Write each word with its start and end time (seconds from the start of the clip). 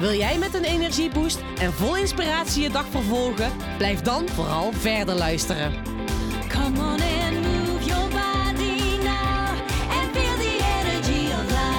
Wil 0.00 0.12
jij 0.12 0.38
met 0.38 0.54
een 0.54 0.64
energieboost 0.64 1.40
en 1.58 1.72
vol 1.72 1.96
inspiratie 1.96 2.62
je 2.62 2.70
dag 2.70 2.86
vervolgen? 2.86 3.52
Blijf 3.76 4.00
dan 4.00 4.28
vooral 4.28 4.72
verder 4.72 5.14
luisteren. 5.14 5.72
Come 6.48 6.78
on 6.78 7.00
and 7.00 7.40
move 7.42 7.84
your 7.84 8.08
body 8.08 8.96
now 9.02 9.48
and 9.90 10.10
feel 10.12 10.36
the 10.36 10.58
energy 10.80 11.32
of 11.32 11.44
life. 11.50 11.70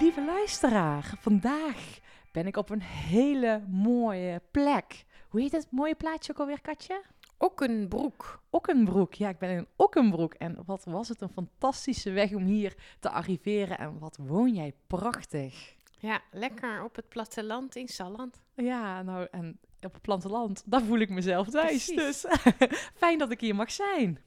Lieve 0.00 0.24
luisteraar, 0.24 1.12
vandaag 1.20 1.98
ben 2.32 2.46
ik 2.46 2.56
op 2.56 2.70
een 2.70 2.82
hele 2.82 3.62
mooie 3.68 4.42
plek. 4.50 5.04
Hoe 5.28 5.40
heet 5.40 5.52
het 5.52 5.66
mooie 5.70 5.94
plaatje 5.94 6.32
ook 6.32 6.38
alweer, 6.38 6.60
Katje? 6.60 7.02
Okkenbroek. 7.44 8.42
Okkenbroek. 8.50 9.14
Ja, 9.14 9.28
ik 9.28 9.38
ben 9.38 9.50
in 9.50 9.66
Okkenbroek. 9.76 10.34
En 10.34 10.62
wat 10.66 10.84
was 10.84 11.08
het 11.08 11.20
een 11.20 11.28
fantastische 11.28 12.10
weg 12.10 12.32
om 12.32 12.44
hier 12.44 12.74
te 13.00 13.10
arriveren. 13.10 13.78
En 13.78 13.98
wat 13.98 14.16
woon 14.16 14.54
jij 14.54 14.72
prachtig. 14.86 15.74
Ja, 15.98 16.20
lekker 16.30 16.84
op 16.84 16.96
het 16.96 17.08
platteland 17.08 17.76
in 17.76 17.88
Salland. 17.88 18.42
Ja, 18.54 19.02
nou, 19.02 19.26
en 19.30 19.58
op 19.80 19.92
het 19.92 20.02
platteland, 20.02 20.62
daar 20.66 20.82
voel 20.82 20.98
ik 20.98 21.10
mezelf 21.10 21.48
thuis. 21.48 21.92
Precies. 21.92 22.20
Dus 22.20 22.26
fijn 23.02 23.18
dat 23.18 23.30
ik 23.30 23.40
hier 23.40 23.54
mag 23.54 23.70
zijn. 23.70 24.18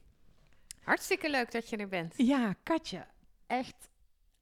Hartstikke 0.82 1.30
leuk 1.30 1.52
dat 1.52 1.68
je 1.68 1.76
er 1.76 1.88
bent. 1.88 2.14
Ja, 2.16 2.54
Katje, 2.62 3.06
echt 3.46 3.90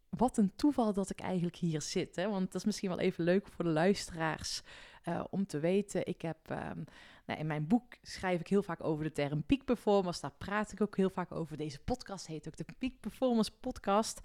wat 0.08 0.36
een 0.36 0.52
toeval 0.56 0.92
dat 0.92 1.10
ik 1.10 1.20
eigenlijk 1.20 1.56
hier 1.56 1.82
zit. 1.82 2.16
Hè? 2.16 2.28
Want 2.28 2.44
dat 2.46 2.54
is 2.54 2.64
misschien 2.64 2.88
wel 2.88 2.98
even 2.98 3.24
leuk 3.24 3.46
voor 3.46 3.64
de 3.64 3.70
luisteraars 3.70 4.62
eh, 5.02 5.24
om 5.30 5.46
te 5.46 5.58
weten. 5.58 6.06
Ik 6.06 6.22
heb 6.22 6.38
ehm, 6.46 6.80
nou, 7.26 7.40
in 7.40 7.46
mijn 7.46 7.66
boek 7.66 7.96
schrijf 8.02 8.40
ik 8.40 8.48
heel 8.48 8.62
vaak 8.62 8.84
over 8.84 9.04
de 9.04 9.12
term 9.12 9.42
peak 9.42 9.64
performance. 9.64 10.20
Daar 10.20 10.34
praat 10.38 10.72
ik 10.72 10.80
ook 10.80 10.96
heel 10.96 11.10
vaak 11.10 11.32
over. 11.32 11.56
Deze 11.56 11.78
podcast 11.78 12.26
heet 12.26 12.46
ook 12.46 12.56
de 12.56 12.66
Peak 12.78 13.00
Performance 13.00 13.52
Podcast. 13.60 14.20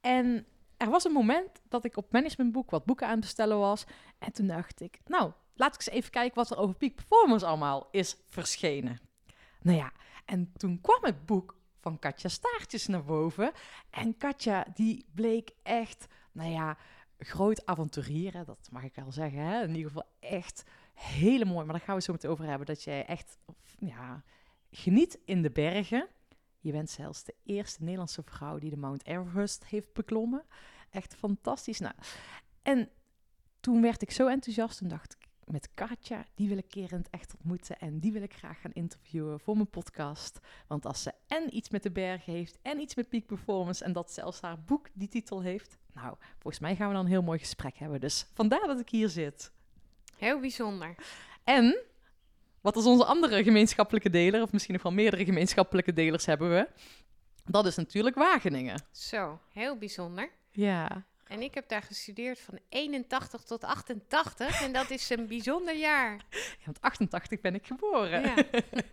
En 0.00 0.46
er 0.76 0.90
was 0.90 1.04
een 1.04 1.12
moment 1.12 1.60
dat 1.68 1.84
ik 1.84 1.96
op 1.96 2.12
managementboek 2.12 2.70
wat 2.70 2.84
boeken 2.84 3.06
aan 3.06 3.12
het 3.12 3.20
bestellen 3.20 3.58
was. 3.58 3.84
En 4.18 4.32
toen 4.32 4.46
dacht 4.46 4.80
ik, 4.80 4.98
nou, 5.04 5.32
laat 5.54 5.74
ik 5.74 5.86
eens 5.86 5.96
even 5.96 6.10
kijken 6.10 6.34
wat 6.34 6.50
er 6.50 6.58
over 6.58 6.74
peak 6.74 6.94
performance 6.94 7.46
allemaal 7.46 7.88
is 7.90 8.16
verschenen. 8.28 9.00
Nou 9.60 9.78
ja, 9.78 9.92
en 10.24 10.52
toen 10.52 10.80
kwam 10.80 11.04
het 11.04 11.26
boek 11.26 11.56
van 11.80 11.98
Katja 11.98 12.28
Staartjes 12.28 12.86
naar 12.86 13.04
boven. 13.04 13.52
En 13.90 14.16
Katja, 14.16 14.66
die 14.74 15.06
bleek 15.14 15.50
echt, 15.62 16.06
nou 16.32 16.50
ja, 16.50 16.76
groot 17.18 17.66
avonturier. 17.66 18.32
hè, 18.32 18.44
Dat 18.44 18.68
mag 18.70 18.82
ik 18.82 18.94
wel 18.94 19.12
zeggen. 19.12 19.40
Hè? 19.40 19.62
In 19.62 19.74
ieder 19.74 19.90
geval 19.90 20.08
echt 20.20 20.64
hele 20.98 21.44
mooi. 21.44 21.64
Maar 21.64 21.74
daar 21.76 21.84
gaan 21.84 21.96
we 21.96 22.02
zo 22.02 22.12
meteen 22.12 22.30
over 22.30 22.44
hebben. 22.44 22.66
Dat 22.66 22.82
jij 22.82 23.06
echt, 23.06 23.38
ja, 23.78 24.24
geniet 24.70 25.18
in 25.24 25.42
de 25.42 25.50
bergen. 25.50 26.08
Je 26.60 26.72
bent 26.72 26.90
zelfs 26.90 27.24
de 27.24 27.34
eerste 27.44 27.82
Nederlandse 27.82 28.22
vrouw 28.22 28.58
die 28.58 28.70
de 28.70 28.76
Mount 28.76 29.06
Everest 29.06 29.64
heeft 29.64 29.92
beklommen. 29.92 30.44
Echt 30.90 31.14
fantastisch. 31.14 31.78
Nou, 31.78 31.94
en 32.62 32.88
toen 33.60 33.82
werd 33.82 34.02
ik 34.02 34.10
zo 34.10 34.26
enthousiast 34.26 34.80
en 34.80 34.88
dacht 34.88 35.12
ik, 35.12 35.28
met 35.50 35.68
Katja, 35.74 36.24
die 36.34 36.48
wil 36.48 36.58
ik 36.58 36.74
het 36.74 37.10
echt 37.10 37.34
ontmoeten. 37.34 37.78
En 37.78 37.98
die 37.98 38.12
wil 38.12 38.22
ik 38.22 38.34
graag 38.34 38.60
gaan 38.60 38.72
interviewen 38.72 39.40
voor 39.40 39.54
mijn 39.54 39.70
podcast. 39.70 40.38
Want 40.66 40.86
als 40.86 41.02
ze 41.02 41.12
en 41.26 41.56
iets 41.56 41.70
met 41.70 41.82
de 41.82 41.90
bergen 41.90 42.32
heeft 42.32 42.58
en 42.62 42.80
iets 42.80 42.94
met 42.94 43.08
peak 43.08 43.26
performance... 43.26 43.84
en 43.84 43.92
dat 43.92 44.12
zelfs 44.12 44.40
haar 44.40 44.62
boek 44.62 44.88
die 44.92 45.08
titel 45.08 45.42
heeft... 45.42 45.78
nou, 45.92 46.16
volgens 46.32 46.58
mij 46.58 46.76
gaan 46.76 46.88
we 46.88 46.94
dan 46.94 47.04
een 47.04 47.10
heel 47.10 47.22
mooi 47.22 47.38
gesprek 47.38 47.76
hebben. 47.76 48.00
Dus 48.00 48.26
vandaar 48.34 48.66
dat 48.66 48.80
ik 48.80 48.88
hier 48.88 49.08
zit. 49.08 49.52
Heel 50.18 50.40
bijzonder. 50.40 50.94
En, 51.44 51.78
wat 52.60 52.76
is 52.76 52.84
onze 52.84 53.04
andere 53.04 53.42
gemeenschappelijke 53.42 54.10
deler... 54.10 54.42
of 54.42 54.52
misschien 54.52 54.74
nog 54.74 54.82
wel 54.82 54.92
meerdere 54.92 55.24
gemeenschappelijke 55.24 55.92
delers 55.92 56.26
hebben 56.26 56.50
we... 56.50 56.68
dat 57.44 57.66
is 57.66 57.76
natuurlijk 57.76 58.16
Wageningen. 58.16 58.82
Zo, 58.92 59.40
heel 59.52 59.76
bijzonder. 59.76 60.30
Ja, 60.50 61.04
En 61.24 61.42
ik 61.42 61.54
heb 61.54 61.68
daar 61.68 61.82
gestudeerd 61.82 62.40
van 62.40 62.58
81 62.68 63.42
tot 63.42 63.64
88 63.64 64.62
en 64.62 64.72
dat 64.72 64.90
is 64.90 65.10
een 65.10 65.26
bijzonder 65.26 65.76
jaar. 65.76 66.24
Ja, 66.30 66.64
want 66.64 66.80
88 66.80 67.40
ben 67.40 67.54
ik 67.54 67.66
geboren. 67.66 68.22
Ja. 68.22 68.34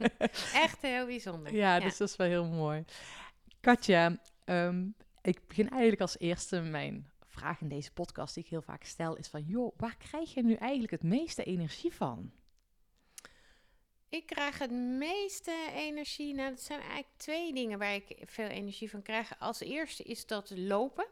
Echt 0.64 0.82
heel 0.82 1.06
bijzonder. 1.06 1.54
Ja, 1.56 1.80
dus 1.80 1.98
dat 1.98 2.10
is 2.10 2.16
wel 2.16 2.28
heel 2.28 2.46
mooi. 2.46 2.86
Katja, 3.62 4.18
ehm, 4.46 4.86
ik 5.22 5.48
begin 5.48 5.70
eigenlijk 5.70 6.02
als 6.02 6.20
eerste 6.20 6.62
mijn 6.62 7.10
vraag 7.36 7.62
in 7.62 7.68
deze 7.68 7.92
podcast 7.92 8.34
die 8.34 8.44
ik 8.44 8.50
heel 8.50 8.62
vaak 8.62 8.84
stel 8.84 9.16
is 9.16 9.28
van, 9.28 9.44
joh, 9.44 9.74
waar 9.78 9.98
krijg 9.98 10.34
je 10.34 10.44
nu 10.44 10.54
eigenlijk 10.54 10.92
het 10.92 11.04
meeste 11.04 11.44
energie 11.44 11.94
van? 11.94 12.32
Ik 14.10 14.26
krijg 14.26 14.60
het 14.60 14.72
meeste 14.72 15.70
energie. 15.74 16.34
Nou, 16.34 16.50
dat 16.50 16.62
zijn 16.62 16.80
eigenlijk 16.80 17.10
twee 17.18 17.54
dingen 17.54 17.80
waar 17.80 17.94
ik 17.94 18.18
veel 18.26 18.48
energie 18.48 18.90
van 18.90 19.02
krijg. 19.02 19.40
Als 19.40 19.60
eerste 19.60 20.04
is 20.04 20.26
dat 20.26 20.50
lopen. 20.56 21.08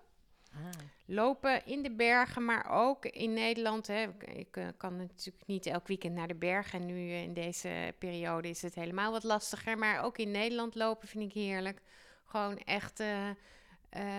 Lopen 1.06 1.66
in 1.66 1.84
de 1.84 1.92
bergen, 1.92 2.46
maar 2.46 2.70
ook 2.70 3.06
in 3.06 3.34
Nederland. 3.34 3.88
Hè. 3.88 4.08
Ik, 4.26 4.58
eh, 4.58 4.68
kan 4.78 4.98
natuurlijk 4.98 5.46
niet 5.46 5.66
elk 5.66 5.88
weekend 5.88 6.16
naar 6.16 6.28
de 6.28 6.36
bergen. 6.36 6.80
En 6.80 6.86
nu 6.86 6.94
eh, 6.94 7.24
in 7.24 7.34
deze 7.34 7.94
periode 7.98 8.50
is 8.50 8.62
het 8.62 8.76
helemaal 8.76 9.12
wat 9.12 9.24
lastiger. 9.24 9.78
Maar 9.78 10.04
ook 10.04 10.18
in 10.18 10.32
Nederland 10.32 10.76
lopen 10.76 11.08
vind 11.08 11.24
ik 11.24 11.34
heerlijk. 11.34 11.82
Gewoon 12.26 12.58
echt 12.58 13.00
eh, 13.00 13.30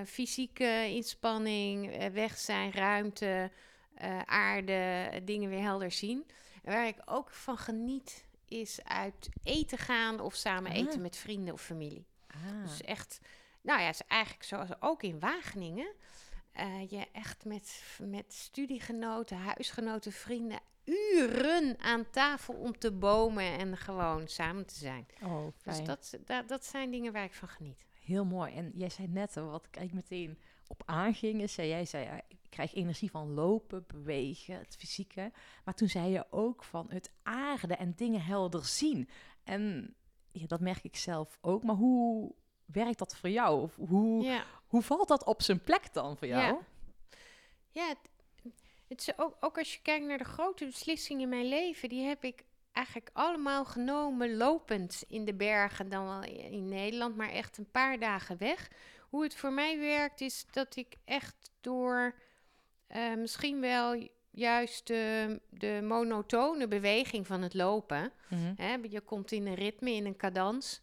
fysieke 0.07 0.87
inspanning, 0.89 1.93
eh, 1.93 2.07
weg 2.11 2.39
zijn, 2.39 2.73
ruimte, 2.73 3.51
eh, 3.95 4.21
aarde, 4.23 5.11
dingen 5.25 5.51
weer 5.51 5.63
helder 5.63 5.91
zien. 5.91 6.27
En 6.63 6.73
waar 6.73 6.87
ik 6.87 6.97
ook 7.05 7.31
van 7.31 7.59
geniet, 7.59 8.25
is 8.49 8.85
uit 8.85 9.29
eten 9.43 9.79
gaan 9.79 10.21
of 10.21 10.35
samen 10.35 10.71
Ah. 10.71 10.77
eten 10.77 11.01
met 11.01 11.17
vrienden 11.17 11.55
of 11.55 11.63
familie. 11.63 12.07
Ah, 12.27 12.63
Dus 12.69 12.81
echt, 12.83 13.21
nou 13.63 13.81
ja, 13.81 13.87
het 13.87 13.95
is 13.95 14.07
eigenlijk 14.07 14.43
zoals 14.45 14.69
ook 14.81 15.03
in 15.03 15.19
Wageningen. 15.21 15.93
eh, 16.53 16.91
je 16.91 17.07
echt 17.13 17.45
met, 17.45 17.83
met 18.03 18.33
studiegenoten, 18.33 19.37
huisgenoten, 19.37 20.13
vrienden 20.13 20.59
uren 20.85 21.77
aan 21.81 22.11
tafel 22.11 22.55
om 22.55 22.79
te 22.79 22.93
bomen 22.93 23.59
en 23.59 23.77
gewoon 23.77 24.29
samen 24.29 24.67
te 24.67 24.75
zijn. 24.75 25.07
oh, 25.23 25.47
Dus 25.63 25.85
dat, 25.85 26.19
dat, 26.25 26.49
dat 26.49 26.65
zijn 26.65 26.91
dingen 26.91 27.13
waar 27.13 27.25
ik 27.25 27.35
van 27.35 27.49
geniet. 27.49 27.85
Heel 28.05 28.25
mooi. 28.25 28.55
En 28.55 28.73
jij 28.75 28.89
zei 28.89 29.09
net, 29.09 29.35
wat 29.35 29.67
ik 29.67 29.77
eigenlijk 29.77 30.09
meteen 30.11 30.39
op 30.67 30.83
aanging, 30.85 31.41
is, 31.41 31.53
zei, 31.53 31.69
jij 31.69 31.85
zei, 31.85 32.05
ja, 32.05 32.21
ik 32.29 32.39
krijg 32.49 32.75
energie 32.75 33.11
van 33.11 33.35
lopen, 33.35 33.85
bewegen, 33.87 34.59
het 34.59 34.77
fysieke. 34.79 35.33
Maar 35.65 35.75
toen 35.75 35.89
zei 35.89 36.11
je 36.11 36.27
ook 36.31 36.65
van 36.65 36.87
het 36.91 37.11
aarde 37.23 37.75
en 37.75 37.93
dingen 37.97 38.23
helder 38.23 38.65
zien. 38.65 39.09
En 39.45 39.95
ja, 40.33 40.47
dat 40.47 40.61
merk 40.61 40.85
ik 40.85 40.97
zelf 40.97 41.39
ook. 41.41 41.63
Maar 41.63 41.75
hoe 41.75 42.35
werkt 42.65 42.99
dat 42.99 43.17
voor 43.17 43.31
jou? 43.31 43.63
Of 43.63 43.77
hoe, 43.77 44.23
Ja. 44.23 44.45
hoe 44.67 44.83
valt 44.83 45.09
dat 45.09 45.25
op 45.25 45.43
zijn 45.43 45.61
plek 45.63 45.93
dan 45.93 46.17
voor 46.17 46.29
jou? 46.29 46.43
Ja. 46.43 46.59
Ja, 47.71 47.89
het, 47.89 47.99
het 48.89 49.01
is 49.01 49.19
ook, 49.19 49.37
ook 49.41 49.59
als 49.59 49.75
je 49.75 49.81
kijkt 49.83 50.07
naar 50.07 50.19
de 50.19 50.25
grote 50.25 50.65
beslissingen 50.65 51.23
in 51.23 51.29
mijn 51.29 51.47
leven, 51.49 51.89
die 51.89 52.03
heb 52.07 52.25
ik 52.25 52.45
eigenlijk 52.75 53.11
allemaal 53.13 53.65
genomen 53.65 54.37
lopend 54.37 55.05
in 55.09 55.25
de 55.25 55.35
bergen, 55.35 55.89
dan 55.89 56.05
wel 56.05 56.23
in 56.25 56.69
Nederland, 56.69 57.17
maar 57.17 57.31
echt 57.31 57.59
een 57.59 57.71
paar 57.71 57.99
dagen 57.99 58.39
weg. 58.39 58.71
Hoe 59.01 59.23
het 59.23 59.35
voor 59.35 59.53
mij 59.53 59.79
werkt, 59.79 60.21
is 60.21 60.47
dat 60.51 60.77
ik 60.77 60.97
echt 61.05 61.53
door 61.61 62.15
eh, 62.87 63.15
misschien 63.15 63.61
wel 63.61 64.09
juist 64.31 64.87
de, 64.87 65.41
de 65.51 65.81
monotone 65.83 66.69
beweging 66.69 67.27
van 67.27 67.43
het 67.43 67.55
lopen, 67.55 68.13
Mhm. 68.29 68.53
Hè, 68.57 68.77
je 68.91 69.01
komt 69.01 69.33
in 69.33 69.47
een 69.47 69.55
ritme, 69.55 69.91
in 69.91 70.07
een 70.07 70.17
cadans. 70.17 70.81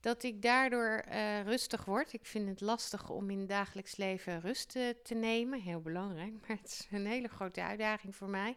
Dat 0.00 0.22
ik 0.22 0.42
daardoor 0.42 1.02
eh, 1.08 1.42
rustig 1.42 1.84
word. 1.84 2.12
Ik 2.12 2.26
vind 2.26 2.48
het 2.48 2.60
lastig 2.60 3.10
om 3.10 3.30
in 3.30 3.38
het 3.38 3.48
dagelijks 3.48 3.96
leven 3.96 4.40
rust 4.40 4.70
te 5.02 5.14
nemen. 5.14 5.60
Heel 5.60 5.80
belangrijk, 5.80 6.32
maar 6.40 6.56
het 6.56 6.68
is 6.68 6.88
een 6.90 7.06
hele 7.06 7.28
grote 7.28 7.62
uitdaging 7.62 8.16
voor 8.16 8.28
mij. 8.28 8.56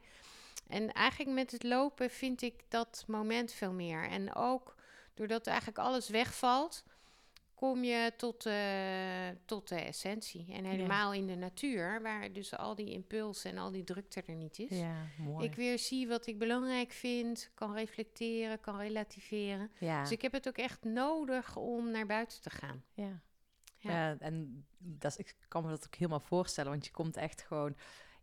En 0.68 0.92
eigenlijk 0.92 1.32
met 1.36 1.52
het 1.52 1.64
lopen 1.64 2.10
vind 2.10 2.42
ik 2.42 2.64
dat 2.68 3.04
moment 3.08 3.52
veel 3.54 3.74
meer. 3.74 4.10
En 4.10 4.36
ook 4.36 4.76
doordat 5.14 5.48
eigenlijk 5.48 5.78
alles 5.78 6.10
wegvalt, 6.10 6.84
kom 7.54 7.84
je 7.84 8.14
tot, 8.18 8.46
eh, 8.46 9.28
tot 9.46 9.68
de 9.68 9.76
essentie. 9.76 10.54
En 10.54 10.66
helemaal 10.66 11.14
in 11.14 11.28
de 11.28 11.36
natuur, 11.36 12.02
waar 12.02 12.34
dus 12.34 12.56
al 12.56 12.76
die 12.76 12.92
impulsen 12.92 13.52
en 13.52 13.58
al 13.58 13.72
die 13.72 13.84
drukte 13.84 14.22
er 14.22 14.36
niet 14.36 14.60
is. 14.60 14.78
Ja, 14.78 15.06
mooi. 15.18 15.46
Ik 15.46 15.56
weer 15.56 15.80
zie 15.80 16.08
wat 16.08 16.28
ik 16.28 16.38
belangrijk 16.38 16.92
vind, 16.92 17.52
kan 17.54 17.74
reflecteren, 17.74 18.60
kan 18.60 18.78
relativeren. 18.78 19.72
ja. 19.80 20.02
Dus 20.02 20.12
ik 20.12 20.22
heb 20.22 20.32
het 20.32 20.48
ook 20.48 20.58
echt 20.58 20.84
nodig 20.84 21.56
om 21.56 21.92
naar 21.92 22.06
buiten 22.06 22.42
te 22.42 22.50
gaan. 22.50 22.84
Ja. 22.94 23.22
Ja. 23.78 24.18
En 24.20 24.66
dat 24.78 25.20
ik 25.20 25.36
kan 25.48 25.64
me 25.64 25.70
dat 25.70 25.86
ook 25.86 25.96
helemaal 25.96 26.20
voorstellen, 26.20 26.72
want 26.72 26.86
je 26.86 26.92
komt 26.92 27.18
echt 27.18 27.42
gewoon 27.42 27.76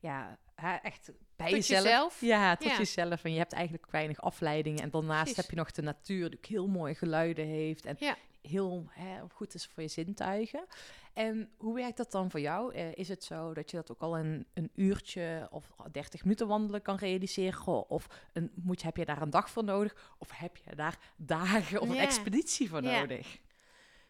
ja, 0.05 0.39
hè, 0.55 0.75
echt 0.75 1.11
bij 1.37 1.47
Tot 1.51 1.57
jezelf. 1.57 1.85
jezelf. 1.85 2.21
Ja, 2.21 2.57
tot 2.57 2.71
Ja. 2.71 2.77
jezelf. 2.79 3.25
En 3.25 3.33
je 3.33 3.39
hebt 3.39 3.53
eigenlijk 3.53 3.91
weinig 3.91 4.21
afleidingen. 4.21 4.83
En 4.83 4.91
daarnaast 4.91 5.21
Precies. 5.23 5.37
heb 5.37 5.51
je 5.51 5.57
nog 5.57 5.71
de 5.71 5.83
natuur 5.83 6.31
die 6.31 6.39
ook 6.39 6.47
heel 6.47 6.67
mooie 6.67 6.95
geluiden 6.95 7.47
heeft. 7.47 7.85
En 7.85 7.97
Ja. 7.99 8.17
heel 8.43 8.87
hè, 8.91 9.21
goed 9.33 9.55
is 9.55 9.67
voor 9.67 9.83
je 9.83 9.89
zintuigen. 9.89 10.67
En 11.13 11.51
hoe 11.57 11.75
werkt 11.75 11.97
dat 11.97 12.11
dan 12.13 12.31
voor 12.31 12.41
jou? 12.41 12.75
Eh, 12.75 12.95
is 12.95 13.09
het 13.09 13.25
zo 13.25 13.55
dat 13.55 13.71
je 13.71 13.77
dat 13.77 13.91
ook 13.91 14.01
al 14.01 14.17
in 14.19 14.47
een 14.55 14.71
uurtje 14.75 15.49
of 15.51 15.75
30 15.93 16.23
minuten 16.23 16.47
wandelen 16.47 16.83
kan 16.83 16.97
realiseren? 16.97 17.89
Of 17.91 18.07
een, 18.33 18.51
moet 18.55 18.81
je, 18.81 18.87
heb 18.87 18.97
je 18.97 19.05
daar 19.05 19.23
een 19.23 19.31
dag 19.31 19.51
voor 19.51 19.65
nodig? 19.65 20.15
Of 20.19 20.31
heb 20.35 20.57
je 20.57 20.75
daar 20.75 20.99
dagen 21.17 21.81
of 21.81 21.89
een 21.89 21.97
expeditie 21.97 22.69
voor 22.69 22.83
Ja. 22.83 22.99
nodig? 23.01 23.39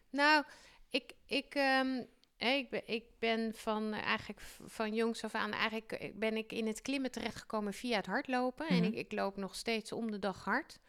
Nou, 0.09 0.43
ik, 0.89 1.13
ik, 1.25 1.55
ehm, 1.55 2.03
ik, 2.37 2.69
ben, 2.69 2.81
ik 2.85 3.03
ben 3.19 3.53
van 3.55 3.93
eh, 3.93 4.01
eigenlijk 4.01 4.41
van 4.65 4.93
jongs 4.93 5.23
af 5.23 5.35
aan 5.35 5.51
eigenlijk 5.51 5.91
eh, 5.91 6.11
ben 6.15 6.37
ik 6.37 6.51
in 6.51 6.67
het 6.67 6.81
klimmen 6.81 7.11
terechtgekomen 7.11 7.73
via 7.73 7.95
het 7.95 8.05
hardlopen. 8.05 8.67
En 8.67 8.75
Mhm. 8.75 8.85
ik, 8.85 8.93
ik 8.95 9.11
loop 9.11 9.37
nog 9.37 9.55
steeds 9.55 9.91
om 9.91 10.11
de 10.11 10.19
dag 10.19 10.43
hard. 10.43 10.79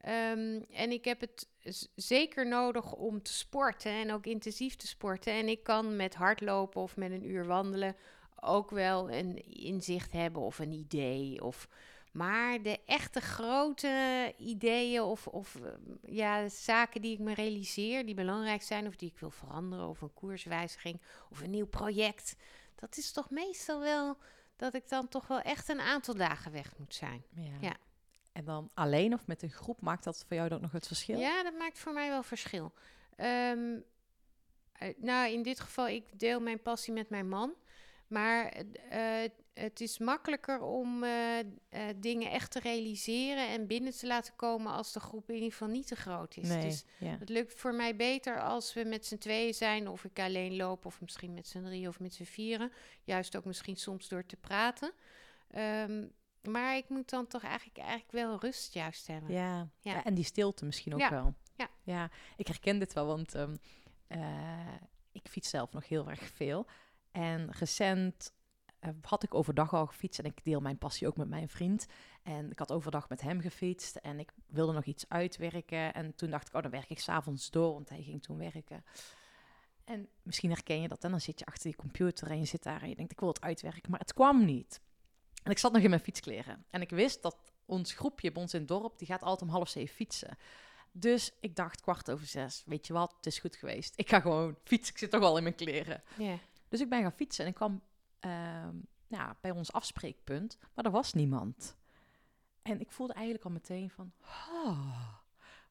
Ehm, 0.00 0.60
en 0.70 0.90
ik 0.90 1.04
heb 1.04 1.20
het 1.20 1.48
zeker 1.94 2.46
nodig 2.48 2.92
om 2.92 3.22
te 3.22 3.32
sporten 3.32 3.92
en 3.92 4.12
ook 4.12 4.26
intensief 4.26 4.76
te 4.76 4.86
sporten. 4.86 5.32
En 5.32 5.48
ik 5.48 5.62
kan 5.62 5.96
met 5.96 6.14
hardlopen 6.14 6.82
of 6.82 6.96
met 6.96 7.10
een 7.10 7.28
uur 7.28 7.46
wandelen 7.46 7.96
ook 8.40 8.70
wel 8.70 9.10
een 9.10 9.44
inzicht 9.52 10.12
hebben 10.12 10.42
of 10.42 10.58
een 10.58 10.72
idee. 10.72 11.44
Of, 11.44 11.68
maar 12.14 12.62
de 12.62 12.80
echte 12.84 13.20
grote 13.20 14.34
ideeën 14.38 15.02
of, 15.02 15.26
of 15.26 15.54
eh, 15.54 15.70
ja, 16.02 16.48
zaken 16.48 17.00
die 17.00 17.12
ik 17.12 17.18
me 17.18 17.34
realiseer, 17.34 18.06
die 18.06 18.14
belangrijk 18.14 18.62
zijn 18.62 18.86
of 18.86 18.96
die 18.96 19.10
ik 19.10 19.18
wil 19.18 19.30
veranderen, 19.30 19.88
of 19.88 20.00
een 20.00 20.14
koerswijziging 20.14 21.00
of 21.30 21.40
een 21.40 21.50
nieuw 21.50 21.66
project, 21.66 22.36
dat 22.74 22.96
is 22.96 23.12
toch 23.12 23.30
meestal 23.30 23.80
wel 23.80 24.16
dat 24.56 24.74
ik 24.74 24.88
dan 24.88 25.08
toch 25.08 25.26
wel 25.26 25.40
echt 25.40 25.68
een 25.68 25.80
aantal 25.80 26.14
dagen 26.14 26.52
weg 26.52 26.78
moet 26.78 26.94
zijn. 26.94 27.24
Ja. 27.60 27.76
En 28.32 28.44
dan 28.44 28.70
alleen 28.74 29.14
of 29.14 29.26
met 29.26 29.42
een 29.42 29.50
groep 29.50 29.80
maakt 29.80 30.04
dat 30.04 30.24
voor 30.28 30.36
jou 30.36 30.48
dan 30.48 30.60
nog 30.60 30.72
het 30.72 30.86
verschil? 30.86 31.18
Ja, 31.18 31.42
dat 31.42 31.54
maakt 31.58 31.78
voor 31.78 31.92
mij 31.92 32.08
wel 32.08 32.22
verschil. 32.22 32.72
Ehm, 33.16 33.78
eh, 34.72 34.94
nou, 34.96 35.32
in 35.32 35.42
dit 35.42 35.60
geval, 35.60 35.88
ik 35.88 36.18
deel 36.18 36.40
mijn 36.40 36.62
passie 36.62 36.92
met 36.92 37.10
mijn 37.10 37.28
man. 37.28 37.54
Maar 38.06 38.52
eh, 38.88 39.30
het 39.54 39.80
is 39.80 39.98
makkelijker 39.98 40.60
om 40.62 41.02
eh, 41.04 41.38
eh, 41.38 41.46
dingen 41.96 42.30
echt 42.30 42.50
te 42.50 42.60
realiseren 42.60 43.48
en 43.48 43.66
binnen 43.66 43.92
te 43.92 44.06
laten 44.06 44.36
komen 44.36 44.72
als 44.72 44.92
de 44.92 45.00
groep 45.00 45.28
in 45.28 45.34
ieder 45.34 45.50
geval 45.50 45.68
niet 45.68 45.86
te 45.86 45.96
groot 45.96 46.36
is. 46.36 46.48
Nee, 46.48 46.62
Dus 46.62 46.84
ja. 46.98 47.16
het 47.18 47.28
lukt 47.28 47.54
voor 47.60 47.74
mij 47.74 47.96
beter 47.96 48.40
als 48.42 48.74
we 48.74 48.84
met 48.84 49.06
z'n 49.06 49.18
tweeën 49.18 49.54
zijn, 49.54 49.88
of 49.88 50.04
ik 50.04 50.18
alleen 50.18 50.56
loop, 50.56 50.84
of 50.84 51.00
misschien 51.00 51.34
met 51.34 51.48
z'n 51.48 51.62
drie 51.62 51.88
of 51.88 52.00
met 52.00 52.14
z'n 52.14 52.24
vieren. 52.24 52.72
Juist 53.04 53.36
ook 53.36 53.44
misschien 53.44 53.76
soms 53.76 54.08
door 54.08 54.26
te 54.26 54.36
praten. 54.36 54.92
Ehm, 55.50 56.06
maar 56.42 56.76
ik 56.76 56.88
moet 56.88 57.10
dan 57.10 57.26
toch 57.26 57.42
eigenlijk, 57.42 57.78
eigenlijk 57.78 58.12
wel 58.12 58.38
rust 58.40 58.74
juist 58.74 59.06
hebben. 59.06 59.32
Ja. 59.32 59.56
Ja. 59.80 59.92
ja, 59.92 60.04
en 60.04 60.14
die 60.14 60.24
stilte 60.24 60.64
misschien 60.64 60.94
ook 60.94 61.00
Ja. 61.00 61.10
wel. 61.10 61.34
Ja. 61.56 61.68
ja, 61.82 62.10
ik 62.36 62.46
herken 62.46 62.78
dit 62.78 62.92
wel, 62.92 63.06
want 63.06 63.34
ehm, 63.34 63.54
eh, 64.06 64.74
ik 65.12 65.28
fiets 65.28 65.50
zelf 65.50 65.72
nog 65.72 65.88
heel 65.88 66.10
erg 66.10 66.24
veel. 66.28 66.66
En 67.12 67.50
recent 67.50 68.32
had 69.02 69.22
ik 69.22 69.34
overdag 69.34 69.74
al 69.74 69.86
gefietst 69.86 70.18
en 70.18 70.24
ik 70.24 70.44
deel 70.44 70.60
mijn 70.60 70.78
passie 70.78 71.06
ook 71.06 71.16
met 71.16 71.28
mijn 71.28 71.48
vriend. 71.48 71.86
En 72.22 72.50
ik 72.50 72.58
had 72.58 72.72
overdag 72.72 73.08
met 73.08 73.20
hem 73.20 73.40
gefietst 73.40 73.96
en 73.96 74.18
ik 74.18 74.32
wilde 74.46 74.72
nog 74.72 74.84
iets 74.84 75.08
uitwerken. 75.08 75.94
En 75.94 76.14
toen 76.14 76.30
dacht 76.30 76.48
ik, 76.48 76.54
oh, 76.54 76.62
dan 76.62 76.70
werk 76.70 76.90
ik 76.90 76.98
s'avonds 76.98 77.50
door, 77.50 77.72
want 77.72 77.88
hij 77.88 78.02
ging 78.02 78.22
toen 78.22 78.38
werken. 78.38 78.84
En 79.84 80.08
misschien 80.22 80.50
herken 80.50 80.80
je 80.80 80.88
dat. 80.88 81.04
En 81.04 81.10
dan 81.10 81.20
zit 81.20 81.38
je 81.38 81.46
achter 81.46 81.62
die 81.62 81.76
computer 81.76 82.30
en 82.30 82.38
je 82.38 82.44
zit 82.44 82.62
daar 82.62 82.82
en 82.82 82.88
je 82.88 82.94
denkt, 82.94 83.12
ik 83.12 83.20
wil 83.20 83.28
het 83.28 83.40
uitwerken. 83.40 83.90
Maar 83.90 84.00
het 84.00 84.14
kwam 84.14 84.44
niet. 84.44 84.80
En 85.42 85.50
ik 85.50 85.58
zat 85.58 85.72
nog 85.72 85.82
in 85.82 85.90
mijn 85.90 86.02
fietskleren. 86.02 86.64
En 86.70 86.80
ik 86.80 86.90
wist 86.90 87.22
dat 87.22 87.36
ons 87.64 87.92
groepje 87.92 88.32
bij 88.32 88.42
ons 88.42 88.54
in 88.54 88.58
het 88.58 88.68
dorp, 88.68 88.98
die 88.98 89.06
gaat 89.06 89.22
altijd 89.22 89.42
om 89.42 89.56
half 89.56 89.68
zeven 89.68 89.94
fietsen. 89.94 90.36
Dus 90.92 91.32
ik 91.40 91.56
dacht, 91.56 91.80
kwart 91.80 92.10
over 92.10 92.26
zes, 92.26 92.62
weet 92.66 92.86
je 92.86 92.92
wat, 92.92 93.14
het 93.16 93.26
is 93.26 93.38
goed 93.38 93.56
geweest. 93.56 93.92
Ik 93.96 94.08
ga 94.08 94.20
gewoon 94.20 94.56
fietsen, 94.64 94.92
ik 94.92 94.98
zit 94.98 95.10
toch 95.10 95.22
al 95.22 95.36
in 95.36 95.42
mijn 95.42 95.54
kleren. 95.54 96.02
Dus 96.68 96.80
ik 96.80 96.88
ben 96.88 97.02
gaan 97.02 97.12
fietsen 97.12 97.44
en 97.44 97.50
ik 97.50 97.56
kwam 97.56 97.82
ehm, 98.24 98.76
ja, 99.06 99.36
bij 99.40 99.50
ons 99.50 99.72
afspreekpunt, 99.72 100.58
maar 100.74 100.84
er 100.84 100.90
was 100.90 101.12
niemand. 101.12 101.76
En 102.62 102.80
ik 102.80 102.90
voelde 102.90 103.12
eigenlijk 103.12 103.44
al 103.44 103.50
meteen 103.50 103.90
van, 103.90 104.12
"Ah," 104.20 105.08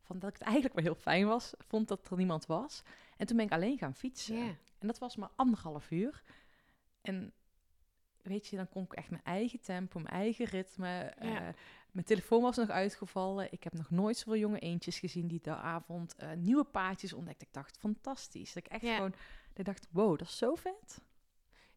van 0.01 0.19
dat 0.19 0.29
ik 0.29 0.35
het 0.37 0.43
eigenlijk 0.43 0.75
wel 0.75 0.83
heel 0.83 0.95
fijn 1.01 1.27
was, 1.27 1.53
vond 1.57 1.87
dat 1.87 2.09
er 2.09 2.17
niemand 2.17 2.45
was. 2.45 2.81
En 3.17 3.27
toen 3.27 3.37
ben 3.37 3.45
ik 3.45 3.51
alleen 3.51 3.77
gaan 3.77 3.95
fietsen. 3.95 4.57
En 4.79 4.87
dat 4.87 4.97
was 4.99 5.15
maar 5.15 5.29
anderhalf 5.35 5.91
uur. 5.91 6.23
En 7.01 7.33
weet 8.21 8.47
je, 8.47 8.55
dan 8.55 8.69
kon 8.69 8.83
ik 8.83 8.93
echt 8.93 9.09
mijn 9.09 9.23
eigen 9.23 9.61
tempo, 9.61 9.99
mijn 9.99 10.13
eigen 10.15 10.45
ritme. 10.45 10.87
Ja. 11.19 11.47
eh, 11.47 11.53
mijn 11.91 12.05
telefoon 12.05 12.41
was 12.41 12.55
nog 12.57 12.69
uitgevallen. 12.69 13.51
Ik 13.51 13.63
heb 13.63 13.73
nog 13.73 13.89
nooit 13.89 14.17
zoveel 14.17 14.37
jonge 14.39 14.59
eentjes 14.59 14.99
gezien 14.99 15.27
die 15.27 15.41
de 15.41 15.55
avond 15.55 16.15
eh, 16.15 16.31
nieuwe 16.33 16.63
paadjes 16.63 17.13
ontdekte. 17.13 17.45
Ik 17.45 17.53
dacht, 17.53 17.77
fantastisch. 17.77 18.53
Dat 18.53 18.65
ik 18.65 18.71
echt 18.71 18.81
Ja. 18.81 18.95
gewoon, 18.95 19.11
dat 19.49 19.57
ik 19.59 19.65
dacht, 19.65 19.87
wow, 19.91 20.17
dat 20.17 20.27
is 20.27 20.37
zo 20.37 20.55
vet. 20.55 21.01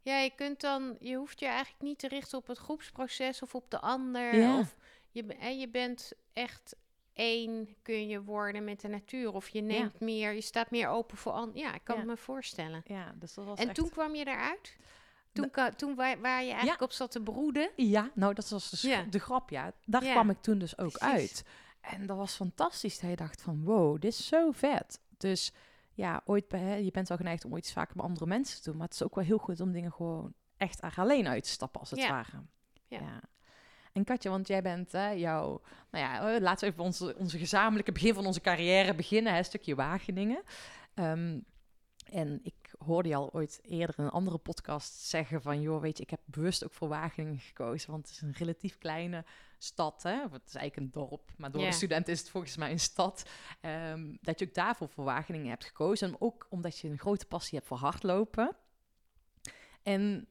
Ja, 0.07 0.19
je 0.19 0.31
kunt 0.35 0.61
dan, 0.61 0.97
je 1.01 1.17
hoeft 1.17 1.41
je 1.41 1.47
eigenlijk 1.47 1.83
niet 1.83 1.99
te 1.99 2.09
richten 2.09 2.39
op 2.39 2.47
het 2.47 2.59
groepsproces 2.59 3.43
of 3.43 3.55
op 3.55 3.71
de 3.71 3.81
ander. 3.81 4.35
Ja. 4.35 4.59
Of 4.59 4.77
je, 5.11 5.25
hè, 5.39 5.49
je 5.49 5.69
bent 5.69 6.13
echt 6.33 6.77
één 7.13 7.77
kun 7.83 8.09
je 8.09 8.23
worden 8.23 8.65
met 8.65 8.81
de 8.81 8.89
natuur. 8.89 9.33
Of 9.33 9.49
je 9.49 9.61
neemt 9.61 10.01
meer, 10.01 10.33
je 10.33 10.41
staat 10.41 10.71
meer 10.71 10.89
open 10.89 11.17
voor 11.17 11.33
anderen. 11.33 11.61
Ja, 11.61 11.75
ik 11.75 11.81
kan 11.85 11.97
Ja. 11.97 12.05
me 12.05 12.17
voorstellen. 12.17 12.83
Ja, 12.85 13.15
dus 13.19 13.35
dat 13.35 13.45
was 13.45 13.59
En 13.59 13.67
echt... 13.67 13.75
toen 13.75 13.91
kwam 13.91 14.15
je 14.15 14.27
eruit? 14.27 14.77
Toen, 15.33 15.51
toen 15.77 15.95
waar, 15.95 16.21
waar 16.21 16.43
je 16.45 16.51
eigenlijk 16.51 16.83
op 16.83 16.93
zat 16.93 17.11
te 17.11 17.21
broeden? 17.23 17.71
Ja, 17.77 18.11
nou, 18.15 18.35
dat 18.35 18.49
was 18.49 18.81
Ja. 18.83 19.03
de 19.03 19.19
grap, 19.19 19.51
ja. 19.51 19.73
Daar 19.85 20.03
kwam 20.03 20.31
ik 20.31 20.41
toen 20.41 20.59
dus 20.59 20.79
ook 20.79 20.99
precies. 20.99 21.15
uit. 21.15 21.45
En 21.81 22.07
dat 22.07 22.17
was 22.17 22.35
fantastisch. 22.35 23.01
Je 23.01 23.17
dacht 23.17 23.43
van, 23.43 23.65
wow, 23.65 24.01
dit 24.01 24.13
is 24.13 24.27
zo 24.27 24.51
vet. 24.51 25.01
Dus 25.19 25.53
ja, 25.97 26.23
ooit 26.25 26.49
bij, 26.49 26.61
hè, 26.61 26.75
je 26.75 26.91
bent 26.91 27.09
wel 27.09 27.17
geneigd 27.17 27.45
om 27.45 27.53
ooit 27.53 27.73
vaker 27.73 27.97
met 27.97 28.05
andere 28.05 28.27
mensen 28.27 28.57
te 28.57 28.69
doen. 28.69 28.79
Maar 28.79 28.87
het 28.87 28.95
is 28.95 29.03
ook 29.03 29.15
wel 29.15 29.25
heel 29.25 29.39
goed 29.39 29.61
om 29.61 29.73
dingen 29.73 29.93
gewoon 29.93 30.35
echt 30.57 30.83
er 30.83 30.95
alleen 30.97 31.29
uit 31.29 31.43
te 31.43 31.49
stappen, 31.49 31.81
als 31.81 31.91
het 31.91 32.01
Ja. 32.01 32.09
ware. 32.09 32.43
Ja. 32.87 33.21
En 33.93 34.05
Katja, 34.05 34.31
want 34.31 34.47
jij 34.47 34.63
bent 34.63 34.93
hè, 34.93 35.09
jouw... 35.09 35.63
Nou 35.91 36.05
ja, 36.05 36.35
eh, 36.35 36.41
laten 36.41 36.67
we 36.67 36.73
even 36.73 36.85
onze, 36.85 37.17
onze 37.17 37.39
gezamenlijke 37.39 37.93
begin 37.93 38.15
van 38.15 38.27
onze 38.27 38.41
carrière 38.41 38.95
beginnen. 38.95 39.35
Hè, 39.35 39.43
stukje 39.43 39.75
Wageningen. 39.75 40.43
Ehm, 40.95 41.41
en 42.11 42.41
ik 42.43 42.75
hoorde 42.79 43.09
je 43.09 43.15
al 43.15 43.33
ooit 43.33 43.59
eerder 43.63 43.99
in 43.99 44.05
een 44.05 44.11
andere 44.11 44.39
podcast 44.39 45.01
zeggen 45.01 45.43
van... 45.43 45.61
joh, 45.61 45.81
weet 45.81 45.97
je, 45.97 46.03
ik 46.03 46.11
heb 46.11 46.21
bewust 46.25 46.65
ook 46.65 46.73
voor 46.73 46.89
Wageningen 46.89 47.41
gekozen. 47.41 47.91
Want 47.91 48.07
het 48.07 48.17
is 48.17 48.23
een 48.23 48.35
relatief 48.39 48.79
kleine 48.79 49.25
stad, 49.59 50.03
hè. 50.03 50.25
Of 50.25 50.33
Het 50.33 50.47
is 50.47 50.55
eigenlijk 50.55 50.77
een 50.77 51.03
dorp, 51.03 51.33
maar 51.37 51.51
door 51.51 51.65
de 51.65 51.73
student 51.73 52.09
is 52.09 52.19
het 52.19 52.31
volgens 52.31 52.57
mij 52.57 52.71
een 52.71 52.81
stad. 52.81 53.31
Ehm, 53.61 54.17
dat 54.21 54.39
je 54.39 54.47
ook 54.47 54.55
daarvoor 54.55 54.89
voor 54.89 55.05
Wageningen 55.05 55.49
hebt 55.49 55.65
gekozen. 55.65 56.09
En 56.09 56.21
ook 56.21 56.47
omdat 56.51 56.79
je 56.79 56.89
een 56.89 56.99
grote 56.99 57.27
passie 57.27 57.57
hebt 57.59 57.69
voor 57.69 57.79
hardlopen. 57.79 58.57
En 59.83 60.29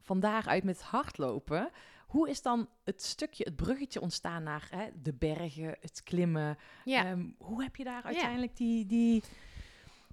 van 0.00 0.20
daaruit 0.20 0.64
met 0.64 0.82
hardlopen... 0.82 1.70
Hoe 2.10 2.28
is 2.28 2.42
dan 2.42 2.68
het 2.84 3.02
stukje, 3.02 3.44
het 3.44 3.56
bruggetje 3.56 4.00
ontstaan 4.00 4.42
naar 4.42 4.68
hè, 4.70 4.88
de 5.02 5.14
bergen, 5.14 5.76
het 5.80 6.02
klimmen? 6.02 6.58
Ehm, 6.84 7.28
hoe 7.38 7.62
heb 7.62 7.76
je 7.76 7.84
daar 7.84 8.02
uiteindelijk 8.02 8.56
die, 8.56 8.86
die... 8.86 9.22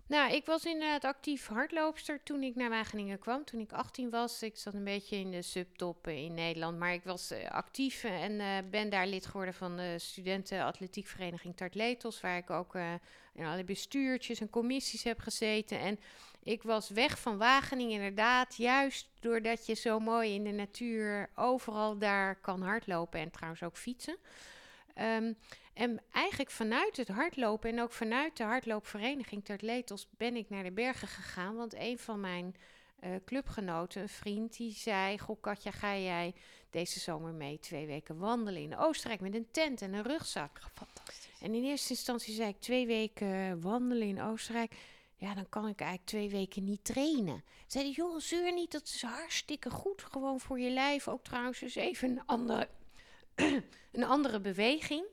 Nou, 0.08 0.34
ik 0.34 0.46
was 0.46 0.66
inderdaad 0.66 1.04
actief 1.04 1.48
hardloopster 1.48 2.24
toen 2.24 2.44
ik 2.44 2.56
naar 2.56 2.70
Wageningen 2.70 3.20
kwam. 3.20 3.46
Toen 3.46 3.60
ik 3.60 3.72
18 3.72 4.10
was. 4.10 4.44
Ik 4.44 4.58
zat 4.58 4.74
een 4.74 4.84
beetje 4.84 5.16
in 5.16 5.32
de 5.32 5.42
subtop 5.42 6.08
in 6.08 6.34
Nederland. 6.34 6.78
Maar 6.78 6.94
ik 6.94 7.04
was 7.04 7.32
eh, 7.32 7.50
actief 7.50 8.04
en 8.04 8.40
eh, 8.40 8.48
ben 8.70 8.90
daar 8.90 9.08
lid 9.08 9.26
geworden 9.26 9.54
van 9.54 9.78
de 9.78 10.00
studentenatletiekvereniging 10.00 11.58
Tartletos. 11.58 12.22
Waar 12.22 12.38
ik 12.38 12.50
ook 12.50 12.76
eh, 12.76 12.94
in 13.34 13.46
alle 13.46 13.64
bestuurtjes 13.64 14.40
en 14.40 14.50
commissies 14.50 15.04
heb 15.04 15.20
gezeten. 15.20 15.80
En 15.80 16.00
ik 16.44 16.64
was 16.64 16.90
weg 16.90 17.20
van 17.20 17.38
Wageningen 17.38 17.96
inderdaad. 17.96 18.56
Juist 18.56 19.08
doordat 19.20 19.66
je 19.66 19.74
zo 19.74 20.00
mooi 20.00 20.34
in 20.34 20.44
de 20.44 20.52
natuur 20.52 21.30
overal 21.36 21.98
daar 21.98 22.36
kan 22.36 22.62
hardlopen. 22.62 23.20
En 23.20 23.32
trouwens 23.32 23.64
ook 23.64 23.78
fietsen. 23.78 24.18
Ehm, 24.98 25.34
en 25.74 26.02
eigenlijk 26.12 26.52
vanuit 26.52 26.98
het 26.98 27.08
hardlopen 27.08 27.70
en 27.70 27.82
ook 27.82 27.92
vanuit 27.92 28.38
de 28.38 28.44
hardloopvereniging 28.44 29.46
Tartletos 29.46 30.08
ben 30.18 30.36
ik 30.36 30.50
naar 30.50 30.64
de 30.64 30.72
bergen 30.72 31.08
gegaan. 31.08 31.56
Want 31.56 31.74
een 31.76 32.00
van 32.00 32.20
mijn 32.20 32.56
eh, 33.00 33.12
clubgenoten, 33.26 34.02
een 34.02 34.10
vriend, 34.10 34.58
die 34.58 34.74
zei... 34.74 35.20
Goh 35.20 35.42
Katja, 35.42 35.72
ga 35.72 35.98
jij 35.98 36.34
deze 36.70 37.00
zomer 37.00 37.34
mee 37.34 37.60
twee 37.60 37.86
weken 37.86 38.18
wandelen 38.18 38.62
in 38.62 38.78
Oostenrijk 38.78 39.22
met 39.22 39.36
een 39.36 39.52
tent 39.52 39.82
en 39.82 39.94
een 39.94 40.04
rugzak? 40.04 40.62
Fantastisch. 40.74 41.42
En 41.42 41.54
in 41.54 41.64
eerste 41.64 41.90
instantie 41.90 42.34
zei 42.34 42.50
ik 42.50 42.60
twee 42.60 42.88
weken 42.88 43.62
wandelen 43.62 44.08
in 44.08 44.22
Oostenrijk. 44.22 44.76
Ja, 45.16 45.34
dan 45.34 45.50
kan 45.50 45.68
ik 45.68 45.80
eigenlijk 45.80 46.10
twee 46.10 46.30
weken 46.30 46.64
niet 46.64 46.84
trainen. 46.84 47.44
Zei 47.68 47.84
hij, 47.84 47.94
joh, 47.94 48.20
zeur 48.20 48.54
niet, 48.54 48.72
dat 48.72 48.84
is 48.84 49.02
hartstikke 49.02 49.70
goed. 49.70 50.04
Gewoon 50.04 50.40
voor 50.40 50.60
je 50.60 50.70
lijf. 50.70 51.08
Ook 51.08 51.24
trouwens 51.24 51.60
dus 51.60 51.76
even 51.76 52.10
een 52.10 52.26
andere, 52.26 52.70
een 53.92 54.04
andere 54.04 54.40
beweging. 54.40 55.06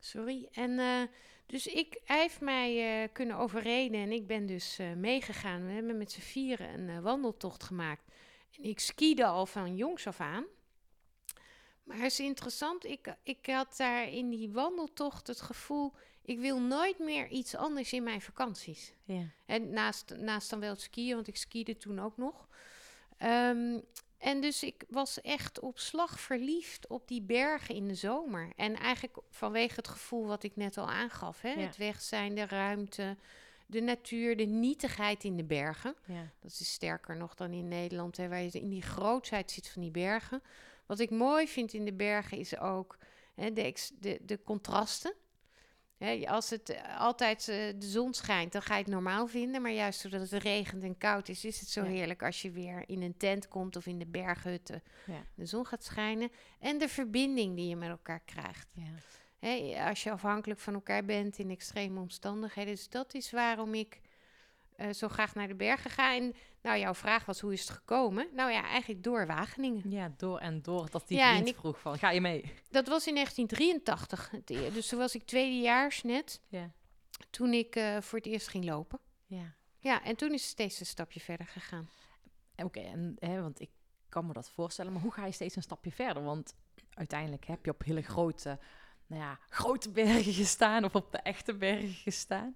Sorry. 0.00 0.48
En 0.52 0.78
eh, 0.78 1.02
dus 1.46 1.66
ik, 1.66 2.00
hij 2.04 2.20
heeft 2.20 2.40
mij 2.40 3.02
eh, 3.02 3.08
kunnen 3.12 3.36
overreden 3.36 4.00
en 4.00 4.12
ik 4.12 4.26
ben 4.26 4.46
dus 4.46 4.78
eh, 4.78 4.92
meegegaan. 4.92 5.66
We 5.66 5.72
hebben 5.72 5.98
met 5.98 6.12
z'n 6.12 6.20
vieren 6.20 6.88
een 6.88 7.02
wandeltocht 7.02 7.62
gemaakt. 7.62 8.12
En 8.56 8.64
ik 8.64 8.80
skiede 8.80 9.26
al 9.26 9.46
van 9.46 9.76
jongs 9.76 10.06
af 10.06 10.20
aan. 10.20 10.44
Maar 11.82 11.96
het 11.96 12.12
is 12.12 12.20
interessant, 12.20 12.84
ik, 12.84 13.14
ik 13.22 13.46
had 13.46 13.76
daar 13.76 14.08
in 14.08 14.30
die 14.30 14.50
wandeltocht 14.50 15.26
het 15.26 15.40
gevoel... 15.40 15.92
ik 16.22 16.38
wil 16.38 16.60
nooit 16.60 16.98
meer 16.98 17.28
iets 17.28 17.54
anders 17.54 17.92
in 17.92 18.02
mijn 18.02 18.20
vakanties. 18.20 18.92
Ja. 19.04 19.22
En 19.46 19.70
naast, 19.70 20.16
naast 20.16 20.50
dan 20.50 20.60
wel 20.60 20.70
het 20.70 20.80
skiën, 20.80 21.14
want 21.14 21.28
ik 21.28 21.36
skiede 21.36 21.76
toen 21.76 22.00
ook 22.00 22.16
nog. 22.16 22.48
Ehm, 23.16 23.80
en 24.18 24.40
dus 24.40 24.62
ik 24.62 24.84
was 24.88 25.20
echt 25.20 25.60
op 25.60 25.78
slag 25.78 26.20
verliefd 26.20 26.86
op 26.86 27.08
die 27.08 27.22
bergen 27.22 27.74
in 27.74 27.88
de 27.88 27.94
zomer. 27.94 28.52
En 28.56 28.76
eigenlijk 28.76 29.16
vanwege 29.30 29.74
het 29.74 29.88
gevoel 29.88 30.26
wat 30.26 30.42
ik 30.42 30.56
net 30.56 30.78
al 30.78 30.88
aangaf. 30.88 31.40
Hè? 31.40 31.52
Ja. 31.52 31.60
Het 31.60 31.76
weg 31.76 32.02
zijn, 32.02 32.34
de 32.34 32.46
ruimte, 32.46 33.16
de 33.66 33.80
natuur, 33.80 34.36
de 34.36 34.44
nietigheid 34.44 35.24
in 35.24 35.36
de 35.36 35.44
bergen. 35.44 35.94
Ja. 36.06 36.32
Dat 36.40 36.50
is 36.50 36.72
sterker 36.72 37.16
nog 37.16 37.34
dan 37.34 37.52
in 37.52 37.68
Nederland, 37.68 38.16
hè, 38.16 38.28
waar 38.28 38.42
je 38.42 38.50
in 38.50 38.68
die 38.68 38.82
grootsheid 38.82 39.50
zit 39.50 39.68
van 39.68 39.82
die 39.82 39.90
bergen. 39.90 40.42
Wat 40.86 40.98
ik 40.98 41.10
mooi 41.10 41.48
vind 41.48 41.72
in 41.72 41.84
de 41.84 41.92
bergen 41.92 42.38
is 42.38 42.58
ook 42.58 42.98
hè, 43.34 43.52
de, 43.52 43.74
de, 43.98 44.18
de 44.22 44.42
contrasten. 44.42 45.14
Als 46.26 46.50
het 46.50 46.68
eh, 46.70 47.00
altijd 47.00 47.48
eh, 47.48 47.56
de 47.78 47.86
zon 47.86 48.14
schijnt, 48.14 48.52
dan 48.52 48.62
ga 48.62 48.74
je 48.76 48.82
het 48.82 48.90
normaal 48.92 49.26
vinden. 49.26 49.62
Maar 49.62 49.72
juist 49.72 50.02
doordat 50.02 50.30
het 50.30 50.42
regent 50.42 50.82
en 50.82 50.98
koud 50.98 51.28
is, 51.28 51.44
is 51.44 51.60
het 51.60 51.68
zo 51.68 51.82
Ja. 51.84 51.88
heerlijk 51.90 52.22
als 52.22 52.42
je 52.42 52.50
weer 52.50 52.84
in 52.86 53.02
een 53.02 53.16
tent 53.16 53.48
komt 53.48 53.76
of 53.76 53.86
in 53.86 53.98
de 53.98 54.06
berghutten. 54.06 54.82
Ja. 55.06 55.22
De 55.34 55.46
zon 55.46 55.66
gaat 55.66 55.84
schijnen. 55.84 56.30
En 56.60 56.78
de 56.78 56.88
verbinding 56.88 57.56
die 57.56 57.68
je 57.68 57.76
met 57.76 57.88
elkaar 57.88 58.22
krijgt. 58.24 58.68
Ja. 58.72 59.88
Als 59.88 60.02
je 60.02 60.10
afhankelijk 60.10 60.60
van 60.60 60.74
elkaar 60.74 61.04
bent 61.04 61.38
in 61.38 61.50
extreme 61.50 62.00
omstandigheden. 62.00 62.74
Dus 62.74 62.88
dat 62.88 63.14
is 63.14 63.30
waarom 63.30 63.74
ik 63.74 64.00
eh, 64.78 64.92
zo 64.92 65.08
graag 65.08 65.34
naar 65.34 65.48
de 65.48 65.54
bergen 65.54 65.90
ga. 65.90 66.14
En 66.14 66.34
nou, 66.62 66.78
jouw 66.78 66.94
vraag 66.94 67.24
was, 67.24 67.40
hoe 67.40 67.52
is 67.52 67.60
het 67.60 67.70
gekomen? 67.70 68.28
Nou 68.34 68.50
ja, 68.52 68.62
eigenlijk 68.64 69.02
door 69.02 69.26
Wageningen. 69.26 69.90
ja, 69.90 70.12
door 70.16 70.38
en 70.38 70.62
door 70.62 70.90
dat 70.90 71.08
die 71.08 71.18
Ja, 71.18 71.28
en 71.28 71.32
vriend 71.34 71.48
ik- 71.48 71.56
vroeg 71.56 71.80
van, 71.80 71.98
ga 71.98 72.10
je 72.10 72.20
mee? 72.20 72.54
Dat 72.70 72.86
was 72.88 73.06
in 73.06 73.14
1983. 73.14 74.30
het 74.30 74.50
e- 74.50 74.70
Dus 74.70 74.88
toen 74.88 74.98
was 74.98 75.14
ik 75.14 75.22
tweedejaars 75.24 76.02
net. 76.02 76.40
Ja. 76.48 76.70
Toen 77.30 77.52
ik 77.52 77.76
eh, 77.76 78.00
voor 78.00 78.18
het 78.18 78.26
eerst 78.28 78.48
ging 78.48 78.64
lopen. 78.64 78.98
Ja. 79.26 79.54
Ja, 79.78 80.02
en 80.04 80.16
toen 80.16 80.32
is 80.32 80.40
het 80.42 80.50
steeds 80.50 80.80
een 80.80 80.86
stapje 80.86 81.20
verder 81.20 81.46
gegaan. 81.46 81.88
Oké, 82.56 82.80
en 82.80 83.16
hè, 83.18 83.40
want 83.42 83.60
ik 83.60 83.70
kan 84.08 84.26
me 84.26 84.32
dat 84.32 84.50
voorstellen, 84.50 84.92
maar 84.92 85.02
hoe 85.02 85.12
ga 85.12 85.26
je 85.26 85.32
steeds 85.32 85.56
een 85.56 85.62
stapje 85.62 85.92
verder? 85.92 86.22
Want 86.24 86.54
uiteindelijk 86.94 87.44
heb 87.46 87.64
je 87.64 87.70
op 87.70 87.84
hele 87.84 88.02
grote, 88.02 88.58
nou 89.06 89.22
ja, 89.22 89.38
grote 89.48 89.90
bergen 89.90 90.32
gestaan 90.32 90.84
of 90.84 90.94
op 90.94 91.12
de 91.12 91.18
echte 91.18 91.54
bergen 91.54 91.92
gestaan. 91.94 92.54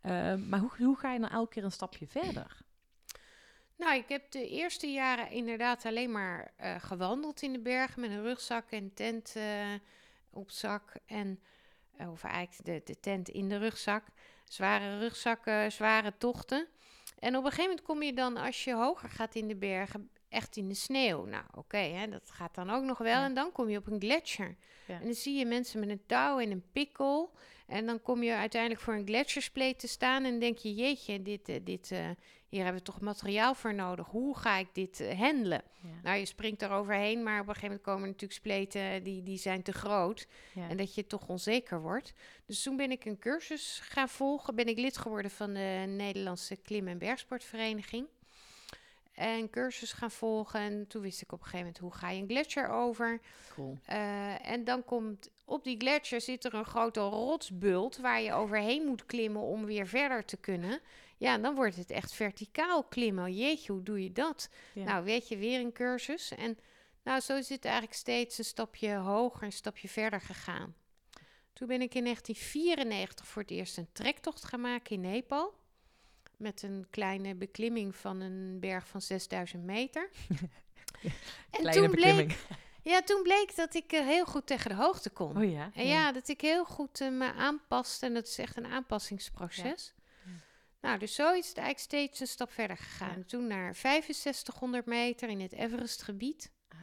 Eh, 0.00 0.34
maar 0.34 0.60
hoe, 0.60 0.70
hoe 0.78 0.96
ga 0.96 1.12
je 1.12 1.20
dan 1.20 1.30
elke 1.30 1.52
keer 1.52 1.64
een 1.64 1.72
stapje 1.72 2.06
verder? 2.06 2.66
Nou, 3.78 3.96
ik 3.96 4.08
heb 4.08 4.30
de 4.30 4.48
eerste 4.48 4.92
jaren 4.92 5.30
inderdaad 5.30 5.84
alleen 5.84 6.12
maar 6.12 6.52
eh, 6.56 6.74
gewandeld 6.78 7.42
in 7.42 7.52
de 7.52 7.58
bergen 7.58 8.00
met 8.00 8.10
een 8.10 8.22
rugzak 8.22 8.70
en 8.70 8.94
tent 8.94 9.32
eh, 9.36 9.74
op 10.30 10.50
zak. 10.50 10.92
En, 11.06 11.40
eh, 11.96 12.10
of 12.10 12.24
eigenlijk 12.24 12.64
de, 12.64 12.92
de 12.92 13.00
tent 13.00 13.28
in 13.28 13.48
de 13.48 13.56
rugzak. 13.56 14.04
Zware 14.44 14.98
rugzakken, 14.98 15.72
zware 15.72 16.12
tochten. 16.18 16.66
En 17.18 17.36
op 17.36 17.44
een 17.44 17.50
gegeven 17.50 17.70
moment 17.70 17.86
kom 17.86 18.02
je 18.02 18.12
dan, 18.12 18.36
als 18.36 18.64
je 18.64 18.74
hoger 18.74 19.08
gaat 19.08 19.34
in 19.34 19.48
de 19.48 19.56
bergen, 19.56 20.10
echt 20.28 20.56
in 20.56 20.68
de 20.68 20.74
sneeuw. 20.74 21.24
Nou, 21.24 21.44
oké, 21.54 22.06
dat 22.10 22.30
gaat 22.30 22.54
dan 22.54 22.70
ook 22.70 22.84
nog 22.84 22.98
wel. 22.98 23.18
Ja. 23.18 23.24
En 23.24 23.34
dan 23.34 23.52
kom 23.52 23.68
je 23.68 23.78
op 23.78 23.86
een 23.86 24.00
gletsjer. 24.00 24.56
Ja. 24.86 24.94
En 24.94 25.04
dan 25.04 25.14
zie 25.14 25.38
je 25.38 25.46
mensen 25.46 25.80
met 25.80 25.88
een 25.88 26.06
touw 26.06 26.38
en 26.38 26.50
een 26.50 26.70
pikkel. 26.72 27.32
En 27.68 27.86
dan 27.86 28.02
kom 28.02 28.22
je 28.22 28.34
uiteindelijk 28.34 28.80
voor 28.80 28.94
een 28.94 29.06
gletsjerspleet 29.06 29.78
te 29.78 29.88
staan 29.88 30.24
en 30.24 30.38
denk 30.38 30.58
je, 30.58 30.74
jeetje, 30.74 31.22
dit, 31.22 31.48
eh, 31.48 31.56
dit, 31.64 31.90
eh, 31.90 32.08
hier 32.48 32.62
hebben 32.62 32.80
we 32.80 32.86
toch 32.86 33.00
materiaal 33.00 33.54
voor 33.54 33.74
nodig. 33.74 34.06
Hoe 34.06 34.36
ga 34.36 34.56
ik 34.56 34.68
dit 34.72 35.00
eh, 35.00 35.18
handelen? 35.18 35.62
Ja. 35.80 35.88
Nou, 36.02 36.18
je 36.18 36.24
springt 36.24 36.62
er 36.62 36.70
overheen, 36.70 37.22
maar 37.22 37.40
op 37.40 37.48
een 37.48 37.54
gegeven 37.54 37.68
moment 37.68 37.84
komen 37.84 38.02
er 38.02 38.06
natuurlijk 38.06 38.40
spleten 38.40 39.02
die, 39.04 39.22
die 39.22 39.38
zijn 39.38 39.62
te 39.62 39.72
groot. 39.72 40.26
Ja. 40.54 40.68
En 40.68 40.76
dat 40.76 40.94
je 40.94 41.06
toch 41.06 41.28
onzeker 41.28 41.80
wordt. 41.80 42.12
Dus 42.46 42.62
toen 42.62 42.76
ben 42.76 42.90
ik 42.90 43.04
een 43.04 43.18
cursus 43.18 43.80
gaan 43.82 44.08
volgen. 44.08 44.54
Ben 44.54 44.68
ik 44.68 44.78
lid 44.78 44.96
geworden 44.96 45.30
van 45.30 45.52
de 45.52 45.84
Nederlandse 45.86 46.56
Klim- 46.56 46.88
en 46.88 46.98
Bergsportvereniging. 46.98 48.06
En 49.18 49.50
cursus 49.50 49.92
gaan 49.92 50.10
volgen. 50.10 50.60
En 50.60 50.86
toen 50.86 51.02
wist 51.02 51.22
ik 51.22 51.32
op 51.32 51.38
een 51.38 51.44
gegeven 51.44 51.66
moment, 51.66 51.82
hoe 51.82 51.94
ga 51.94 52.10
je 52.10 52.22
een 52.22 52.28
gletsjer 52.28 52.68
over? 52.68 53.20
Cool. 53.54 53.78
Eh, 53.84 54.50
en 54.50 54.64
dan 54.64 54.84
komt 54.84 55.30
op 55.44 55.64
die 55.64 55.76
gletsjer 55.78 56.20
zit 56.20 56.44
er 56.44 56.54
een 56.54 56.64
grote 56.64 57.00
rotsbult 57.00 57.96
waar 57.96 58.20
je 58.20 58.32
overheen 58.32 58.84
moet 58.84 59.06
klimmen 59.06 59.42
om 59.42 59.64
weer 59.64 59.86
verder 59.86 60.24
te 60.24 60.36
kunnen. 60.36 60.80
Ja, 61.16 61.34
en 61.34 61.42
dan 61.42 61.54
wordt 61.54 61.76
het 61.76 61.90
echt 61.90 62.12
verticaal 62.12 62.84
klimmen. 62.84 63.34
Jeetje, 63.34 63.72
hoe 63.72 63.82
doe 63.82 64.02
je 64.02 64.12
dat? 64.12 64.48
Ja. 64.72 64.84
Nou, 64.84 65.04
weet 65.04 65.28
je, 65.28 65.36
weer 65.36 65.60
een 65.60 65.72
cursus. 65.72 66.34
En 66.34 66.58
nou, 67.02 67.20
zo 67.20 67.36
is 67.36 67.48
het 67.48 67.64
eigenlijk 67.64 67.94
steeds 67.94 68.38
een 68.38 68.44
stapje 68.44 68.94
hoger, 68.94 69.42
een 69.42 69.52
stapje 69.52 69.88
verder 69.88 70.20
gegaan. 70.20 70.74
Toen 71.52 71.68
ben 71.68 71.80
ik 71.80 71.94
in 71.94 72.04
1994 72.04 73.26
voor 73.26 73.42
het 73.42 73.50
eerst 73.50 73.76
een 73.76 73.92
trektocht 73.92 74.44
gaan 74.44 74.60
maken 74.60 74.94
in 74.94 75.00
Nepal. 75.00 75.57
Met 76.38 76.62
een 76.62 76.86
kleine 76.90 77.34
beklimming 77.34 77.96
van 77.96 78.20
een 78.20 78.60
berg 78.60 78.88
van 78.88 79.02
6000 79.02 79.64
meter. 79.64 80.10
en 80.30 81.10
Kleine 81.50 81.80
toen 81.80 81.90
beklimming. 81.90 82.26
bleek, 82.26 82.58
ja, 82.82 83.02
toen 83.02 83.22
bleek 83.22 83.56
dat 83.56 83.74
ik 83.74 83.92
eh, 83.92 84.00
heel 84.06 84.24
goed 84.24 84.46
tegen 84.46 84.70
de 84.70 84.76
hoogte 84.76 85.10
kon. 85.10 85.36
Oh 85.36 85.50
ja? 85.50 85.70
En 85.74 85.86
ja, 85.86 86.12
dat 86.12 86.28
ik 86.28 86.40
heel 86.40 86.64
goed 86.64 87.00
eh, 87.00 87.10
me 87.10 87.32
aanpaste. 87.32 88.06
En 88.06 88.14
dat 88.14 88.26
is 88.26 88.38
echt 88.38 88.56
een 88.56 88.66
aanpassingsproces. 88.66 89.94
Ja. 89.96 89.96
Nou, 90.80 90.98
dus 90.98 91.14
zo 91.14 91.32
is 91.32 91.48
het 91.48 91.56
eigenlijk 91.56 91.78
steeds 91.78 92.20
een 92.20 92.26
stap 92.26 92.52
verder 92.52 92.76
gegaan. 92.76 93.24
Toen 93.24 93.46
naar 93.46 93.74
6500 93.74 94.86
meter 94.86 95.28
in 95.28 95.40
het 95.40 95.52
Everestgebied. 95.52 96.50
Ah, 96.68 96.78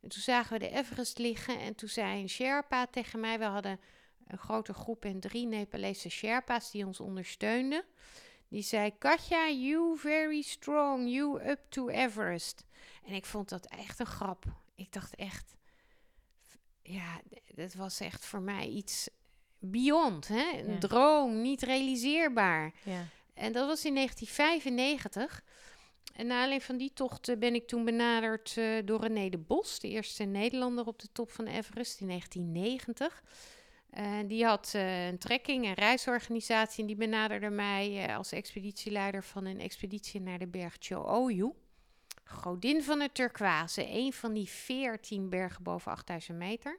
En 0.00 0.08
toen 0.08 0.22
zagen 0.22 0.52
we 0.52 0.58
de 0.58 0.70
Everest 0.70 1.18
liggen. 1.18 1.60
En 1.60 1.74
toen 1.74 1.88
zei 1.88 2.20
een 2.20 2.28
Sherpa 2.28 2.86
tegen 2.86 3.20
mij... 3.20 3.38
We 3.38 3.44
hadden 3.44 3.80
een 4.26 4.38
grote 4.38 4.74
groep 4.74 5.04
en 5.04 5.20
drie 5.20 5.46
Nepalese 5.46 6.08
Sherpa's 6.08 6.70
die 6.70 6.86
ons 6.86 7.00
ondersteunden. 7.00 7.84
Die 8.48 8.62
zei, 8.62 8.98
Katja, 8.98 9.48
you 9.50 9.98
very 9.98 10.42
strong. 10.42 11.08
You 11.08 11.48
up 11.48 11.60
to 11.68 11.88
Everest. 11.88 12.64
En 13.04 13.12
ik 13.14 13.24
vond 13.26 13.48
dat 13.48 13.66
echt 13.66 13.98
een 13.98 14.06
grap. 14.06 14.44
Ik 14.74 14.92
dacht 14.92 15.14
echt... 15.14 15.54
Ja, 16.82 17.20
dat 17.54 17.74
was 17.74 18.00
echt 18.00 18.24
voor 18.24 18.40
mij 18.40 18.68
iets 18.68 19.08
beyond. 19.58 20.28
Hè? 20.28 20.58
Een 20.58 20.72
Ja. 20.72 20.78
droom, 20.78 21.40
niet 21.42 21.62
realiseerbaar. 21.62 22.72
ja. 22.84 23.04
En 23.34 23.52
dat 23.52 23.66
was 23.66 23.84
in 23.84 23.94
1995. 23.94 25.42
En 26.14 26.26
na 26.26 26.32
aanleiding 26.34 26.62
van 26.62 26.76
die 26.76 26.92
tocht 26.94 27.28
eh, 27.28 27.36
ben 27.36 27.54
ik 27.54 27.66
toen 27.66 27.84
benaderd 27.84 28.54
eh, 28.56 28.78
door 28.84 29.00
René 29.00 29.28
de 29.28 29.38
Bos, 29.38 29.78
de 29.80 29.88
eerste 29.88 30.24
Nederlander 30.24 30.86
op 30.86 30.98
de 30.98 31.08
top 31.12 31.30
van 31.30 31.46
Everest 31.46 32.00
in 32.00 32.06
1990. 32.08 33.22
Eh, 33.96 34.18
die 34.26 34.44
had 34.44 34.72
eh, 34.74 35.06
een 35.06 35.18
trekking- 35.18 35.64
en 35.66 35.74
reisorganisatie 35.74 36.80
en 36.80 36.86
die 36.86 36.96
benaderde 36.96 37.50
mij 37.50 38.06
eh, 38.06 38.16
als 38.16 38.32
expeditieleider 38.32 39.24
van 39.24 39.44
een 39.44 39.60
expeditie 39.60 40.20
naar 40.20 40.38
de 40.38 40.46
berg 40.46 40.76
Cho-Oyu. 40.78 41.52
Godin 42.24 42.82
van 42.82 43.00
het 43.00 43.14
turquoise, 43.14 43.88
een 43.88 44.12
van 44.12 44.32
die 44.32 44.48
14 44.48 45.28
bergen 45.28 45.62
boven 45.62 45.92
8000 45.92 46.38
meter. 46.38 46.78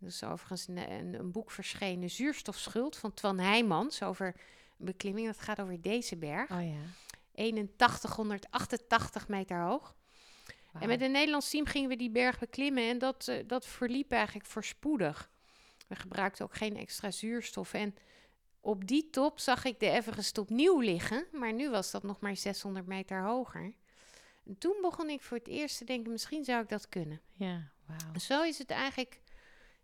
Er 0.00 0.06
is 0.06 0.24
overigens 0.24 0.68
een, 0.68 0.90
een, 0.90 1.14
een 1.14 1.32
boek 1.32 1.50
verschenen, 1.50 2.10
Zuurstofschuld, 2.10 2.96
van 2.96 3.14
Twan 3.14 3.38
Heijmans, 3.38 4.02
over 4.02 4.26
een 4.78 4.84
beklimming. 4.84 5.26
Dat 5.26 5.40
gaat 5.40 5.60
over 5.60 5.80
deze 5.80 6.16
berg. 6.16 6.50
Oh 6.50 6.62
ja. 6.62 6.82
8188 7.34 9.28
meter 9.28 9.60
hoog. 9.60 9.96
En 10.80 10.88
met 10.88 11.00
een 11.00 11.10
Nederlands 11.12 11.50
team 11.50 11.66
gingen 11.66 11.88
we 11.88 11.96
die 11.96 12.10
berg 12.10 12.38
beklimmen 12.38 12.88
en 12.88 12.98
dat, 12.98 13.32
dat 13.46 13.66
verliep 13.66 14.12
eigenlijk 14.12 14.46
voorspoedig. 14.46 15.30
We 15.88 15.96
gebruikten 15.96 16.44
ook 16.44 16.54
geen 16.54 16.76
extra 16.76 17.10
zuurstof. 17.10 17.72
En 17.72 17.94
op 18.60 18.86
die 18.86 19.10
top 19.10 19.38
zag 19.38 19.64
ik 19.64 19.80
de 19.80 19.88
Everest 19.88 20.38
opnieuw 20.38 20.80
liggen, 20.80 21.26
maar 21.32 21.52
nu 21.52 21.70
was 21.70 21.90
dat 21.90 22.02
nog 22.02 22.20
maar 22.20 22.36
600 22.36 22.86
meter 22.86 23.22
hoger. 23.22 23.74
En 24.46 24.58
toen 24.58 24.76
begon 24.80 25.10
ik 25.10 25.22
voor 25.22 25.36
het 25.36 25.48
eerst 25.48 25.78
te 25.78 25.84
denken, 25.84 26.12
misschien 26.12 26.44
zou 26.44 26.62
ik 26.62 26.68
dat 26.68 26.88
kunnen. 26.88 27.20
Ja, 27.32 27.70
wauw. 27.86 28.18
Zo 28.18 28.42
is 28.42 28.58
het 28.58 28.70
eigenlijk, 28.70 29.20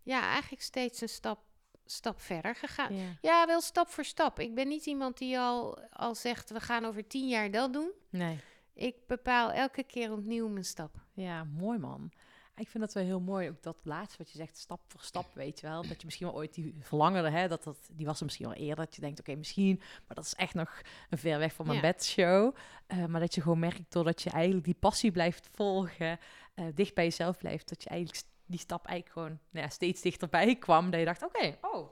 ja, 0.03 0.21
eigenlijk 0.31 0.63
steeds 0.63 1.01
een 1.01 1.09
stap, 1.09 1.41
stap 1.85 2.21
verder 2.21 2.55
gegaan. 2.55 2.97
Ja. 2.97 3.19
Ja, 3.21 3.47
wel 3.47 3.61
stap 3.61 3.89
voor 3.89 4.05
stap. 4.05 4.39
Ik 4.39 4.55
ben 4.55 4.69
niet 4.69 4.87
iemand 4.87 5.19
die 5.19 5.39
al, 5.39 5.79
al 5.91 6.15
zegt, 6.15 6.51
we 6.51 6.61
gaan 6.61 6.85
over 6.85 7.07
tien 7.07 7.29
jaar 7.29 7.51
dat 7.51 7.73
doen. 7.73 7.91
Nee. 8.11 8.41
Ik 8.75 9.07
bepaal 9.07 9.53
elke 9.53 9.83
keer 9.83 10.13
opnieuw 10.13 10.49
mijn 10.49 10.65
stap. 10.65 10.95
Ja, 11.13 11.45
mooi 11.45 11.79
man. 11.79 12.13
Ik 12.59 12.69
vind 12.69 12.85
dat 12.85 12.93
wel 12.93 13.05
heel 13.05 13.21
mooi, 13.21 13.49
ook 13.49 13.63
dat 13.63 13.77
laatste 13.83 14.19
wat 14.19 14.31
je 14.31 14.39
zegt, 14.39 14.57
stap 14.59 14.81
voor 14.87 15.01
stap, 15.01 15.35
weet 15.35 15.61
je 15.61 15.67
wel. 15.67 15.83
Dat 15.83 16.01
je 16.01 16.05
misschien 16.05 16.27
wel 16.27 16.37
ooit 16.37 16.55
die 16.55 16.75
verlangende, 16.81 17.31
hè, 17.31 17.49
dat, 17.49 17.65
dat, 17.65 17.77
die 17.93 18.07
was 18.07 18.19
er 18.19 18.25
misschien 18.25 18.47
wel 18.47 18.55
eerder. 18.57 18.85
Dat 18.85 18.95
je 18.95 19.01
denkt, 19.01 19.21
oké, 19.21 19.35
misschien, 19.35 19.77
maar 19.79 20.17
dat 20.17 20.25
is 20.25 20.35
echt 20.35 20.55
nog 20.55 20.81
een 21.11 21.19
ver 21.19 21.39
weg 21.39 21.53
van 21.53 21.67
mijn 21.67 21.79
Ja. 21.79 21.85
bedshow. 21.85 22.55
Eh, 22.87 23.05
maar 23.05 23.21
dat 23.21 23.35
je 23.35 23.41
gewoon 23.41 23.59
merkt, 23.59 23.93
doordat 23.93 24.23
je 24.23 24.31
eigenlijk 24.31 24.65
die 24.65 24.75
passie 24.75 25.11
blijft 25.11 25.49
volgen, 25.53 26.19
eh, 26.55 26.65
dicht 26.75 26.95
bij 26.95 27.05
jezelf 27.05 27.39
blijft, 27.39 27.69
dat 27.69 27.83
je 27.83 27.89
eigenlijk 27.89 28.23
die 28.47 28.59
stap 28.59 28.87
eigenlijk 28.87 29.19
gewoon 29.19 29.39
nou 29.51 29.65
ja, 29.65 29.71
steeds 29.73 30.01
dichterbij 30.01 30.57
kwam. 30.57 30.91
Dat 30.91 31.01
je 31.01 31.07
dacht, 31.07 31.25
oké, 31.25 31.57
oh, 31.61 31.89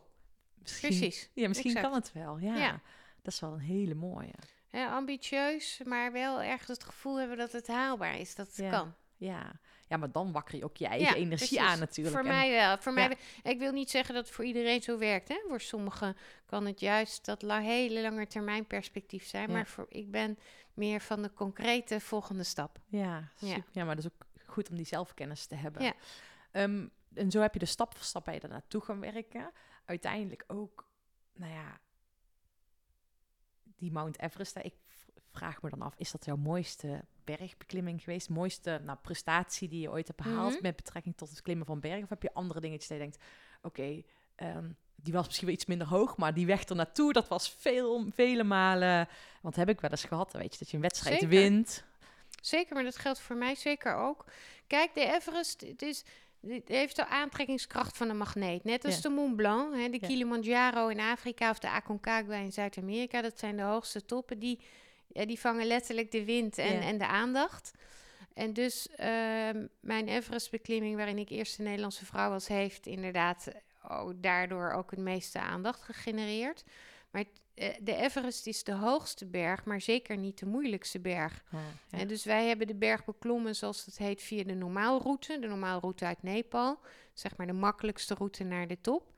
misschien, 0.59 0.89
Precies. 0.89 1.31
ja, 1.35 1.49
misschien 1.49 1.71
exact. 1.75 1.87
kan 1.91 1.97
het 2.01 2.13
wel. 2.13 2.39
Ja, 2.39 2.57
Ja. 2.57 2.81
dat 3.23 3.33
is 3.33 3.41
wel 3.41 3.53
een 3.53 3.59
hele 3.61 3.95
mooie. 3.95 4.33
hè, 4.67 4.87
ambitieus, 4.87 5.81
maar 5.85 6.13
wel 6.13 6.43
ergens 6.43 6.69
het 6.69 6.85
gevoel 6.85 7.19
hebben 7.19 7.37
dat 7.37 7.53
het 7.53 7.67
haalbaar 7.67 8.19
is, 8.19 8.35
dat 8.35 8.47
het 8.47 8.57
Ja. 8.57 8.71
kan. 8.71 8.95
Ja. 9.17 9.61
Ja, 9.89 9.97
maar 9.97 10.13
dan 10.13 10.33
wakker 10.33 10.57
je 10.57 10.65
ook 10.65 10.77
je 10.77 10.87
eigen 10.87 11.07
Ja, 11.09 11.15
energie 11.15 11.49
precies. 11.59 11.59
aan 11.73 11.79
natuurlijk. 11.79 12.17
Voor 12.17 12.25
En- 12.25 12.31
mij 12.37 12.51
wel. 12.51 12.79
Voor 12.79 12.99
Ja. 12.99 13.07
mij, 13.09 13.17
ik 13.53 13.59
wil 13.59 13.73
niet 13.73 13.91
zeggen 13.91 14.15
dat 14.15 14.27
het 14.27 14.35
voor 14.35 14.45
iedereen 14.45 14.83
zo 14.83 14.99
werkt. 14.99 15.29
Hè? 15.29 15.41
Voor 15.49 15.61
sommigen 15.61 16.17
kan 16.47 16.67
het 16.67 16.81
juist 16.81 17.25
dat 17.25 17.43
la 17.43 17.61
hele 17.61 18.01
lange 18.01 18.27
termijn 18.27 18.67
perspectief 18.67 19.27
zijn. 19.27 19.49
Ja. 19.49 19.55
Maar 19.55 19.67
voor, 19.67 19.87
ik 19.89 20.11
ben 20.11 20.39
meer 20.75 21.01
van 21.01 21.23
de 21.23 21.33
concrete 21.33 22.01
volgende 22.01 22.43
stap. 22.45 22.79
Ja, 22.87 23.29
super. 23.37 23.65
ja, 23.73 23.85
maar 23.85 23.97
dat 23.97 24.05
is 24.05 24.11
ook 24.13 24.27
goed 24.47 24.71
om 24.71 24.77
die 24.77 24.87
zelfkennis 24.87 25.47
te 25.47 25.55
hebben. 25.55 25.83
Ja. 25.83 25.93
Ehm, 26.51 26.87
en 27.15 27.31
zo 27.31 27.41
heb 27.41 27.53
je 27.53 27.59
de 27.59 27.67
stap 27.67 27.95
voor 27.97 28.05
stap 28.05 28.25
bij 28.25 28.39
je 28.43 28.49
naartoe 28.49 28.81
gaan 28.81 29.01
werken. 29.01 29.51
Uiteindelijk 29.85 30.45
ook, 30.47 30.89
nou 31.35 31.53
ja, 31.53 31.81
die 33.63 33.93
Mount 33.93 34.21
Everest. 34.21 34.57
Ik 34.57 34.75
vraag 35.37 35.63
me 35.63 35.71
dan 35.71 35.83
af, 35.83 35.95
is 35.97 36.11
dat 36.11 36.25
jouw 36.25 36.37
mooiste 36.37 37.05
bergbeklimming 37.25 38.03
geweest? 38.03 38.29
Mooiste 38.29 38.81
nou, 38.85 38.99
prestatie 39.03 39.69
die 39.69 39.81
je 39.81 39.91
ooit 39.91 40.07
hebt 40.07 40.23
behaald 40.23 40.53
Mhm. 40.53 40.63
met 40.63 40.77
betrekking 40.77 41.17
tot 41.17 41.31
het 41.31 41.43
klimmen 41.43 41.67
van 41.67 41.81
bergen? 41.81 42.03
Of 42.03 42.09
heb 42.09 42.23
je 42.23 42.35
andere 42.35 42.61
dingetjes 42.61 42.89
dat 42.89 42.99
je 42.99 43.03
denkt, 43.03 43.25
oké, 43.63 44.03
ehm, 44.35 44.71
die 44.97 45.13
was 45.13 45.27
misschien 45.27 45.47
wel 45.47 45.57
iets 45.57 45.67
minder 45.67 45.87
hoog, 45.87 46.17
maar 46.17 46.35
die 46.35 46.47
weg 46.47 46.65
er 46.69 46.77
naartoe, 46.77 47.13
dat 47.13 47.29
was 47.29 47.51
veel, 47.51 48.07
vele 48.15 48.45
malen. 48.45 49.09
Want 49.43 49.57
heb 49.57 49.69
ik 49.69 49.81
wel 49.81 49.91
eens 49.91 50.05
gehad, 50.05 50.33
weet 50.33 50.53
je, 50.53 50.59
dat 50.59 50.69
je 50.71 50.77
een 50.77 50.83
wedstrijd 50.83 51.21
Zeker. 51.21 51.29
wint. 51.39 51.85
Zeker, 52.43 52.75
maar 52.75 52.85
dat 52.85 52.97
geldt 52.99 53.21
voor 53.21 53.37
mij 53.37 53.55
zeker 53.55 53.95
ook. 53.95 54.25
Kijk, 54.67 54.95
de 54.95 55.01
Everest, 55.15 55.61
het 55.61 55.83
is, 55.83 56.05
het 56.47 56.69
heeft 56.69 56.97
de 56.97 57.07
aantrekkingskracht 57.07 57.97
van 57.97 58.09
een 58.09 58.17
magneet. 58.17 58.65
Net 58.65 58.85
als 58.85 58.95
Ja. 58.95 59.01
de 59.01 59.09
Mont 59.09 59.37
Blanc, 59.37 59.75
hè, 59.75 59.89
de 59.89 59.99
Ja. 60.01 60.07
Kilimanjaro 60.07 60.89
in 60.89 61.01
Afrika 61.01 61.51
of 61.51 61.59
de 61.59 61.71
Aconcagua 61.71 62.37
in 62.37 62.53
Zuid-Amerika. 62.53 63.23
Dat 63.23 63.39
zijn 63.39 63.57
de 63.57 63.63
hoogste 63.63 64.05
toppen. 64.05 64.39
Die, 64.39 64.61
ja, 65.09 65.27
die 65.27 65.41
vangen 65.41 65.67
letterlijk 65.67 66.11
de 66.11 66.25
wind 66.25 66.59
en, 66.59 66.81
en 66.81 66.99
de 66.99 67.07
aandacht. 67.07 67.73
En 68.35 68.53
dus 68.53 68.89
ehm, 68.89 69.67
mijn 69.81 70.09
Everest-beklimming, 70.09 70.97
waarin 70.97 71.19
ik 71.19 71.29
eerste 71.29 71.63
Nederlandse 71.63 72.07
vrouw 72.07 72.31
was, 72.31 72.49
heeft 72.49 72.87
inderdaad 72.87 73.49
oh, 73.89 74.11
daardoor 74.17 74.71
ook 74.71 74.91
het 74.91 75.01
meeste 75.01 75.41
aandacht 75.41 75.83
gegenereerd. 75.83 76.65
Maar 77.11 77.25
eh, 77.55 77.75
de 77.81 77.95
Everest 77.95 78.47
is 78.47 78.65
de 78.65 78.73
hoogste 78.73 79.27
berg, 79.27 79.65
maar 79.65 79.81
zeker 79.81 80.17
niet 80.17 80.39
de 80.39 80.47
moeilijkste 80.47 81.01
berg. 81.01 81.45
Ja, 81.51 81.59
ja. 81.91 81.99
En 81.99 82.09
dus 82.09 82.25
wij 82.25 82.47
hebben 82.47 82.67
de 82.67 82.75
berg 82.75 83.05
beklommen, 83.05 83.57
zoals 83.57 83.85
het 83.85 83.99
heet, 83.99 84.23
via 84.23 84.45
de 84.45 84.55
normaalroute. 84.55 85.39
De 85.39 85.47
normaalroute 85.47 86.05
uit 86.05 86.23
Nepal. 86.23 86.81
Zeg 87.13 87.37
maar 87.37 87.47
de 87.47 87.53
makkelijkste 87.53 88.15
route 88.15 88.45
naar 88.45 88.67
de 88.67 88.81
top. 88.81 89.13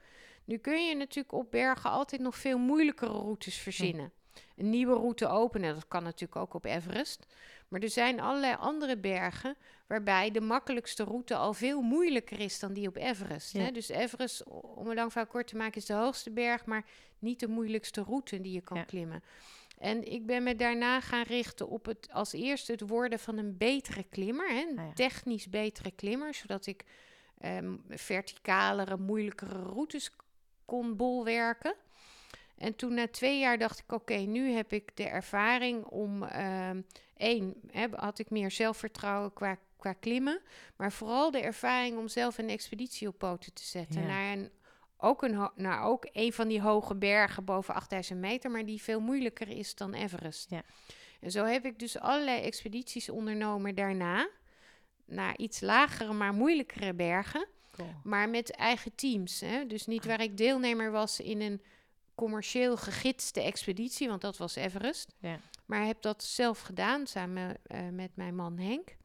Nu 0.45 0.59
kun 0.59 0.87
je 0.87 0.95
natuurlijk 0.95 1.33
op 1.33 1.51
bergen 1.51 1.91
altijd 1.91 2.21
nog 2.21 2.37
veel 2.37 2.59
moeilijkere 2.59 3.13
routes 3.13 3.57
verzinnen. 3.57 4.13
Een 4.57 4.71
nieuwe 4.71 4.95
route 4.95 5.27
openen, 5.29 5.75
dat 5.75 5.89
kan 5.89 6.03
natuurlijk 6.03 6.41
ook 6.41 6.55
op 6.55 6.65
Everest. 6.65 7.27
Maar 7.69 7.81
er 7.81 7.91
zijn 7.91 8.21
allerlei 8.21 8.55
andere 8.59 8.99
bergen 8.99 9.57
waarbij 9.87 10.31
de 10.31 10.41
makkelijkste 10.41 11.05
route 11.05 11.37
al 11.37 11.55
veel 11.55 11.81
moeilijker 11.81 12.41
is 12.41 12.59
dan 12.59 12.73
die 12.73 12.89
op 12.89 12.97
Everest. 12.97 13.53
Ja. 13.53 13.61
Hè? 13.61 13.71
Dus 13.71 13.89
Everest, 13.89 14.45
om 14.45 14.89
een 14.89 14.95
lang 14.95 15.13
verhaal 15.13 15.31
kort 15.31 15.47
te 15.47 15.57
maken, 15.57 15.77
is 15.81 15.87
de 15.87 15.93
hoogste 15.95 16.31
berg, 16.31 16.65
maar 16.65 16.85
niet 17.19 17.41
de 17.41 17.49
moeilijkste 17.49 18.03
route 18.03 18.41
die 18.41 18.53
je 18.53 18.61
kan 18.61 18.77
Ja. 18.77 18.85
klimmen. 18.85 19.23
En 19.79 20.13
ik 20.13 20.27
ben 20.27 20.43
me 20.43 20.57
daarna 20.57 21.01
gaan 21.01 21.23
richten 21.23 21.69
op 21.69 21.85
het 21.87 22.09
als 22.13 22.33
eerste 22.33 22.73
het 22.73 22.81
worden 22.89 23.19
van 23.19 23.39
een 23.39 23.57
betere 23.57 24.03
klimmer, 24.05 24.49
hè? 24.49 24.67
een 24.71 24.79
Ah 24.79 24.87
ja. 24.87 24.93
technisch 24.93 25.49
betere 25.49 25.91
klimmer, 25.91 26.35
zodat 26.35 26.67
ik 26.67 26.85
ehm, 27.39 27.77
verticalere, 27.89 28.97
moeilijkere 28.97 29.63
routes 29.63 30.11
kon 30.65 30.97
bolwerken. 30.97 31.75
En 32.59 32.77
toen 32.77 32.95
na 32.95 33.09
twee 33.09 33.39
jaar 33.39 33.59
dacht 33.59 33.79
ik, 33.79 33.93
oké, 33.93 34.15
nu 34.17 34.51
heb 34.51 34.73
ik 34.73 34.97
de 34.97 35.09
ervaring 35.09 35.85
om 35.85 36.23
ehm 36.23 36.81
één, 37.17 37.55
hè, 37.71 37.87
had 37.95 38.19
ik 38.19 38.31
meer 38.31 38.51
zelfvertrouwen 38.51 39.33
qua, 39.33 39.59
qua 39.77 39.93
klimmen, 39.93 40.41
maar 40.77 40.93
vooral 40.93 41.31
de 41.31 41.41
ervaring 41.41 41.99
om 41.99 42.09
zelf 42.09 42.39
een 42.39 42.49
expeditie 42.49 43.09
op 43.09 43.19
poten 43.19 43.53
te 43.53 43.63
zetten 43.65 44.01
Ja. 44.01 44.07
naar 44.07 44.33
een 44.33 44.51
ook 45.01 45.23
een, 45.23 45.51
naar 45.55 45.83
ook 45.83 46.09
een 46.13 46.33
van 46.33 46.49
die 46.49 46.61
hoge 46.61 46.95
bergen 46.97 47.45
boven 47.45 47.75
8000 47.75 48.19
meter, 48.21 48.51
maar 48.51 48.65
die 48.65 48.83
veel 48.83 49.01
moeilijker 49.01 49.49
is 49.49 49.75
dan 49.75 49.95
Everest. 49.95 50.51
Ja. 50.51 50.63
En 51.21 51.31
zo 51.31 51.45
heb 51.45 51.65
ik 51.65 51.79
dus 51.79 51.99
allerlei 51.99 52.41
expedities 52.43 53.09
ondernomen 53.09 53.75
daarna, 53.75 54.29
naar 55.05 55.37
iets 55.37 55.61
lagere, 55.61 56.13
maar 56.13 56.33
moeilijkere 56.33 56.95
bergen, 56.95 57.47
Cool. 57.73 57.89
maar 58.05 58.29
met 58.29 58.51
eigen 58.51 58.95
teams. 58.95 59.41
Hè? 59.41 59.67
Dus 59.67 59.87
niet 59.87 60.05
waar 60.05 60.21
ik 60.21 60.37
deelnemer 60.37 60.91
was 60.91 61.21
in 61.21 61.41
een 61.41 61.63
commercieel 62.19 62.77
gegidste 62.77 63.41
expeditie, 63.41 64.09
want 64.09 64.21
dat 64.21 64.37
was 64.37 64.55
Everest. 64.55 65.15
Ja. 65.19 65.39
Maar 65.67 65.87
heb 65.87 66.03
dat 66.03 66.25
zelf 66.25 66.61
gedaan, 66.61 67.07
samen 67.07 67.57
eh, 67.63 67.89
met 67.89 68.11
mijn 68.15 68.35
man 68.35 68.59
Henk. 68.59 68.97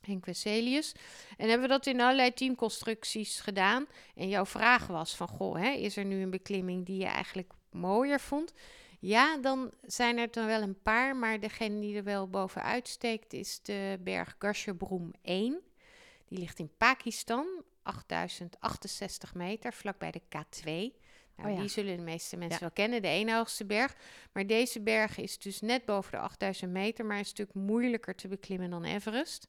Henk 0.00 0.26
Wesselius. 0.26 0.94
En 1.36 1.48
hebben 1.48 1.68
we 1.68 1.74
dat 1.74 1.86
in 1.86 2.00
allerlei 2.00 2.32
teamconstructies 2.32 3.40
gedaan. 3.40 3.86
En 4.14 4.28
jouw 4.28 4.46
vraag 4.46 4.86
was 4.86 5.16
van, 5.16 5.28
goh, 5.28 5.56
hè, 5.56 5.70
is 5.70 5.96
er 5.96 6.04
nu 6.04 6.22
een 6.22 6.30
beklimming 6.30 6.86
die 6.86 6.98
je 6.98 7.06
eigenlijk 7.06 7.52
mooier 7.70 8.20
vond? 8.20 8.52
Ja, 9.00 9.36
dan 9.36 9.70
zijn 9.82 10.18
er 10.18 10.30
dan 10.30 10.46
wel 10.46 10.62
een 10.62 10.82
paar, 10.82 11.16
maar 11.16 11.40
degene 11.40 11.80
die 11.80 11.96
er 11.96 12.04
wel 12.04 12.28
bovenuit 12.28 12.88
steekt 12.88 13.32
is 13.32 13.60
de 13.62 13.98
berg 14.00 14.34
Gasherbrum 14.38 15.10
1. 15.22 15.60
Die 16.28 16.38
ligt 16.38 16.58
in 16.58 16.70
Pakistan, 16.76 17.46
8068 17.82 19.34
meter, 19.34 19.72
vlakbij 19.72 20.10
de 20.10 20.22
K2. 20.22 21.00
Nou, 21.40 21.50
Oh 21.52 21.54
ja. 21.56 21.60
Die 21.60 21.70
zullen 21.70 21.96
de 21.96 22.02
meeste 22.02 22.36
mensen 22.36 22.54
Ja. 22.58 22.60
wel 22.60 22.70
kennen, 22.70 23.02
de 23.02 23.08
ene 23.08 23.34
hoogste 23.34 23.64
berg. 23.64 23.96
Maar 24.32 24.46
deze 24.46 24.80
berg 24.80 25.18
is 25.18 25.38
dus 25.38 25.60
net 25.60 25.84
boven 25.84 26.10
de 26.12 26.18
8000 26.18 26.70
meter, 26.72 27.04
maar 27.06 27.18
een 27.18 27.24
stuk 27.24 27.54
moeilijker 27.54 28.14
te 28.14 28.28
beklimmen 28.28 28.70
dan 28.70 28.84
Everest. 28.84 29.48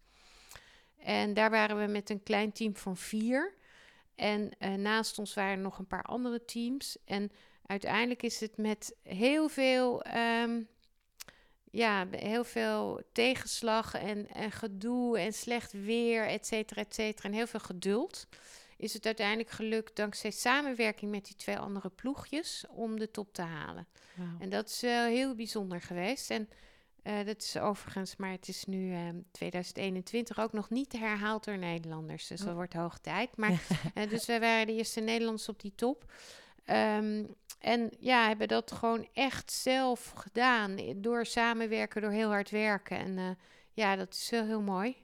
En 0.97 1.34
daar 1.34 1.49
waren 1.49 1.80
we 1.80 1.86
met 1.91 2.10
een 2.10 2.23
klein 2.23 2.51
team 2.51 2.75
van 2.75 2.97
vier. 2.97 3.54
En 4.15 4.51
eh, 4.58 4.73
naast 4.73 5.19
ons 5.19 5.34
waren 5.34 5.51
er 5.51 5.58
nog 5.63 5.80
een 5.80 5.88
paar 5.88 6.04
andere 6.04 6.45
teams. 6.45 6.97
En 7.06 7.32
uiteindelijk 7.65 8.23
is 8.23 8.39
het 8.39 8.58
met 8.58 8.95
heel 9.04 9.49
veel, 9.49 10.01
ehm, 10.01 10.62
ja, 11.71 12.08
heel 12.12 12.43
veel 12.43 13.01
tegenslag 13.12 13.93
en, 13.93 14.27
en 14.27 14.51
gedoe 14.51 15.19
en 15.19 15.34
slecht 15.34 15.71
weer, 15.71 16.27
et 16.27 16.47
cetera, 16.47 16.82
et 16.82 16.93
cetera. 16.95 17.30
En 17.30 17.36
heel 17.36 17.47
veel 17.47 17.60
geduld. 17.60 18.27
Is 18.82 18.94
het 18.94 19.06
uiteindelijk 19.06 19.50
gelukt, 19.50 19.96
dankzij 19.96 20.32
samenwerking 20.32 21.12
met 21.12 21.26
die 21.26 21.36
twee 21.36 21.58
andere 21.58 21.89
ploegjes, 21.89 22.65
om 22.70 23.00
de 23.00 23.12
top 23.12 23.34
te 23.34 23.41
halen. 23.41 23.88
En 24.39 24.50
dat 24.50 24.70
is 24.70 24.82
wel 24.82 25.06
heel 25.08 25.36
bijzonder 25.36 25.82
geweest. 25.82 26.30
En 26.30 26.50
eh, 27.04 27.26
dat 27.26 27.41
is 27.41 27.58
overigens, 27.58 28.15
maar 28.15 28.32
het 28.32 28.48
is 28.48 28.65
nu 28.65 28.94
eh, 28.94 29.00
2021 29.32 30.39
ook 30.39 30.54
nog 30.54 30.70
niet 30.70 30.91
herhaald 30.91 31.44
door 31.44 31.58
Nederlanders. 31.58 32.28
Dus 32.28 32.39
dat 32.39 32.50
Oh. 32.50 32.54
wordt 32.56 32.74
hoog 32.74 32.98
tijd. 33.00 33.38
Maar, 33.38 33.52
eh, 33.94 34.10
dus 34.10 34.26
wij 34.26 34.39
waren 34.39 34.67
de 34.67 34.74
eerste 34.74 35.00
Nederlanders 35.00 35.50
op 35.50 35.62
die 35.62 35.76
top. 35.76 36.12
Ehm, 36.65 37.24
en 37.60 37.89
ja, 38.00 38.28
hebben 38.28 38.48
dat 38.48 38.72
gewoon 38.72 39.08
echt 39.13 39.52
zelf 39.52 40.12
gedaan. 40.15 40.78
eh, 40.78 40.94
Door 40.98 41.26
samenwerken, 41.26 42.02
door 42.02 42.12
heel 42.12 42.30
hard 42.30 42.50
werken. 42.50 42.98
En 42.98 43.17
eh, 43.17 43.30
ja, 43.74 43.96
dat 43.96 44.13
is 44.13 44.30
wel 44.30 44.46
heel 44.46 44.62
mooi. 44.62 44.96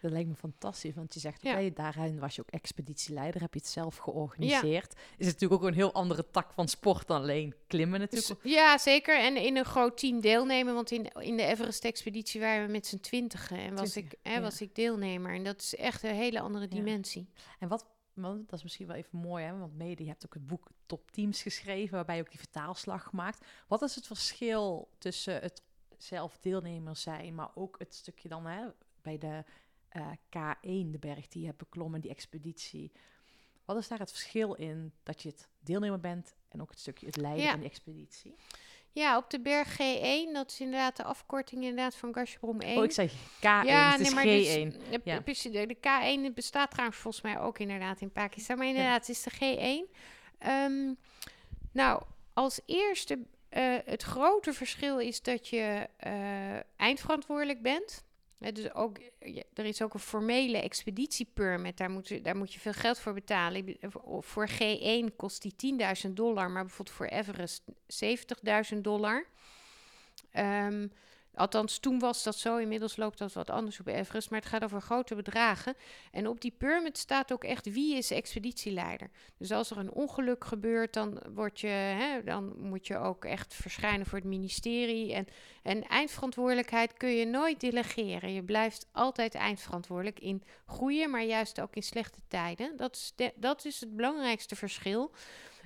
Dat 0.00 0.10
lijkt 0.10 0.28
me 0.28 0.34
fantastisch, 0.34 0.94
want 0.94 1.14
je 1.14 1.20
zegt, 1.20 1.42
Ja. 1.42 1.52
oké, 1.52 1.72
daarin 1.72 2.18
was 2.18 2.34
je 2.34 2.40
ook 2.40 2.50
expeditieleider, 2.50 3.40
heb 3.40 3.54
je 3.54 3.60
het 3.60 3.68
zelf 3.68 3.96
georganiseerd. 3.96 4.92
Is 4.94 5.26
het 5.26 5.34
natuurlijk 5.34 5.62
ook 5.62 5.68
een 5.68 5.74
heel 5.74 5.92
andere 5.92 6.30
tak 6.30 6.52
van 6.52 6.68
sport 6.68 7.06
dan 7.06 7.20
alleen 7.20 7.54
klimmen 7.66 8.00
natuurlijk. 8.00 8.42
Dus, 8.42 8.52
ja, 8.52 8.78
zeker. 8.78 9.18
En 9.18 9.36
in 9.36 9.56
een 9.56 9.64
groot 9.64 9.98
team 9.98 10.20
deelnemen. 10.20 10.74
Want 10.74 10.90
in, 10.90 11.12
in 11.12 11.36
de 11.36 11.42
Everest-expeditie 11.42 12.40
waren 12.40 12.66
we 12.66 12.72
met 12.72 12.86
z'n 12.86 13.00
twintigen. 13.00 13.58
En 13.58 13.74
was 13.74 13.96
ik, 13.96 14.14
hè, 14.22 14.34
ja. 14.34 14.40
was 14.40 14.60
ik 14.60 14.74
deelnemer. 14.74 15.34
En 15.34 15.44
dat 15.44 15.60
is 15.60 15.76
echt 15.76 16.02
een 16.02 16.14
hele 16.14 16.40
andere 16.40 16.68
dimensie. 16.68 17.28
En 17.58 17.68
wat, 17.68 17.86
want 18.14 18.48
dat 18.48 18.58
is 18.58 18.62
misschien 18.62 18.86
wel 18.86 18.96
even 18.96 19.18
mooi, 19.18 19.44
hè? 19.44 19.58
want 19.58 19.76
mede, 19.76 20.02
je 20.02 20.08
hebt 20.08 20.26
ook 20.26 20.34
het 20.34 20.46
boek 20.46 20.68
Top 20.86 21.10
Teams 21.10 21.42
geschreven, 21.42 21.94
waarbij 21.94 22.16
je 22.16 22.22
ook 22.22 22.30
die 22.30 22.38
vertaalslag 22.38 23.02
gemaakt. 23.02 23.46
Wat 23.68 23.82
is 23.82 23.94
het 23.94 24.06
verschil 24.06 24.88
tussen 24.98 25.40
het 25.40 25.62
zelf 25.96 26.38
deelnemer 26.38 26.96
zijn, 26.96 27.34
maar 27.34 27.50
ook 27.54 27.78
het 27.78 27.94
stukje 27.94 28.28
dan 28.28 28.46
hè, 28.46 28.66
bij 29.02 29.18
de 29.18 29.44
eh, 29.96 30.10
K1, 30.12 30.90
de 30.90 30.98
berg 30.98 31.28
die 31.28 31.40
je 31.40 31.46
hebt 31.46 31.58
beklommen, 31.58 32.00
die 32.00 32.10
expeditie. 32.10 32.92
Wat 33.64 33.76
is 33.76 33.88
daar 33.88 33.98
het 33.98 34.10
verschil 34.10 34.54
in 34.54 34.92
dat 35.02 35.22
je 35.22 35.28
het 35.28 35.48
deelnemer 35.60 36.00
bent 36.00 36.34
en 36.48 36.60
ook 36.62 36.70
het 36.70 36.78
stukje 36.78 37.06
het 37.06 37.16
leiden 37.16 37.44
Ja. 37.44 37.50
van 37.50 37.60
die 37.60 37.68
expeditie? 37.68 38.34
Ja, 38.92 39.16
op 39.16 39.30
de 39.30 39.40
berg 39.40 39.74
G1, 39.74 40.32
dat 40.32 40.50
is 40.50 40.60
inderdaad 40.60 40.96
de 40.96 41.02
afkorting 41.04 41.60
inderdaad 41.62 41.94
van 41.94 42.14
Gasherbrum 42.14 42.60
1. 42.60 42.78
Oh, 42.78 42.84
ik 42.84 42.92
zei 42.92 43.08
K1, 43.08 43.12
het 43.42 44.00
is 44.00 44.12
G1. 44.12 44.68
dus, 45.24 45.42
Ja. 45.42 45.50
de, 45.50 45.66
de 45.66 45.76
K1 46.30 46.34
bestaat 46.34 46.70
trouwens 46.70 46.98
volgens 46.98 47.22
mij 47.22 47.38
ook 47.40 47.58
inderdaad 47.58 48.00
in 48.00 48.12
Pakistan. 48.12 48.58
Maar 48.58 48.66
inderdaad, 48.66 49.06
het 49.06 49.08
is 49.08 49.22
de 49.22 49.30
G1. 49.30 49.90
Ehm, 50.38 50.92
nou, 51.72 52.02
als 52.32 52.60
eerste, 52.66 53.18
eh, 53.48 53.76
het 53.84 54.02
grote 54.02 54.52
verschil 54.52 54.98
is 54.98 55.22
dat 55.22 55.48
je 55.48 55.88
eh, 55.96 56.56
eindverantwoordelijk 56.76 57.62
bent. 57.62 58.04
Dus 58.38 58.74
ook, 58.74 58.98
er 59.54 59.64
is 59.64 59.82
ook 59.82 59.94
een 59.94 60.00
formele 60.00 60.58
expeditiepermit. 60.58 61.76
Daar 61.76 61.90
moet, 61.90 62.08
je, 62.08 62.20
daar 62.20 62.36
moet 62.36 62.52
je 62.52 62.60
veel 62.60 62.72
geld 62.72 62.98
voor 62.98 63.12
betalen. 63.12 63.76
Voor- 63.80 64.22
Voor 64.22 64.48
G1 64.50 65.16
kost 65.16 65.42
die 65.42 65.76
10.000 66.06 66.12
dollar, 66.14 66.50
maar 66.50 66.64
bijvoorbeeld 66.64 66.96
voor 66.96 67.06
Everest 67.06 67.62
70.000 68.74 68.80
dollar. 68.80 69.26
Ehm, 70.30 70.88
althans, 71.36 71.78
toen 71.78 71.98
was 71.98 72.22
dat 72.22 72.36
zo. 72.36 72.56
Inmiddels 72.56 72.96
loopt 72.96 73.18
dat 73.18 73.32
wat 73.32 73.50
anders 73.50 73.80
op 73.80 73.86
Everest. 73.86 74.30
Maar 74.30 74.40
het 74.40 74.48
gaat 74.48 74.64
over 74.64 74.80
grote 74.80 75.14
bedragen. 75.14 75.74
En 76.10 76.28
op 76.28 76.40
die 76.40 76.54
permit 76.58 76.98
staat 76.98 77.32
ook 77.32 77.44
echt 77.44 77.72
wie 77.72 77.96
is 77.96 78.10
expeditieleider. 78.10 79.10
Dus 79.38 79.52
als 79.52 79.70
er 79.70 79.78
een 79.78 79.92
ongeluk 79.92 80.44
gebeurt, 80.44 80.92
dan, 80.92 81.22
word 81.34 81.60
je, 81.60 81.66
hè, 81.66 82.22
dan 82.24 82.54
moet 82.58 82.86
je 82.86 82.98
ook 82.98 83.24
echt 83.24 83.54
verschijnen 83.54 84.06
voor 84.06 84.18
het 84.18 84.26
ministerie. 84.26 85.14
En, 85.14 85.26
en 85.62 85.82
eindverantwoordelijkheid 85.82 86.92
kun 86.92 87.10
je 87.10 87.26
nooit 87.26 87.60
delegeren. 87.60 88.32
Je 88.32 88.42
blijft 88.42 88.86
altijd 88.92 89.34
eindverantwoordelijk 89.34 90.20
in 90.20 90.42
goede, 90.66 91.06
maar 91.06 91.24
juist 91.24 91.60
ook 91.60 91.74
in 91.74 91.82
slechte 91.82 92.20
tijden. 92.28 92.76
Dat 92.76 92.94
is, 92.94 93.32
dat 93.34 93.64
is 93.64 93.80
het 93.80 93.96
belangrijkste 93.96 94.56
verschil. 94.56 95.12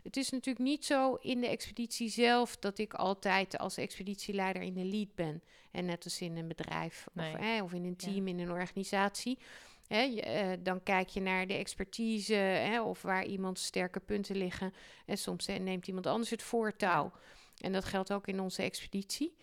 Het 0.02 0.16
is 0.16 0.30
natuurlijk 0.30 0.64
niet 0.64 0.84
zo 0.84 1.14
in 1.14 1.40
de 1.40 1.48
expeditie 1.48 2.08
zelf 2.08 2.56
dat 2.56 2.78
ik 2.78 2.94
altijd 2.94 3.58
als 3.58 3.76
expeditieleider 3.76 4.62
in 4.62 4.74
de 4.74 4.84
lead 4.84 5.14
ben. 5.14 5.42
En 5.70 5.84
net 5.84 6.04
als 6.04 6.20
in 6.20 6.36
een 6.36 6.48
bedrijf 6.48 7.06
Nee. 7.12 7.32
of, 7.32 7.40
hè, 7.40 7.62
of 7.62 7.72
in 7.72 7.84
een 7.84 7.96
team, 7.96 8.28
in 8.28 8.38
een 8.38 8.50
organisatie. 8.50 9.38
Hè, 9.86 10.00
je, 10.00 10.22
eh, 10.22 10.58
dan 10.62 10.82
kijk 10.82 11.08
je 11.08 11.20
naar 11.20 11.46
de 11.46 11.54
expertise 11.54 12.34
hè, 12.34 12.82
of 12.82 13.02
waar 13.02 13.24
iemand 13.24 13.58
sterke 13.58 14.00
punten 14.00 14.36
liggen. 14.36 14.74
En 15.06 15.18
soms 15.18 15.46
neemt 15.46 15.86
iemand 15.86 16.06
anders 16.06 16.30
het 16.30 16.42
voortouw. 16.42 17.12
En 17.56 17.72
dat 17.72 17.84
geldt 17.84 18.12
ook 18.12 18.26
in 18.26 18.40
onze 18.40 18.62
expeditie. 18.62 19.36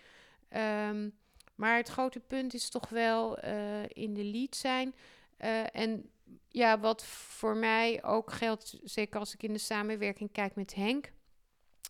Ehm, 0.49 1.09
maar 1.55 1.77
het 1.77 1.87
grote 1.87 2.19
punt 2.19 2.53
is 2.53 2.69
toch 2.69 2.89
wel 2.89 3.37
eh, 3.37 3.83
in 3.87 4.13
de 4.13 4.23
lead 4.23 4.55
zijn. 4.55 4.95
Eh, 5.37 5.75
en 5.75 6.09
ja, 6.49 6.79
wat 6.79 7.05
voor 7.05 7.55
mij 7.55 8.03
ook 8.03 8.31
geldt, 8.31 8.79
zeker 8.83 9.19
als 9.19 9.33
ik 9.33 9.43
in 9.43 9.53
de 9.53 9.59
samenwerking 9.59 10.31
kijk 10.31 10.55
met 10.55 10.75
Henk. 10.75 11.11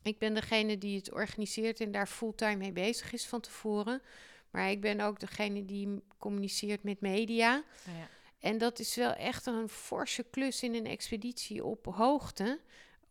Ik 0.03 0.17
ben 0.17 0.33
degene 0.33 0.77
die 0.77 0.97
het 0.97 1.11
organiseert 1.11 1.79
en 1.79 1.91
daar 1.91 2.07
fulltime 2.07 2.55
mee 2.55 2.71
bezig 2.71 3.13
is 3.13 3.27
van 3.27 3.41
tevoren. 3.41 4.01
Maar 4.49 4.69
ik 4.71 4.81
ben 4.81 5.01
ook 5.01 5.19
degene 5.19 5.65
die 5.65 6.01
communiceert 6.17 6.83
met 6.83 7.01
media. 7.01 7.63
Ja. 7.85 8.09
En 8.39 8.57
dat 8.57 8.79
is 8.79 8.95
wel 8.95 9.13
echt 9.13 9.45
een 9.45 9.69
forse 9.69 10.23
klus 10.23 10.63
in 10.63 10.75
een 10.75 10.85
expeditie 10.85 11.63
op 11.63 11.85
hoogte. 11.85 12.59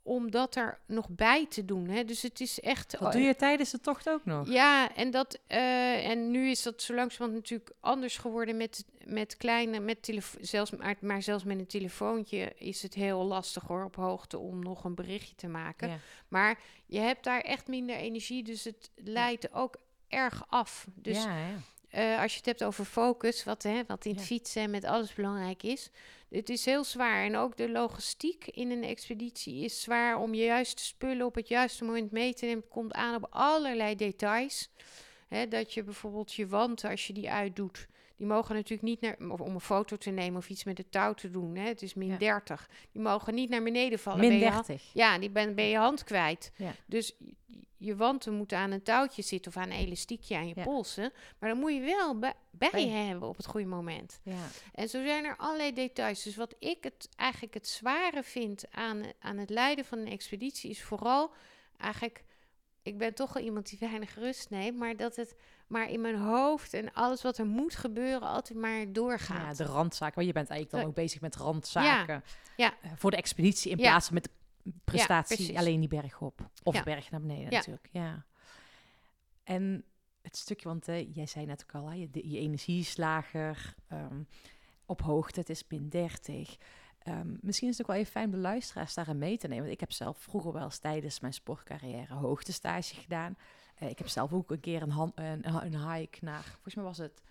Om 0.07 0.31
dat 0.31 0.55
er 0.55 0.79
nog 0.87 1.09
bij 1.09 1.47
te 1.47 1.64
doen. 1.64 1.88
Hè. 1.88 2.05
Dus 2.05 2.23
het 2.23 2.40
is 2.40 2.61
echt. 2.61 2.99
Dat 2.99 3.12
doe 3.12 3.21
je 3.21 3.37
tijdens 3.37 3.71
de 3.71 3.81
tocht 3.81 4.09
ook 4.09 4.25
nog? 4.25 4.49
Ja, 4.49 4.95
en, 4.95 5.11
dat, 5.11 5.38
eh, 5.47 6.09
en 6.09 6.31
nu 6.31 6.51
is 6.51 6.62
dat 6.62 6.83
zo 6.83 6.95
langzamerhand 6.95 7.42
natuurlijk 7.42 7.71
anders 7.81 8.16
geworden 8.16 8.57
met, 8.57 8.85
met 9.05 9.37
kleine, 9.37 9.81
met 9.81 10.03
telefo- 10.03 10.38
zelfs, 10.40 10.71
maar, 10.71 10.97
maar 11.01 11.23
zelfs 11.23 11.45
met 11.45 11.59
een 11.59 11.66
telefoontje 11.66 12.53
is 12.57 12.83
het 12.83 12.95
heel 12.95 13.25
lastig 13.25 13.62
hoor, 13.62 13.85
op 13.85 13.97
hoogte 13.97 14.38
om 14.38 14.62
nog 14.62 14.85
een 14.85 14.95
berichtje 14.95 15.35
te 15.35 15.49
maken. 15.49 15.88
Ja. 15.88 15.99
Maar 16.29 16.59
je 16.87 16.99
hebt 16.99 17.25
daar 17.25 17.40
echt 17.40 17.66
minder 17.66 17.97
energie, 17.97 18.42
dus 18.42 18.64
het 18.64 18.90
leidt 18.95 19.53
ook 19.53 19.77
erg 20.09 20.45
af. 20.49 20.87
Dus 20.95 21.25
ja, 21.25 21.37
eh, 21.97 22.21
als 22.23 22.33
je 22.33 22.37
het 22.37 22.47
hebt 22.47 22.65
over 22.65 22.85
focus, 22.85 23.45
wat, 23.45 23.63
hè, 23.63 23.83
wat 23.87 24.05
in 24.05 24.11
het 24.11 24.21
Ja. 24.21 24.27
fietsen 24.27 24.63
en 24.63 24.71
met 24.71 24.85
alles 24.85 25.15
belangrijk 25.15 25.63
is. 25.63 25.91
Het 26.31 26.49
is 26.49 26.65
heel 26.65 26.85
zwaar. 26.85 27.25
En 27.25 27.37
ook 27.37 27.57
de 27.57 27.71
logistiek 27.71 28.47
in 28.47 28.71
een 28.71 28.85
expeditie 28.85 29.65
is 29.65 29.83
zwaar 29.83 30.19
om 30.19 30.35
je 30.35 30.45
juiste 30.45 30.85
spullen 30.85 31.27
op 31.27 31.35
het 31.35 31.49
juiste 31.49 31.85
moment 31.85 32.11
mee 32.11 32.35
te 32.35 32.45
nemen. 32.45 32.61
Het 32.61 32.71
komt 32.73 32.93
aan 32.93 33.15
op 33.15 33.27
allerlei 33.31 33.95
details. 33.97 34.69
Hè, 35.29 35.49
dat 35.49 35.75
je 35.75 35.83
bijvoorbeeld 35.83 36.35
je 36.35 36.47
wanten, 36.47 36.91
als 36.91 37.07
je 37.07 37.13
die 37.13 37.31
uitdoet, 37.31 37.87
die 38.16 38.26
mogen 38.26 38.55
natuurlijk 38.55 38.83
niet 38.83 39.00
naar, 39.00 39.31
of 39.31 39.40
om 39.40 39.55
een 39.55 39.61
foto 39.61 39.96
te 39.96 40.11
nemen 40.11 40.38
of 40.38 40.48
iets 40.48 40.64
met 40.64 40.79
het 40.79 40.92
touw 40.92 41.12
te 41.14 41.31
doen. 41.31 41.57
Hè, 41.57 41.68
het 41.68 41.83
is 41.83 41.94
min 41.94 42.09
Ja. 42.09 42.16
30. 42.16 42.68
Die 42.92 43.02
mogen 43.02 43.35
niet 43.35 43.48
naar 43.50 43.62
beneden 43.62 43.98
vallen. 43.98 44.20
Min 44.20 44.29
Ben 44.29 44.38
je 44.38 44.48
hand- 44.50 44.66
30. 44.66 44.90
ja, 44.92 45.18
die 45.18 45.31
ben, 45.31 45.55
ben 45.55 45.64
je 45.64 45.76
hand 45.76 46.05
kwijt. 46.05 46.52
Ja. 46.57 46.74
Dus 46.87 47.14
je, 47.76 47.96
wanten 47.96 48.33
moeten 48.35 48.59
aan 48.59 48.70
een 48.70 48.83
touwtje 48.83 49.22
zitten 49.22 49.50
of 49.50 49.57
aan 49.62 49.70
een 49.70 49.76
elastiekje 49.87 50.37
aan 50.37 50.48
je 50.48 50.52
Ja. 50.57 50.62
polsen. 50.64 51.12
Maar 51.38 51.48
dan 51.50 51.59
moet 51.59 51.72
je 51.74 51.81
wel 51.81 52.18
Bij- 52.18 52.70
je 52.72 52.87
hebben 52.87 53.29
op 53.29 53.37
het 53.37 53.46
goede 53.46 53.66
moment. 53.66 54.20
Ja. 54.22 54.46
En 54.74 54.88
zo 54.88 55.02
zijn 55.05 55.24
er 55.24 55.37
allerlei 55.37 55.72
details. 55.72 56.22
Dus 56.22 56.37
wat 56.37 56.55
ik 56.59 56.79
het 56.81 57.09
eigenlijk 57.16 57.55
het 57.55 57.68
zware 57.68 58.22
vind 58.22 58.64
aan, 58.70 59.02
aan 59.18 59.37
het 59.38 59.50
leiden 59.50 59.85
van 59.85 59.98
een 59.98 60.07
expeditie 60.11 60.70
is 60.70 60.83
vooral 60.83 61.31
eigenlijk. 61.76 62.24
Ik 62.83 62.98
ben 62.98 63.14
toch 63.14 63.33
wel 63.33 63.42
iemand 63.42 63.68
die 63.68 63.79
weinig 63.79 64.14
rust 64.14 64.50
neemt, 64.50 64.79
maar 64.79 64.96
dat 64.96 65.16
het 65.16 65.35
maar 65.66 65.90
in 65.90 66.00
mijn 66.00 66.16
hoofd 66.18 66.74
en 66.74 66.92
alles 66.92 67.22
wat 67.22 67.38
er 67.38 67.46
moet 67.46 67.76
gebeuren 67.76 68.29
altijd 68.29 68.59
maar 68.59 68.70
ja, 68.79 68.85
doorgaat. 68.87 69.57
de 69.57 69.64
randzaken. 69.64 70.14
Want 70.14 70.26
je 70.26 70.33
bent 70.33 70.48
eigenlijk 70.48 70.81
dan 70.83 70.90
ook 70.90 70.96
bezig 70.96 71.20
met 71.20 71.37
randzaken. 71.37 72.22
ja. 72.57 72.74
eh, 72.83 72.90
voor 72.96 73.11
de 73.11 73.16
expeditie 73.16 73.70
in 73.70 73.79
Ja. 73.79 73.88
plaats 73.88 74.07
van 74.07 74.14
met 74.14 74.24
de 74.24 74.31
prestatie 74.85 75.59
alleen 75.59 75.81
die 75.81 75.88
berg 75.88 76.20
op. 76.20 76.50
Of 76.62 76.74
Ja. 76.74 76.83
berg 76.83 77.11
naar 77.11 77.20
beneden 77.20 77.44
Ja. 77.50 77.57
natuurlijk. 77.57 77.88
Ja. 77.92 78.24
En 79.44 79.85
het 80.22 80.37
stukje, 80.37 80.68
want 80.68 80.88
eh, 80.88 81.14
jij 81.14 81.26
zei 81.26 81.46
net 81.46 81.62
ook 81.68 81.83
al, 81.83 81.92
je, 81.92 82.11
de- 82.11 82.29
je 82.31 82.38
energie 82.38 82.81
is 82.81 82.96
lager. 82.96 83.74
op 84.88 85.02
hoogte, 85.02 85.40
het 85.40 85.48
is 85.50 85.64
min 85.68 85.88
30. 85.88 86.57
Ehm, 86.98 87.35
misschien 87.40 87.68
is 87.68 87.79
het 87.79 87.87
ook 87.87 87.92
wel 87.92 88.00
even 88.00 88.12
fijn 88.12 88.24
om 88.24 88.31
de 88.31 88.37
luisteraars 88.37 88.94
daarin 88.94 89.18
mee 89.18 89.38
te 89.38 89.46
nemen. 89.46 89.62
Want 89.62 89.74
ik 89.74 89.81
heb 89.81 89.92
zelf 89.92 90.18
vroeger 90.18 90.52
wel 90.52 90.62
eens 90.64 90.79
tijdens 90.79 91.20
mijn 91.20 91.33
sportcarrière 91.33 92.14
hoogtestage 92.14 92.94
gedaan. 92.94 93.37
Eh, 93.77 93.89
ik 93.91 93.99
heb 93.99 94.09
zelf 94.09 94.33
ook 94.33 94.51
een 94.51 94.61
keer 94.61 94.83
een, 94.83 94.91
han- 94.91 95.12
een, 95.15 95.65
een 95.65 95.91
hike 95.93 96.19
naar, 96.25 96.43
volgens 96.43 96.75
mij 96.75 96.85
was 96.85 96.99
het 96.99 97.23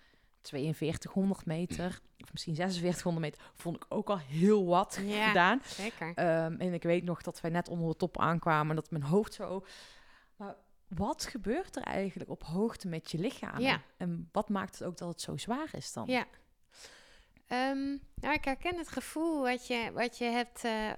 4200 0.41 1.45
meter, 1.45 1.99
of 2.23 2.31
misschien 2.31 2.55
4600 2.55 3.25
meter. 3.25 3.51
Vond 3.53 3.75
ik 3.75 3.85
ook 3.89 4.09
al 4.09 4.17
heel 4.17 4.65
wat 4.65 4.99
Ja. 5.03 5.27
gedaan. 5.27 5.61
Zeker. 5.65 6.11
Ehm, 6.15 6.55
en 6.57 6.73
ik 6.73 6.83
weet 6.83 7.03
nog 7.03 7.21
dat 7.21 7.41
wij 7.41 7.51
net 7.51 7.69
onder 7.69 7.87
de 7.89 7.95
top 7.95 8.19
aankwamen 8.19 8.69
en 8.69 8.75
dat 8.75 8.91
mijn 8.91 9.03
hoofd 9.03 9.33
zo. 9.33 9.65
Maar 10.35 10.55
wat 10.87 11.25
gebeurt 11.25 11.75
er 11.75 11.83
eigenlijk 11.83 12.29
op 12.29 12.43
hoogte 12.43 12.87
met 12.87 13.11
je 13.11 13.17
lichaam? 13.17 13.59
Ja. 13.59 13.81
En 13.97 14.29
wat 14.31 14.49
maakt 14.49 14.79
het 14.79 14.87
ook 14.87 14.97
dat 14.97 15.07
het 15.09 15.21
zo 15.21 15.37
zwaar 15.37 15.69
is 15.71 15.93
dan? 15.93 16.07
Ja. 16.07 16.25
Nou, 18.25 18.37
ik 18.37 18.45
herken 18.45 18.77
het 18.77 18.87
gevoel 18.87 19.41
wat 19.41 19.67
je, 19.67 19.91
wat 19.93 20.17
je 20.17 20.25
hebt 20.25 20.63
eh, 20.63 20.89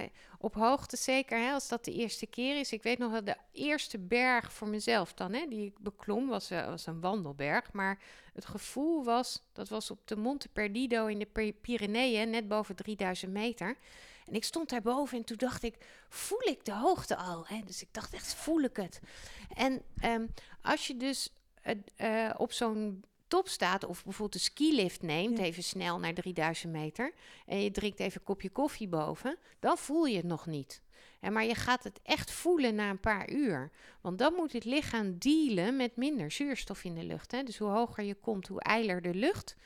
eh, 0.00 0.08
op 0.38 0.54
hoogte, 0.54 0.96
zeker 0.96 1.38
hè, 1.38 1.52
als 1.52 1.68
dat 1.68 1.84
de 1.84 1.92
eerste 1.92 2.26
keer 2.26 2.58
is. 2.58 2.72
Ik 2.72 2.82
weet 2.82 2.98
nog 2.98 3.12
dat 3.12 3.26
de 3.26 3.36
eerste 3.52 3.98
berg 3.98 4.52
voor 4.52 4.68
mezelf 4.68 5.14
dan, 5.14 5.32
hè, 5.32 5.46
die 5.48 5.66
ik 5.66 5.78
beklom, 5.78 6.28
was, 6.28 6.50
eh, 6.50 6.66
was 6.66 6.86
een 6.86 7.00
wandelberg. 7.00 7.72
Maar 7.72 7.98
het 8.34 8.44
gevoel 8.44 9.04
was, 9.04 9.42
dat 9.52 9.68
was 9.68 9.90
op 9.90 9.98
de 10.04 10.16
Monte 10.16 10.48
Perdido 10.48 11.06
in 11.06 11.18
de 11.18 11.26
Py- 11.26 11.52
Pyreneeën, 11.52 12.30
net 12.30 12.48
boven 12.48 12.76
3000 12.76 13.32
meter. 13.32 13.76
En 14.26 14.34
ik 14.34 14.44
stond 14.44 14.68
daarboven 14.68 15.18
en 15.18 15.24
toen 15.24 15.36
dacht 15.36 15.62
ik, 15.62 15.76
voel 16.08 16.42
ik 16.42 16.64
de 16.64 16.74
hoogte 16.74 17.16
al? 17.16 17.46
Hè? 17.46 17.60
Dus 17.64 17.82
ik 17.82 17.88
dacht 17.90 18.14
echt, 18.14 18.34
voel 18.34 18.60
ik 18.60 18.76
het? 18.76 19.00
En 19.54 19.82
ehm, 20.00 20.26
als 20.62 20.86
je 20.86 20.96
dus 20.96 21.32
op 22.36 22.52
zo'n 22.52 23.04
top 23.32 23.48
staat 23.48 23.84
of 23.84 24.04
bijvoorbeeld 24.04 24.34
een 24.34 24.40
skilift 24.40 25.02
neemt, 25.02 25.38
Ja. 25.38 25.44
even 25.44 25.62
snel 25.62 25.98
naar 25.98 26.14
3000 26.14 26.72
meter, 26.72 27.12
en 27.46 27.62
je 27.62 27.70
drinkt 27.70 28.00
even 28.00 28.20
een 28.20 28.26
kopje 28.26 28.50
koffie 28.50 28.88
boven, 28.88 29.38
dan 29.60 29.78
voel 29.78 30.04
je 30.04 30.16
het 30.16 30.26
nog 30.26 30.46
niet. 30.46 30.82
Hè, 31.20 31.30
maar 31.30 31.44
je 31.44 31.54
gaat 31.54 31.84
het 31.84 32.00
echt 32.02 32.30
voelen 32.30 32.74
na 32.74 32.90
een 32.90 33.00
paar 33.00 33.30
uur. 33.30 33.70
Want 34.00 34.18
dan 34.18 34.34
moet 34.34 34.52
het 34.52 34.64
lichaam 34.64 35.18
dealen 35.18 35.76
met 35.76 35.96
minder 35.96 36.30
zuurstof 36.30 36.84
in 36.84 36.94
de 36.94 37.04
lucht. 37.04 37.32
Hè. 37.32 37.42
Dus 37.42 37.58
hoe 37.58 37.68
hoger 37.68 38.04
je 38.04 38.14
komt, 38.14 38.46
hoe 38.48 38.60
eiler 38.60 39.02
de 39.02 39.14
lucht. 39.14 39.56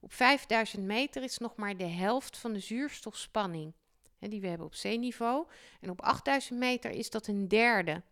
Op 0.00 0.12
5000 0.12 0.84
meter 0.84 1.22
is 1.22 1.38
nog 1.38 1.56
maar 1.56 1.76
de 1.76 1.86
helft 1.86 2.38
van 2.38 2.52
de 2.52 2.60
zuurstofspanning 2.60 3.72
hè, 4.18 4.28
die 4.28 4.40
we 4.40 4.46
hebben 4.46 4.66
op 4.66 4.74
zeeniveau. 4.74 5.46
En 5.80 5.90
op 5.90 6.00
8000 6.00 6.58
meter 6.58 6.90
is 6.90 7.10
dat 7.10 7.26
een 7.26 7.48
derde. 7.48 8.02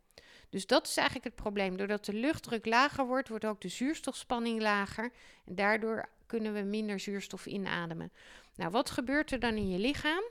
Dus 0.57 0.67
dat 0.67 0.87
is 0.87 0.97
eigenlijk 0.97 1.27
het 1.27 1.43
probleem. 1.43 1.77
Doordat 1.77 2.05
de 2.05 2.13
luchtdruk 2.13 2.67
lager 2.67 3.07
wordt, 3.07 3.29
wordt 3.29 3.45
ook 3.45 3.61
de 3.61 3.69
zuurstofspanning 3.69 4.61
lager. 4.61 5.13
En 5.45 5.55
daardoor 5.55 6.09
kunnen 6.27 6.53
we 6.55 6.61
minder 6.61 7.01
zuurstof 7.01 7.47
inademen. 7.47 8.13
Nou, 8.55 8.71
wat 8.71 8.91
gebeurt 8.91 9.33
er 9.33 9.41
dan 9.41 9.55
in 9.55 9.69
je 9.69 9.79
lichaam? 9.79 10.23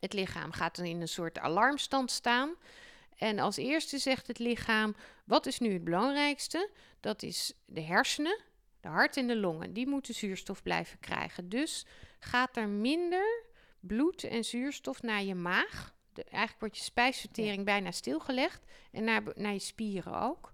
Het 0.00 0.12
lichaam 0.12 0.52
gaat 0.52 0.76
dan 0.76 0.84
in 0.84 1.00
een 1.00 1.08
soort 1.08 1.38
alarmstand 1.38 2.10
staan. 2.10 2.54
En 3.16 3.38
als 3.38 3.56
eerste 3.56 3.98
zegt 3.98 4.26
het 4.26 4.38
lichaam: 4.38 4.94
wat 5.24 5.46
is 5.46 5.58
nu 5.58 5.72
het 5.72 5.84
belangrijkste? 5.84 6.70
Dat 7.00 7.22
is 7.22 7.52
de 7.66 7.82
hersenen, 7.82 8.40
de 8.80 8.88
hart 8.88 9.16
en 9.16 9.26
de 9.26 9.36
longen. 9.36 9.72
Die 9.72 9.88
moeten 9.88 10.14
zuurstof 10.14 10.62
blijven 10.62 10.98
krijgen. 10.98 11.48
Dus 11.48 11.86
gaat 12.18 12.56
er 12.56 12.68
minder 12.68 13.44
bloed 13.80 14.24
en 14.24 14.44
zuurstof 14.44 15.02
naar 15.02 15.22
je 15.22 15.34
maag. 15.34 15.96
De, 16.18 16.24
eigenlijk 16.24 16.60
wordt 16.60 16.76
je 16.76 16.82
spijsvertering 16.82 17.64
bijna 17.64 17.90
stilgelegd. 17.90 18.62
En 18.90 19.04
naar, 19.04 19.22
naar 19.34 19.52
je 19.52 19.58
spieren 19.58 20.20
ook. 20.20 20.52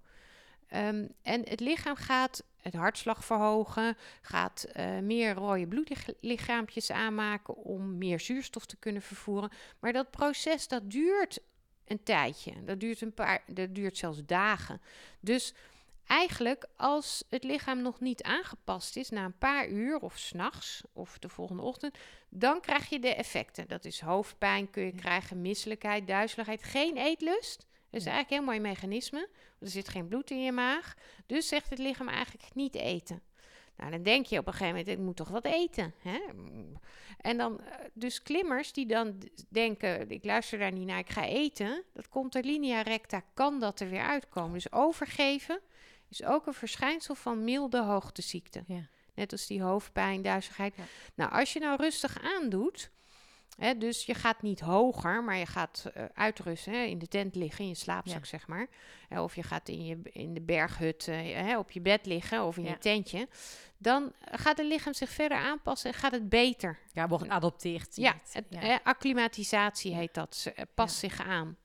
Ehm, 0.67 1.07
en 1.21 1.49
het 1.49 1.59
lichaam 1.59 1.95
gaat 1.95 2.43
het 2.61 2.73
hartslag 2.73 3.25
verhogen, 3.25 3.97
gaat 4.21 4.63
eh, 4.63 4.99
meer 4.99 5.33
rode 5.33 5.67
bloedlichaampjes 5.67 6.91
aanmaken 6.91 7.55
om 7.55 7.97
meer 7.97 8.19
zuurstof 8.19 8.65
te 8.65 8.77
kunnen 8.77 9.01
vervoeren. 9.01 9.51
Maar 9.79 9.93
dat 9.93 10.11
proces 10.11 10.67
dat 10.67 10.91
duurt 10.91 11.39
een 11.85 12.03
tijdje. 12.03 12.63
Dat 12.63 12.79
duurt 12.79 13.01
een 13.01 13.13
paar, 13.13 13.43
dat 13.47 13.75
duurt 13.75 13.97
zelfs 13.97 14.25
dagen. 14.25 14.81
Dus 15.19 15.53
eigenlijk 16.07 16.67
als 16.77 17.23
het 17.29 17.43
lichaam 17.43 17.81
nog 17.81 17.99
niet 17.99 18.23
aangepast 18.23 18.95
is 18.95 19.09
na 19.09 19.25
een 19.25 19.37
paar 19.37 19.67
uur 19.67 19.97
of 19.99 20.17
s'nachts 20.17 20.83
of 20.93 21.19
de 21.19 21.29
volgende 21.29 21.61
ochtend, 21.61 21.97
dan 22.29 22.61
krijg 22.61 22.89
je 22.89 22.99
de 22.99 23.15
effecten. 23.15 23.67
Dat 23.67 23.85
is 23.85 23.99
hoofdpijn 24.01 24.69
kun 24.69 24.83
je 24.85 24.91
krijgen, 24.95 25.41
misselijkheid, 25.41 26.07
duizeligheid, 26.07 26.63
geen 26.63 26.97
eetlust. 26.97 27.57
Dat 27.89 27.99
is 28.01 28.03
Ja. 28.03 28.11
eigenlijk 28.11 28.29
een 28.29 28.35
heel 28.37 28.59
mooi 28.61 28.73
mechanisme. 28.73 29.29
Er 29.59 29.67
zit 29.67 29.87
geen 29.89 30.07
bloed 30.07 30.29
in 30.31 30.43
je 30.43 30.51
maag. 30.51 30.93
Dus 31.25 31.47
zegt 31.47 31.69
het 31.69 31.79
lichaam 31.79 32.07
eigenlijk 32.07 32.53
niet 32.53 32.75
eten. 32.75 33.21
Nou, 33.77 33.91
dan 33.91 34.03
denk 34.03 34.25
je 34.25 34.39
op 34.39 34.47
een 34.47 34.53
gegeven 34.53 34.75
moment, 34.75 34.97
ik 34.97 35.03
moet 35.05 35.15
toch 35.15 35.29
wat 35.29 35.45
eten. 35.45 35.93
Hè? 36.01 36.19
En 37.17 37.37
dan, 37.37 37.59
eh, 37.61 37.77
dus 37.93 38.21
klimmers 38.21 38.73
die 38.73 38.85
dan 38.85 39.17
denken, 39.49 40.09
ik 40.09 40.23
luister 40.23 40.59
daar 40.59 40.71
niet 40.71 40.87
naar, 40.87 40.99
ik 40.99 41.09
ga 41.09 41.25
eten. 41.25 41.83
Dat 41.93 42.09
komt 42.09 42.35
er 42.35 42.43
linea 42.43 42.81
recta, 42.81 43.23
kan 43.33 43.59
dat 43.59 43.79
er 43.79 43.89
weer 43.89 44.01
uitkomen. 44.01 44.53
Dus 44.53 44.71
overgeven 44.71 45.59
is 46.09 46.23
ook 46.23 46.47
een 46.47 46.53
verschijnsel 46.53 47.15
van 47.15 47.43
milde 47.43 47.83
hoogteziekte. 47.83 48.63
Ja. 48.67 48.87
Net 49.13 49.31
als 49.31 49.47
die 49.47 49.61
hoofdpijn, 49.61 50.21
duizeligheid. 50.21 50.75
Ja. 50.75 50.83
Nou, 51.15 51.31
als 51.31 51.53
je 51.53 51.59
nou 51.59 51.75
rustig 51.75 52.17
aandoet, 52.21 52.91
hè, 53.57 53.77
dus 53.77 54.05
je 54.05 54.13
gaat 54.13 54.41
niet 54.41 54.59
hoger, 54.59 55.23
maar 55.23 55.37
je 55.37 55.45
gaat 55.45 55.89
eh, 55.93 56.05
uitrusten, 56.13 56.73
hè, 56.73 56.83
in 56.83 56.99
de 56.99 57.07
tent 57.07 57.35
liggen, 57.35 57.63
in 57.63 57.69
je 57.69 57.75
slaapzak 57.75 58.19
Ja. 58.19 58.25
zeg 58.25 58.47
maar. 58.47 58.67
Hè, 59.09 59.21
of 59.21 59.35
je 59.35 59.43
gaat 59.43 59.69
in, 59.69 59.85
je, 59.85 59.99
in 60.03 60.33
de 60.33 60.41
berghut 60.41 61.05
hè, 61.05 61.57
op 61.57 61.71
je 61.71 61.81
bed 61.81 62.05
liggen 62.05 62.43
of 62.43 62.57
in 62.57 62.63
je 62.63 62.77
tentje. 62.77 63.27
Dan 63.77 64.13
gaat 64.31 64.57
het 64.57 64.67
lichaam 64.67 64.93
zich 64.93 65.09
verder 65.09 65.37
aanpassen 65.37 65.91
en 65.91 65.97
gaat 65.99 66.11
het 66.11 66.29
beter. 66.29 66.79
Ja, 66.93 67.07
wordt 67.07 67.23
geadopteerd. 67.23 67.95
Ja, 67.95 68.15
het, 68.31 68.79
acclimatisatie 68.83 69.93
heet 69.95 70.13
dat. 70.13 70.51
Eh, 70.55 70.63
past 70.73 70.95
zich 70.95 71.21
aan. 71.21 71.57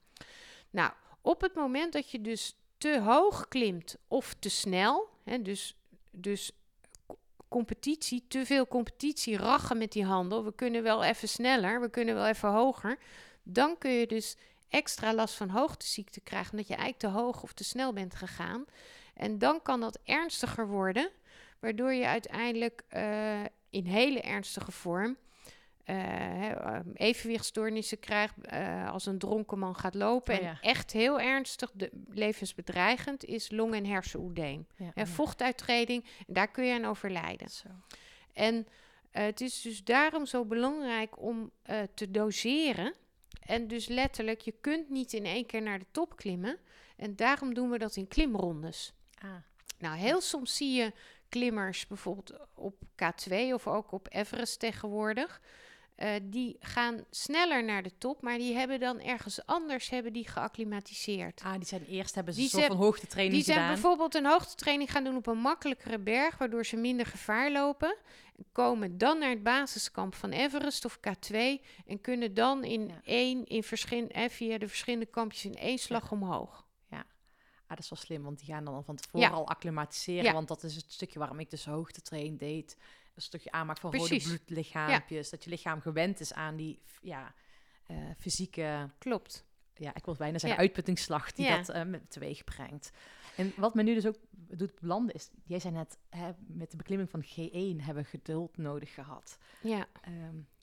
Nou, 0.70 0.92
op 1.20 1.40
het 1.40 1.54
moment 1.54 1.92
dat 1.92 2.10
je 2.10 2.20
dus 2.20 2.56
te 2.80 3.00
hoog 3.00 3.48
klimt 3.48 3.96
of 4.08 4.34
te 4.38 4.48
snel, 4.48 5.08
hè, 5.24 5.42
dus, 5.42 5.76
dus 6.10 6.52
co- 7.06 7.18
competitie, 7.48 8.24
te 8.28 8.46
veel 8.46 8.66
competitie, 8.66 9.36
rachen 9.36 9.78
met 9.78 9.92
die 9.92 10.04
handel. 10.04 10.44
We 10.44 10.54
kunnen 10.54 10.82
wel 10.82 11.04
even 11.04 11.28
sneller, 11.28 11.80
we 11.80 11.90
kunnen 11.90 12.14
wel 12.14 12.26
even 12.26 12.48
hoger. 12.48 12.98
Dan 13.42 13.78
kun 13.78 13.90
je 13.90 14.06
dus 14.06 14.36
extra 14.68 15.14
last 15.14 15.34
van 15.34 15.48
hoogteziekte 15.48 16.20
krijgen, 16.20 16.50
omdat 16.50 16.68
je 16.68 16.74
eigenlijk 16.74 17.14
te 17.14 17.20
hoog 17.20 17.42
of 17.42 17.52
te 17.52 17.64
snel 17.64 17.92
bent 17.92 18.14
gegaan. 18.14 18.64
En 19.14 19.38
dan 19.38 19.62
kan 19.62 19.80
dat 19.80 19.98
ernstiger 20.04 20.68
worden, 20.68 21.10
waardoor 21.58 21.92
je 21.92 22.06
uiteindelijk 22.06 22.82
eh, 22.88 23.40
in 23.70 23.84
hele 23.84 24.20
ernstige 24.20 24.72
vorm 24.72 25.16
evenwichtstoornissen 26.94 27.98
krijgt 28.00 28.34
eh, 28.40 28.90
als 28.90 29.06
een 29.06 29.18
dronken 29.18 29.58
man 29.58 29.76
gaat 29.76 29.94
lopen. 29.94 30.38
Oh 30.38 30.46
en 30.46 30.58
echt 30.60 30.92
heel 30.92 31.20
ernstig, 31.20 31.70
de, 31.74 31.90
levensbedreigend, 32.08 33.24
is 33.24 33.50
long- 33.50 33.74
en 33.74 33.86
hersenoedeem. 33.86 34.66
Ja, 34.76 34.90
ja. 34.94 35.06
vochtuittreding, 35.06 36.04
en 36.26 36.34
daar 36.34 36.50
kun 36.50 36.64
je 36.64 36.74
aan 36.74 36.84
overlijden. 36.84 37.50
Zo. 37.50 37.68
En 38.32 38.66
eh, 39.10 39.24
het 39.24 39.40
is 39.40 39.60
dus 39.60 39.84
daarom 39.84 40.26
zo 40.26 40.44
belangrijk 40.44 41.22
om 41.22 41.50
eh, 41.62 41.78
te 41.94 42.10
doseren. 42.10 42.94
En 43.40 43.68
dus 43.68 43.86
letterlijk, 43.86 44.40
je 44.40 44.54
kunt 44.60 44.90
niet 44.90 45.12
in 45.12 45.24
één 45.24 45.46
keer 45.46 45.62
naar 45.62 45.78
de 45.78 45.86
top 45.90 46.16
klimmen. 46.16 46.58
En 46.96 47.16
daarom 47.16 47.54
doen 47.54 47.70
we 47.70 47.78
dat 47.78 47.96
in 47.96 48.08
klimrondes. 48.08 48.92
Ah, 49.22 49.30
Nou, 49.78 49.96
heel 49.98 50.20
soms 50.20 50.56
zie 50.56 50.72
je 50.72 50.92
klimmers 51.28 51.86
bijvoorbeeld 51.86 52.32
op 52.54 52.74
K2 52.94 53.34
of 53.52 53.66
ook 53.66 53.92
op 53.92 54.06
Everest 54.10 54.58
tegenwoordig. 54.58 55.40
Eh, 56.00 56.10
die 56.22 56.56
gaan 56.60 57.04
sneller 57.10 57.64
naar 57.64 57.82
de 57.82 57.98
top, 57.98 58.22
maar 58.22 58.38
die 58.38 58.54
hebben 58.54 58.80
dan 58.80 59.00
ergens 59.00 59.46
anders 59.46 59.88
hebben 59.90 60.12
die 60.12 60.28
geacclimatiseerd. 60.28 61.40
ah, 61.44 61.54
die 61.54 61.64
zijn 61.66 61.84
eerst 61.86 62.14
hebben 62.14 62.34
ze 62.34 62.40
Die 62.40 62.48
een 62.48 62.54
soort 62.54 62.64
zijn- 62.64 62.76
van 62.76 62.86
hoogtetraining 62.86 63.34
Die 63.36 63.44
zijn 63.44 63.56
gedaan. 63.58 63.72
bijvoorbeeld 63.74 64.14
een 64.14 64.26
hoogtetraining 64.26 64.90
gaan 64.90 65.04
doen 65.04 65.16
op 65.16 65.26
een 65.26 65.38
makkelijkere 65.38 65.98
berg, 65.98 66.38
waardoor 66.38 66.64
ze 66.66 66.76
minder 66.76 67.06
gevaar 67.06 67.50
lopen. 67.50 67.96
Komen 68.52 68.98
dan 68.98 69.18
naar 69.18 69.30
het 69.30 69.42
basiskamp 69.42 70.14
van 70.14 70.30
Everest 70.30 70.84
of 70.84 70.98
K2 70.98 71.60
en 71.86 72.00
kunnen 72.00 72.34
dan 72.34 72.64
in 72.64 72.88
Ja. 72.88 73.00
één, 73.04 73.44
in 73.46 73.62
eh, 74.10 74.28
via 74.28 74.58
de 74.58 74.68
verschillende 74.68 75.06
kampjes 75.06 75.44
in 75.44 75.54
één 75.54 75.78
slag 75.78 76.12
omhoog. 76.12 76.68
Ah, 77.70 77.76
dat 77.76 77.84
is 77.84 77.90
wel 77.90 77.98
slim, 77.98 78.22
want 78.22 78.38
die 78.38 78.54
gaan 78.54 78.64
dan 78.64 78.84
van 78.84 78.96
tevoren 78.96 79.28
Ja. 79.28 79.34
al 79.34 79.48
acclimatiseren. 79.48 80.24
Ja. 80.24 80.32
Want 80.32 80.48
dat 80.48 80.62
is 80.62 80.74
het 80.76 80.92
stukje 80.92 81.18
waarom 81.18 81.40
ik 81.40 81.50
dus 81.50 81.64
hoogtetrain 81.64 82.36
deed. 82.36 82.76
Een 83.14 83.22
stukje 83.22 83.50
aanmaak 83.50 83.78
van 83.78 83.90
Precies. 83.90 84.24
rode 84.24 84.36
bloedlichaampjes. 84.38 85.30
Dat 85.30 85.44
je 85.44 85.50
lichaam 85.50 85.80
gewend 85.80 86.20
is 86.20 86.32
aan 86.32 86.56
die 86.56 86.82
ja, 87.02 87.34
eh, 87.86 87.96
fysieke, 88.18 88.90
Klopt. 88.98 89.44
ja, 89.74 89.94
ik 89.94 90.04
wil 90.04 90.14
bijna 90.14 90.38
zeggen 90.38 90.58
Ja. 90.58 90.64
uitputtingsslag 90.66 91.32
die 91.32 91.48
dat 91.48 91.86
met 91.86 92.10
teweeg 92.10 92.44
brengt. 92.44 92.90
En 93.36 93.52
wat 93.56 93.74
me 93.74 93.82
nu 93.82 93.94
dus 93.94 94.06
ook 94.06 94.16
doet 94.32 94.80
belanden 94.80 95.14
is, 95.14 95.30
jij 95.44 95.58
zei 95.60 95.74
net, 95.74 95.98
hè, 96.08 96.30
met 96.46 96.70
de 96.70 96.76
beklimming 96.76 97.10
van 97.10 97.24
G1 97.24 97.84
hebben 97.84 98.02
we 98.02 98.08
geduld 98.08 98.56
nodig 98.56 98.94
gehad. 98.94 99.38
Ja. 99.60 99.86
Ehm, 100.00 100.14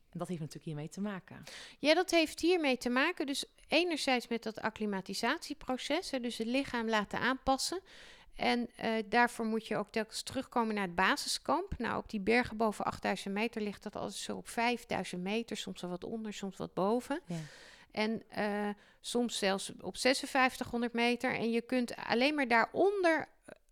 en 0.10 0.20
dat 0.20 0.28
heeft 0.28 0.40
natuurlijk 0.40 0.66
hiermee 0.68 0.90
te 0.90 1.02
maken. 1.02 1.44
Ja, 1.80 1.94
dat 1.94 2.12
heeft 2.12 2.40
hiermee 2.40 2.78
te 2.78 2.90
maken. 2.90 3.26
Dus 3.26 3.46
enerzijds 3.68 4.28
met 4.28 4.44
dat 4.44 4.60
acclimatisatieproces, 4.60 6.12
hè, 6.12 6.20
dus 6.20 6.38
het 6.38 6.48
lichaam 6.48 6.90
laten 6.90 7.20
aanpassen. 7.20 7.80
En 8.38 8.70
eh, 8.76 8.92
daarvoor 9.06 9.46
moet 9.46 9.68
je 9.68 9.78
ook 9.78 9.92
telkens 9.92 10.22
terugkomen 10.22 10.76
naar 10.76 10.84
het 10.84 10.96
basiskamp. 10.96 11.74
Nou, 11.78 11.98
op 11.98 12.10
die 12.10 12.20
bergen 12.20 12.58
boven 12.58 12.86
8000 12.86 13.34
meter 13.34 13.62
ligt 13.62 13.84
dat 13.84 13.96
altijd 13.96 14.14
zo 14.14 14.36
op 14.36 14.50
5000 14.50 15.22
meter, 15.22 15.58
soms 15.58 15.82
wel 15.82 15.90
wat 15.90 16.04
onder, 16.04 16.34
soms 16.34 16.58
wat 16.58 16.74
boven. 16.74 17.22
Ja. 17.26 17.36
En 17.92 18.24
eh, 18.30 18.70
soms 19.02 19.38
zelfs 19.38 19.72
op 19.82 19.98
5600 19.98 20.94
meter. 20.94 21.36
En 21.36 21.52
je 21.52 21.62
kunt 21.62 21.96
alleen 21.96 22.36
maar 22.36 22.48
daaronder 22.48 23.28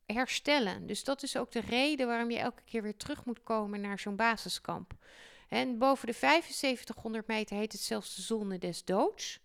herstellen. 0.05 0.87
Dus 0.87 1.03
dat 1.03 1.23
is 1.23 1.37
ook 1.37 1.51
de 1.51 1.61
reden 1.61 2.07
waarom 2.07 2.31
je 2.31 2.39
elke 2.39 2.61
keer 2.65 2.81
weer 2.81 2.97
terug 2.97 3.25
moet 3.25 3.43
komen 3.43 3.81
naar 3.81 3.99
zo'n 3.99 4.15
basiskamp. 4.15 4.93
En 5.49 5.77
boven 5.77 6.07
de 6.07 6.13
7500 6.13 7.27
meter 7.27 7.57
heet 7.57 7.71
het 7.71 7.81
zelfs 7.81 8.15
de 8.15 8.21
zone 8.21 8.57
des 8.57 8.85
doods. 8.85 9.39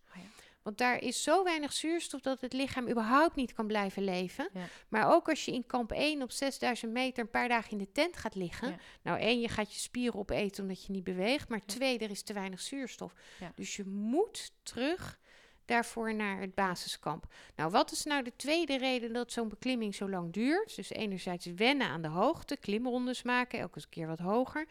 Want 0.62 0.78
daar 0.78 1.02
is 1.02 1.22
zo 1.22 1.44
weinig 1.44 1.72
zuurstof 1.72 2.20
dat 2.20 2.40
het 2.40 2.52
lichaam 2.52 2.88
überhaupt 2.88 3.34
niet 3.34 3.52
kan 3.52 3.66
blijven 3.66 4.04
leven. 4.04 4.48
Ja. 4.52 4.64
Maar 4.88 5.14
ook 5.14 5.28
als 5.28 5.44
je 5.44 5.52
in 5.52 5.66
kamp 5.66 5.92
1 5.92 6.22
op 6.22 6.30
6000 6.30 6.92
meter 6.92 7.22
een 7.22 7.30
paar 7.30 7.48
dagen 7.48 7.70
in 7.70 7.78
de 7.78 7.92
tent 7.92 8.16
gaat 8.16 8.34
liggen. 8.34 8.68
Ja. 8.68 8.76
Nou, 9.02 9.18
één, 9.18 9.40
je 9.40 9.48
gaat 9.48 9.72
je 9.72 9.80
spieren 9.80 10.20
opeten 10.20 10.62
omdat 10.62 10.84
je 10.84 10.92
niet 10.92 11.04
beweegt. 11.04 11.48
Maar 11.48 11.64
twee, 11.64 11.98
er 11.98 12.10
is 12.10 12.22
te 12.22 12.32
weinig 12.32 12.60
zuurstof. 12.60 13.12
Dus 13.54 13.76
je 13.76 13.84
moet 13.86 14.52
terug 14.62 15.18
daarvoor 15.64 16.14
naar 16.14 16.40
het 16.40 16.54
basiskamp. 16.54 17.26
Nou, 17.56 17.70
wat 17.70 17.92
is 17.92 18.04
nou 18.04 18.22
de 18.22 18.36
tweede 18.36 18.78
reden 18.78 19.12
dat 19.12 19.32
zo'n 19.32 19.48
beklimming 19.48 19.94
zo 19.94 20.08
lang 20.08 20.32
duurt? 20.32 20.76
Dus 20.76 20.90
enerzijds 20.90 21.46
wennen 21.46 21.86
aan 21.86 22.02
de 22.02 22.08
hoogte, 22.08 22.56
klimrondes 22.56 23.22
maken, 23.22 23.58
elke 23.58 23.88
keer 23.88 24.06
wat 24.06 24.18
hoger. 24.18 24.66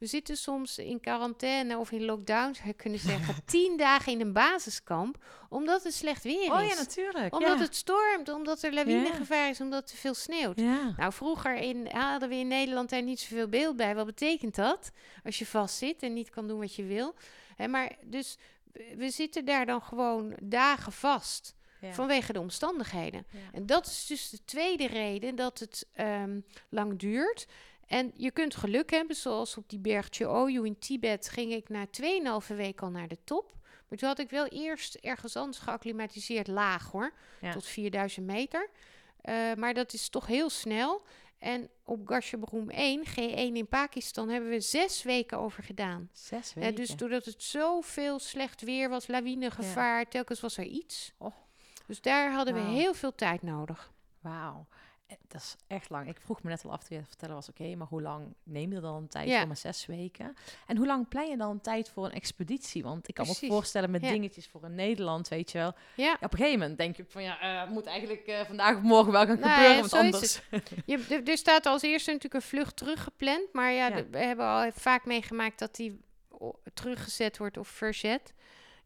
We 0.00 0.06
zitten 0.06 0.36
soms 0.36 0.78
in 0.78 1.00
quarantaine 1.00 1.78
of 1.78 1.90
in 1.92 2.04
lockdown, 2.04 2.54
zou 2.54 2.66
je 2.68 2.74
kunnen 2.74 2.98
zeggen, 2.98 3.34
tien 3.44 3.76
dagen 3.76 4.12
in 4.12 4.20
een 4.20 4.32
basiskamp, 4.32 5.24
omdat 5.48 5.82
het 5.82 5.94
slecht 5.94 6.22
weer 6.22 6.52
Oh 6.52 6.62
is. 6.62 6.68
ja, 6.70 6.74
natuurlijk. 6.74 7.34
Omdat 7.34 7.58
ja. 7.58 7.64
het 7.64 7.74
stormt, 7.76 8.28
omdat 8.28 8.62
er 8.62 8.74
lawinegevaar 8.74 9.48
is, 9.48 9.60
omdat 9.60 9.90
er 9.90 9.96
veel 9.96 10.14
sneeuwt. 10.14 10.60
Ja. 10.60 10.94
Nou, 10.96 11.12
vroeger 11.12 11.54
in, 11.56 11.86
hadden 11.86 12.28
we 12.28 12.34
in 12.34 12.48
Nederland 12.48 12.90
daar 12.90 13.02
niet 13.02 13.20
zoveel 13.20 13.48
beeld 13.48 13.76
bij. 13.76 13.94
Wat 13.94 14.06
betekent 14.06 14.54
dat? 14.54 14.90
Als 15.24 15.38
je 15.38 15.46
vastzit 15.46 16.02
en 16.02 16.12
niet 16.12 16.30
kan 16.30 16.48
doen 16.48 16.58
wat 16.60 16.74
je 16.74 16.84
wil. 16.84 17.14
Hè, 17.56 17.68
maar 17.68 17.96
dus 18.04 18.36
we- 18.96 19.10
zitten 19.10 19.44
daar 19.44 19.66
dan 19.66 19.82
gewoon 19.82 20.36
dagen 20.42 20.92
vast 20.92 21.54
Ja. 21.80 21.92
vanwege 21.92 22.32
de 22.32 22.40
omstandigheden. 22.40 23.26
Ja. 23.30 23.38
En 23.52 23.66
dat 23.66 23.86
is 23.86 24.06
dus 24.06 24.30
de 24.30 24.44
tweede 24.44 24.86
reden 24.86 25.34
dat 25.36 25.58
het 25.58 25.86
ehm, 25.92 26.40
lang 26.68 26.98
duurt. 26.98 27.46
En 27.90 28.12
je 28.16 28.30
kunt 28.30 28.54
geluk 28.56 28.90
hebben, 28.90 29.16
zoals 29.16 29.56
op 29.56 29.68
die 29.68 29.78
berg 29.78 30.20
Oyu 30.20 30.64
in 30.66 30.78
Tibet 30.78 31.28
ging 31.28 31.52
ik 31.52 31.68
na 31.68 31.86
2,5 32.40 32.46
week 32.56 32.82
al 32.82 32.90
naar 32.90 33.08
de 33.08 33.18
top. 33.24 33.52
Maar 33.88 33.98
toen 33.98 34.08
had 34.08 34.18
ik 34.18 34.30
wel 34.30 34.46
eerst 34.46 34.94
ergens 34.94 35.36
anders 35.36 35.58
geacclimatiseerd 35.58 36.46
laag 36.46 36.90
hoor, 36.90 37.12
Ja. 37.40 37.52
tot 37.52 37.66
4000 37.66 38.26
meter. 38.26 38.70
Eh, 39.20 39.54
maar 39.54 39.74
dat 39.74 39.92
is 39.92 40.08
toch 40.08 40.26
heel 40.26 40.50
snel. 40.50 41.02
En 41.38 41.68
op 41.84 42.08
Gasherbrum 42.08 42.70
1, 42.70 43.04
G1 43.06 43.56
in 43.56 43.68
Pakistan, 43.68 44.28
hebben 44.28 44.50
we 44.50 44.60
zes 44.60 45.02
weken 45.02 45.38
over 45.38 45.62
gedaan. 45.62 46.08
Zes 46.12 46.54
Hè, 46.54 46.60
weken. 46.60 46.74
dus 46.76 46.96
doordat 46.96 47.24
het 47.24 47.42
zoveel 47.42 48.18
slecht 48.18 48.62
weer 48.62 48.88
was, 48.88 49.06
lawinegevaar, 49.06 50.08
telkens 50.08 50.40
was 50.40 50.56
er 50.56 50.64
iets. 50.64 51.12
Oh. 51.18 51.34
Dus 51.86 52.00
daar 52.00 52.32
hadden 52.32 52.54
we 52.54 52.60
heel 52.60 52.94
veel 52.94 53.14
tijd 53.14 53.42
nodig. 53.42 53.92
Wauw. 54.20 54.66
Eh, 55.10 55.16
Dat 55.28 55.40
is 55.40 55.56
echt 55.66 55.90
lang. 55.90 56.08
Ik 56.08 56.20
vroeg 56.20 56.42
me 56.42 56.50
net 56.50 56.64
al 56.64 56.70
af 56.72 56.88
het 56.88 57.06
vertellen 57.08 57.34
was, 57.34 57.48
oké, 57.48 57.74
maar 57.74 57.86
hoe 57.86 58.02
lang 58.02 58.34
neem 58.42 58.72
je 58.72 58.80
dan 58.80 58.94
een 58.94 59.08
tijd 59.08 59.28
Ja. 59.28 59.38
voor? 59.38 59.46
Maar 59.46 59.56
zes 59.56 59.86
weken. 59.86 60.34
En 60.66 60.76
hoe 60.76 60.86
lang 60.86 61.08
plan 61.08 61.28
je 61.28 61.36
dan 61.36 61.50
een 61.50 61.60
tijd 61.60 61.88
voor 61.88 62.04
een 62.04 62.12
expeditie? 62.12 62.82
Want 62.82 63.08
ik 63.08 63.14
kan 63.14 63.24
me 63.26 63.30
Precies. 63.30 63.48
ook 63.50 63.54
voorstellen 63.56 63.90
met 63.90 64.02
Ja. 64.02 64.10
dingetjes 64.10 64.46
voor 64.48 64.64
in 64.64 64.74
Nederland, 64.74 65.28
weet 65.28 65.50
je 65.50 65.58
wel. 65.58 65.72
Ja, 65.94 66.04
Ja, 66.04 66.12
op 66.14 66.32
een 66.32 66.38
gegeven 66.38 66.58
moment 66.58 66.78
denk 66.78 66.96
je 66.96 67.04
van, 67.08 67.22
ja, 67.22 67.60
het 67.60 67.70
moet 67.70 67.86
eigenlijk 67.86 68.26
eh, 68.26 68.40
vandaag 68.44 68.76
of 68.76 68.82
morgen 68.82 69.12
wel 69.12 69.26
gaan 69.26 69.38
Nou 69.38 69.52
gebeuren, 69.52 69.80
want 69.80 69.92
anders... 69.92 70.40
je, 70.86 71.22
er- 71.24 71.36
staat 71.36 71.66
als 71.66 71.82
eerste 71.82 72.12
natuurlijk 72.12 72.42
een 72.44 72.48
vlucht 72.48 72.76
teruggepland. 72.76 73.52
Maar 73.52 73.72
ja, 73.72 74.04
we 74.10 74.18
hebben 74.18 74.46
al 74.46 74.70
vaak 74.72 75.04
meegemaakt 75.04 75.58
dat 75.58 75.74
die 75.76 76.00
teruggezet 76.74 77.38
wordt 77.38 77.56
of 77.56 77.68
verzet. 77.68 78.32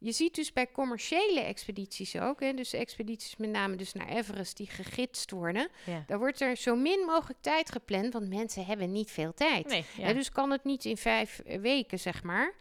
Je 0.05 0.13
ziet 0.13 0.35
dus 0.35 0.53
bij 0.53 0.71
commerciële 0.73 1.41
expedities 1.41 2.19
ook, 2.19 2.41
hè, 2.41 2.55
dus 2.55 2.73
expedities 2.73 3.37
met 3.37 3.51
name 3.51 3.77
dus 3.77 3.93
naar 3.93 4.09
Everest 4.09 4.57
die 4.57 4.67
gegidst 4.67 5.31
worden. 5.31 5.69
Ja. 5.87 6.05
Daar 6.07 6.19
wordt 6.19 6.41
er 6.41 6.57
zo 6.57 6.77
min 6.77 7.05
mogelijk 7.07 7.41
tijd 7.41 7.71
gepland, 7.71 8.13
want 8.13 8.29
mensen 8.29 8.65
hebben 8.65 8.93
niet 8.93 9.11
veel 9.11 9.35
tijd. 9.35 9.67
Nee, 9.67 9.85
ja. 9.97 10.05
Hè, 10.05 10.15
dus 10.15 10.31
kan 10.31 10.51
het 10.51 10.65
niet 10.65 10.85
in 10.85 10.97
vijf 10.97 11.39
eh, 11.39 11.61
weken, 11.61 11.99
zeg 11.99 12.23
maar. 12.23 12.55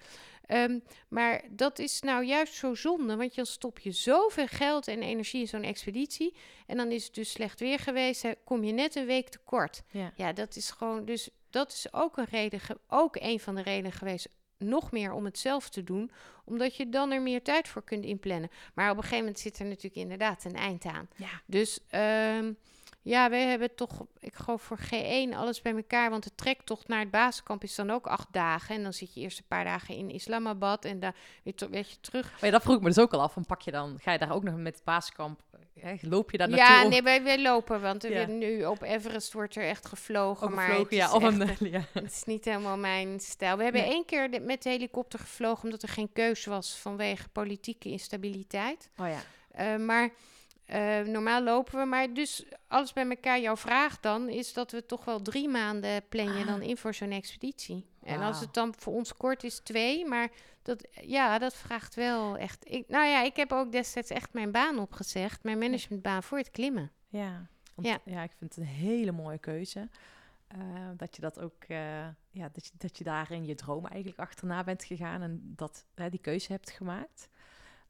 Ehm, 0.45 0.79
maar 1.07 1.41
dat 1.49 1.79
is 1.79 2.01
nou 2.01 2.25
juist 2.25 2.53
zo 2.53 2.75
zonde, 2.75 3.15
want 3.15 3.35
dan 3.35 3.45
stop 3.45 3.79
je 3.79 3.91
zoveel 3.91 4.47
geld 4.47 4.87
en 4.87 5.01
energie 5.01 5.41
in 5.41 5.47
zo'n 5.47 5.63
expeditie. 5.63 6.33
En 6.67 6.77
dan 6.77 6.91
is 6.91 7.05
het 7.05 7.13
dus 7.13 7.31
slecht 7.31 7.59
weer 7.59 7.79
geweest, 7.79 8.21
hè, 8.21 8.31
kom 8.43 8.63
je 8.63 8.71
net 8.71 8.95
een 8.95 9.05
week 9.05 9.29
tekort. 9.29 9.83
Ja. 9.91 10.13
Ja, 10.15 10.33
dat 10.33 10.55
is 10.55 10.71
gewoon, 10.71 11.05
dus 11.05 11.29
dat 11.49 11.71
is 11.71 11.93
ook 11.93 12.17
een 12.17 12.27
reden, 12.29 12.59
ook 12.87 13.15
een 13.19 13.39
van 13.39 13.55
de 13.55 13.61
redenen 13.61 13.91
geweest, 13.91 14.27
nog 14.63 14.91
meer 14.91 15.11
om 15.11 15.25
het 15.25 15.39
zelf 15.39 15.69
te 15.69 15.83
doen, 15.83 16.11
omdat 16.43 16.75
je 16.75 16.89
dan 16.89 17.11
er 17.11 17.21
meer 17.21 17.41
tijd 17.41 17.67
voor 17.67 17.83
kunt 17.83 18.05
inplannen. 18.05 18.49
Maar 18.73 18.89
op 18.89 18.95
een 18.97 19.03
gegeven 19.03 19.23
moment 19.23 19.39
zit 19.39 19.59
er 19.59 19.65
natuurlijk 19.65 19.95
inderdaad 19.95 20.43
een 20.43 20.55
eind 20.55 20.85
aan. 20.85 21.07
Ja. 21.15 21.41
Dus 21.45 21.79
ehm, 21.89 22.51
ja, 23.03 23.29
we 23.29 23.35
hebben 23.35 23.75
toch, 23.75 24.05
ik 24.19 24.33
geloof 24.33 24.61
voor 24.61 24.79
G1 24.79 25.35
alles 25.35 25.61
bij 25.61 25.75
elkaar, 25.75 26.09
want 26.09 26.23
de 26.23 26.35
trektocht 26.35 26.87
naar 26.87 26.99
het 26.99 27.11
basiskamp 27.11 27.63
is 27.63 27.75
dan 27.75 27.89
ook 27.89 28.07
acht 28.07 28.27
dagen. 28.31 28.75
En 28.75 28.83
dan 28.83 28.93
zit 28.93 29.13
je 29.13 29.21
eerst 29.21 29.37
een 29.37 29.47
paar 29.47 29.63
dagen 29.63 29.95
in 29.95 30.09
Islamabad 30.09 30.85
en 30.85 30.99
dan 30.99 31.13
weer, 31.43 31.53
je, 31.69 31.99
terug. 32.01 32.31
Maar 32.31 32.45
ja, 32.45 32.51
dat 32.51 32.61
vroeg 32.61 32.75
ik 32.75 32.81
me 32.81 32.87
dus 32.87 32.99
ook 32.99 33.13
al 33.13 33.21
af. 33.21 33.33
Van 33.33 33.45
pak 33.45 33.61
je 33.61 33.71
dan, 33.71 33.99
ga 34.01 34.11
je 34.11 34.17
daar 34.17 34.33
ook 34.33 34.43
nog 34.43 34.55
met 34.55 34.75
het 34.75 34.83
basiskamp, 34.83 35.41
hè, 35.79 35.95
loop 36.01 36.31
je 36.31 36.37
daar 36.37 36.49
naartoe? 36.49 36.67
Ja, 36.75 36.83
nee, 36.87 37.01
wij, 37.01 37.23
wij 37.23 37.41
lopen, 37.41 37.81
want 37.81 38.03
Ja. 38.03 38.25
nu 38.25 38.65
op 38.65 38.81
Everest 38.81 39.33
wordt 39.33 39.55
er 39.55 39.63
echt 39.63 39.85
gevlogen. 39.85 40.47
ook 40.47 40.53
maar 40.53 40.67
gevlogen, 40.69 40.95
ja. 40.95 41.05
is 41.05 41.11
Of 41.11 41.23
echt, 41.23 41.61
een, 41.61 41.69
ja. 41.71 41.85
Het 41.93 42.11
is 42.11 42.23
niet 42.23 42.45
helemaal 42.45 42.77
mijn 42.77 43.19
stijl. 43.19 43.57
We 43.57 43.63
hebben 43.63 43.81
Nee. 43.81 43.91
één 43.91 44.05
keer 44.05 44.29
met 44.41 44.63
de 44.63 44.69
helikopter 44.69 45.19
gevlogen 45.19 45.63
omdat 45.63 45.81
er 45.83 45.89
geen 45.89 46.09
keus 46.13 46.45
was 46.45 46.77
vanwege 46.77 47.29
politieke 47.29 47.89
instabiliteit. 47.89 48.89
Oh 48.97 49.07
ja. 49.07 49.21
Eh, 49.51 49.75
maar 49.85 50.09
eh, 50.65 50.99
normaal 50.99 51.41
lopen 51.43 51.79
we. 51.79 51.85
Maar 51.85 52.13
dus 52.13 52.45
alles 52.67 52.93
bij 52.93 53.09
elkaar, 53.09 53.39
jouw 53.39 53.57
vraag 53.57 53.99
dan, 53.99 54.29
is 54.29 54.53
dat 54.53 54.71
we 54.71 54.85
toch 54.85 55.05
wel 55.05 55.21
drie 55.21 55.47
maanden 55.49 56.03
plan 56.09 56.37
je 56.37 56.45
dan 56.45 56.61
in 56.61 56.77
voor 56.77 56.93
zo'n 56.93 57.11
expeditie. 57.11 57.85
En 58.03 58.21
als 58.21 58.39
het 58.39 58.53
dan 58.53 58.73
voor 58.77 58.93
ons 58.93 59.13
kort 59.13 59.43
is, 59.43 59.59
twee. 59.59 60.05
Maar 60.05 60.29
dat, 60.63 60.87
ja, 61.01 61.37
dat 61.39 61.53
vraagt 61.55 61.95
wel 61.95 62.37
echt. 62.37 62.71
Ik, 62.71 62.87
nou 62.87 63.05
ja, 63.05 63.23
ik 63.23 63.35
heb 63.35 63.51
ook 63.51 63.71
destijds 63.71 64.09
echt 64.09 64.33
mijn 64.33 64.51
baan 64.51 64.79
opgezegd, 64.79 65.43
mijn 65.43 65.57
managementbaan 65.57 66.23
voor 66.23 66.37
het 66.37 66.51
klimmen. 66.51 66.91
Ja. 67.07 67.47
Want, 67.75 67.87
Ja. 67.87 67.99
ja. 68.05 68.23
ik 68.23 68.31
vind 68.37 68.55
het 68.55 68.63
een 68.65 68.71
hele 68.71 69.11
mooie 69.11 69.37
keuze. 69.37 69.89
Eh, 70.47 70.59
dat 70.97 71.15
je 71.15 71.21
dat 71.21 71.39
ook, 71.39 71.63
eh, 71.67 72.07
ja, 72.31 72.49
dat 72.53 72.65
je, 72.65 72.71
dat 72.77 72.97
je 72.97 73.03
daarin 73.03 73.45
je 73.45 73.55
droom 73.55 73.85
eigenlijk 73.85 74.19
achterna 74.19 74.63
bent 74.63 74.83
gegaan 74.83 75.21
en 75.21 75.53
dat 75.55 75.85
hè, 75.95 76.09
die 76.09 76.19
keuze 76.19 76.51
hebt 76.51 76.69
gemaakt. 76.71 77.29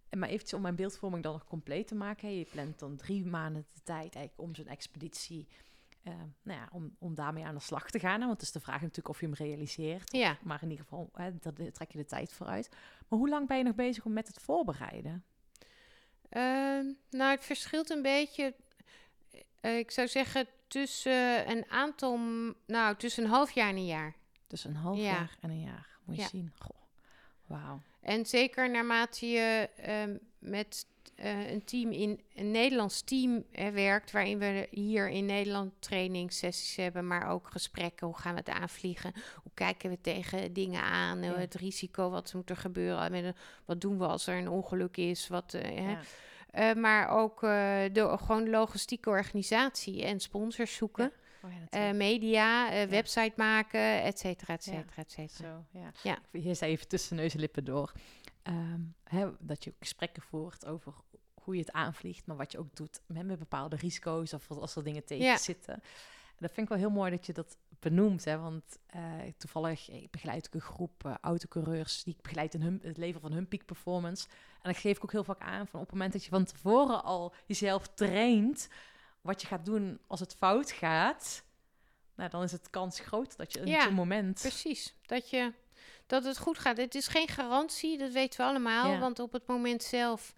En 0.09 0.19
maar 0.19 0.29
eventjes 0.29 0.53
om 0.53 0.61
mijn 0.61 0.75
beeldvorming 0.75 1.23
dan 1.23 1.33
nog 1.33 1.45
compleet 1.45 1.87
te 1.87 1.95
maken. 1.95 2.27
hè, 2.27 2.33
Je 2.33 2.47
plant 2.51 2.79
dan 2.79 2.95
drie 2.95 3.25
maanden 3.25 3.65
de 3.73 3.81
tijd 3.83 4.15
eigenlijk 4.15 4.39
om 4.47 4.55
zo'n 4.55 4.67
expeditie, 4.67 5.47
eh, 6.03 6.13
nou 6.41 6.59
ja, 6.59 6.69
om, 6.71 6.95
om 6.99 7.15
daarmee 7.15 7.45
aan 7.45 7.55
de 7.55 7.61
slag 7.61 7.89
te 7.89 7.99
gaan. 7.99 8.19
hè, 8.19 8.25
Want 8.27 8.31
het 8.31 8.41
is 8.41 8.51
de 8.51 8.59
vraag 8.59 8.81
natuurlijk 8.81 9.09
of 9.09 9.19
je 9.19 9.25
hem 9.25 9.35
realiseert. 9.35 10.11
Ja. 10.11 10.37
Maar 10.41 10.59
in 10.63 10.69
ieder 10.69 10.85
geval, 10.85 11.09
hè, 11.13 11.37
daar 11.39 11.53
trek 11.71 11.91
je 11.91 11.97
de 11.97 12.05
tijd 12.05 12.33
voor 12.33 12.47
uit. 12.47 12.69
Maar 13.07 13.19
hoe 13.19 13.29
lang 13.29 13.47
ben 13.47 13.57
je 13.57 13.63
nog 13.63 13.75
bezig 13.75 14.05
om 14.05 14.13
met 14.13 14.27
het 14.27 14.39
voorbereiden? 14.41 15.23
Ehm, 16.29 16.85
nou, 17.09 17.31
het 17.31 17.45
verschilt 17.45 17.89
een 17.89 18.01
beetje. 18.01 18.55
Eh, 19.61 19.77
ik 19.77 19.91
zou 19.91 20.07
zeggen 20.07 20.47
tussen 20.67 21.49
een 21.51 21.65
aantal, 21.69 22.17
nou, 22.67 22.95
tussen 22.95 23.23
een 23.23 23.29
half 23.29 23.51
jaar 23.51 23.69
en 23.69 23.75
een 23.75 23.85
jaar. 23.85 24.15
Dus 24.47 24.63
een 24.63 24.75
half 24.75 24.97
Ja. 24.97 25.03
jaar 25.03 25.37
en 25.41 25.49
een 25.49 25.61
jaar. 25.61 25.87
Moet 26.03 26.15
je 26.15 26.21
Ja. 26.21 26.27
zien. 26.27 26.51
Goh. 26.57 26.81
Wauw. 27.45 27.81
En 28.01 28.25
zeker 28.25 28.69
naarmate 28.71 29.25
je 29.27 29.69
ehm, 29.75 30.17
met 30.39 30.85
eh, 31.23 31.51
een 31.51 31.63
team 31.63 31.91
in 31.91 32.19
een 32.35 32.51
Nederlands 32.51 33.01
team 33.01 33.43
eh, 33.51 33.67
werkt, 33.69 34.11
waarin 34.11 34.37
we 34.39 34.67
hier 34.71 35.09
in 35.09 35.25
Nederland 35.25 35.71
trainingssessies 35.79 36.75
hebben, 36.75 37.07
maar 37.07 37.29
ook 37.29 37.47
gesprekken. 37.51 38.07
Hoe 38.07 38.17
gaan 38.17 38.33
we 38.33 38.39
het 38.39 38.49
aanvliegen? 38.49 39.13
Hoe 39.43 39.51
kijken 39.53 39.89
we 39.89 39.97
tegen 40.01 40.53
dingen 40.53 40.81
aan? 40.81 41.23
Ja. 41.23 41.35
Het 41.35 41.53
risico, 41.55 42.09
wat 42.09 42.33
moet 42.33 42.49
er 42.49 42.57
gebeuren? 42.57 43.11
Met 43.11 43.23
een- 43.23 43.35
Wat 43.65 43.81
doen 43.81 43.97
we 43.97 44.05
als 44.07 44.27
er 44.27 44.37
een 44.37 44.49
ongeluk 44.49 44.97
is? 44.97 45.27
Wat, 45.27 45.53
eh, 45.53 45.61
hè? 45.85 45.91
Ja. 45.91 45.99
Eh, 46.51 46.75
maar 46.75 47.09
ook 47.09 47.39
de 47.41 48.15
gewoon 48.21 48.49
logistieke 48.49 49.09
organisatie 49.09 50.03
en 50.03 50.19
sponsors 50.19 50.75
zoeken. 50.75 51.11
Oh 51.45 51.49
ja, 51.71 51.93
media, 51.93 52.69
website 52.87 53.33
maken, 53.35 54.01
et 54.03 54.19
cetera, 54.19 54.53
et 54.53 54.65
Ja. 54.65 54.71
cetera, 54.71 55.01
et 55.01 55.11
cetera. 55.11 55.49
Zo, 55.71 55.79
ja. 55.79 55.91
Ja. 56.03 56.39
Hier 56.39 56.55
zei 56.55 56.71
even 56.71 56.87
tussen 56.87 57.15
neus 57.15 57.33
en 57.33 57.39
lippen 57.39 57.63
door. 57.63 57.91
Ehm, 58.43 58.81
hè, 59.03 59.29
dat 59.39 59.63
je 59.63 59.73
gesprekken 59.79 60.21
voert 60.23 60.65
over 60.65 60.93
hoe 61.33 61.53
je 61.55 61.59
het 61.59 61.71
aanvliegt, 61.71 62.25
maar 62.25 62.37
wat 62.37 62.51
je 62.51 62.57
ook 62.59 62.75
doet 62.75 63.01
met, 63.05 63.25
met 63.25 63.39
bepaalde 63.39 63.75
risico's 63.75 64.33
of 64.33 64.51
als 64.51 64.75
er 64.75 64.83
dingen 64.83 65.05
tegen 65.05 65.25
Ja. 65.25 65.37
zitten. 65.37 65.73
En 65.73 66.39
dat 66.49 66.51
vind 66.51 66.69
ik 66.69 66.73
wel 66.77 66.77
heel 66.87 66.97
mooi 66.97 67.11
dat 67.11 67.25
je 67.25 67.33
dat 67.33 67.57
benoemt, 67.79 68.25
hè, 68.25 68.37
want 68.37 68.77
eh, 68.85 69.01
toevallig 69.37 69.89
ik 69.89 70.11
begeleid 70.11 70.45
ik 70.45 70.53
een 70.53 70.61
groep 70.61 71.05
eh, 71.05 71.13
autocoureurs 71.21 72.03
die 72.03 72.13
ik 72.13 72.21
begeleid 72.21 72.53
in 72.53 72.61
hun, 72.61 72.79
het 72.83 72.97
leven 72.97 73.21
van 73.21 73.31
hun 73.31 73.47
peak 73.47 73.65
performance. 73.65 74.27
En 74.29 74.59
dan 74.71 74.75
geef 74.75 74.97
ik 74.97 75.03
ook 75.03 75.11
heel 75.11 75.23
vaak 75.23 75.39
aan 75.41 75.67
van 75.67 75.79
op 75.79 75.85
het 75.85 75.95
moment 75.95 76.13
dat 76.13 76.23
je 76.23 76.29
van 76.29 76.43
tevoren 76.45 77.03
al 77.03 77.33
jezelf 77.45 77.87
traint, 77.87 78.67
wat 79.21 79.41
je 79.41 79.47
gaat 79.47 79.65
doen 79.65 79.99
als 80.07 80.19
het 80.19 80.35
fout 80.35 80.71
gaat, 80.71 81.43
nou, 82.15 82.29
dan 82.29 82.43
is 82.43 82.51
het 82.51 82.69
kans 82.69 82.99
groot 82.99 83.37
dat 83.37 83.53
je 83.53 83.59
in 83.59 83.67
Ja, 83.67 83.83
zo'n 83.83 83.93
moment... 83.93 84.39
Precies, 84.41 84.95
dat, 85.05 85.29
je, 85.29 85.53
dat 86.07 86.23
het 86.23 86.37
goed 86.37 86.57
gaat. 86.57 86.77
Het 86.77 86.95
is 86.95 87.07
geen 87.07 87.27
garantie, 87.27 87.97
dat 87.97 88.11
weten 88.11 88.39
we 88.39 88.45
allemaal. 88.45 88.91
Ja. 88.91 88.99
Want 88.99 89.19
op 89.19 89.31
het 89.31 89.47
moment 89.47 89.83
zelf, 89.83 90.33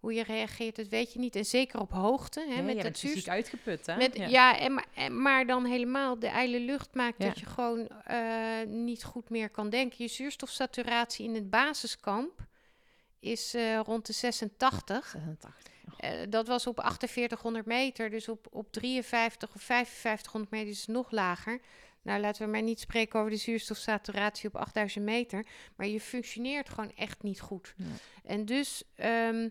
hoe 0.00 0.12
je 0.12 0.22
reageert, 0.22 0.76
dat 0.76 0.88
weet 0.88 1.12
je 1.12 1.18
niet. 1.18 1.36
En 1.36 1.44
zeker 1.44 1.80
op 1.80 1.90
hoogte, 1.90 2.40
hè, 2.40 2.62
Nee, 2.62 2.74
met 2.74 2.84
dat 2.84 2.98
fysiek 2.98 3.28
uitgeput, 3.28 3.86
hè? 3.86 3.96
Met, 3.96 4.16
ja, 4.16 4.58
en, 4.58 4.74
maar, 4.74 4.86
en, 4.94 5.22
maar 5.22 5.46
dan 5.46 5.64
helemaal 5.64 6.18
de 6.18 6.28
ijle 6.28 6.60
lucht 6.60 6.94
maakt 6.94 7.22
Ja. 7.22 7.26
dat 7.28 7.38
je 7.38 7.46
gewoon 7.46 7.88
eh, 7.88 8.66
niet 8.66 9.04
goed 9.04 9.30
meer 9.30 9.48
kan 9.50 9.70
denken. 9.70 9.96
Je 9.98 10.08
zuurstofsaturatie 10.08 11.24
in 11.24 11.34
het 11.34 11.50
basiskamp 11.50 12.46
is 13.20 13.54
eh, 13.54 13.80
rond 13.80 14.06
de 14.06 14.12
86. 14.12 15.08
86. 15.08 15.66
Eh, 15.98 16.10
dat 16.28 16.46
was 16.46 16.66
op 16.66 16.80
4800 16.84 17.66
meter, 17.66 18.10
dus 18.10 18.28
op, 18.28 18.46
op 18.50 18.72
53 18.72 19.54
of 19.54 19.62
5500 19.62 20.52
meter 20.52 20.68
is 20.68 20.80
het 20.80 20.88
nog 20.88 21.10
lager. 21.10 21.60
Nou, 22.08 22.20
laten 22.20 22.44
we 22.44 22.52
maar 22.52 22.62
niet 22.62 22.80
spreken 22.80 23.18
over 23.18 23.30
de 23.30 23.36
zuurstofsaturatie 23.36 24.48
op 24.48 24.56
8000 24.56 25.04
meter. 25.04 25.46
Maar 25.76 25.86
je 25.86 26.00
functioneert 26.00 26.68
gewoon 26.68 26.92
echt 26.96 27.22
niet 27.22 27.40
goed. 27.40 27.74
En 28.24 28.44
dus, 28.44 28.82
ehm, 28.94 29.48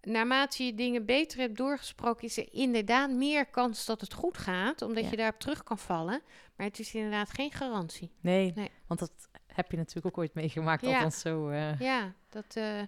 naarmate 0.00 0.64
je 0.64 0.74
dingen 0.74 1.04
beter 1.04 1.38
hebt 1.38 1.56
doorgesproken, 1.56 2.24
is 2.24 2.36
er 2.38 2.48
inderdaad 2.52 3.10
meer 3.10 3.46
kans 3.46 3.84
dat 3.86 4.00
het 4.00 4.12
goed 4.12 4.38
gaat, 4.38 4.82
omdat 4.82 5.04
Ja. 5.04 5.10
je 5.10 5.16
daarop 5.16 5.38
terug 5.40 5.62
kan 5.62 5.78
vallen. 5.78 6.20
Maar 6.56 6.66
het 6.66 6.78
is 6.78 6.94
inderdaad 6.94 7.30
geen 7.30 7.52
garantie. 7.52 8.10
Nee, 8.20 8.52
Nee. 8.54 8.70
want 8.86 9.00
dat 9.00 9.12
heb 9.46 9.70
je 9.70 9.76
natuurlijk 9.76 10.06
ook 10.06 10.18
ooit 10.18 10.34
meegemaakt. 10.34 10.82
Ja. 10.82 10.88
Althans 10.94 11.20
zo... 11.20 11.48
eh, 11.48 11.80
Ja, 11.80 12.14
dat. 12.28 12.56
eh, 12.56 12.80
eh, 12.80 12.86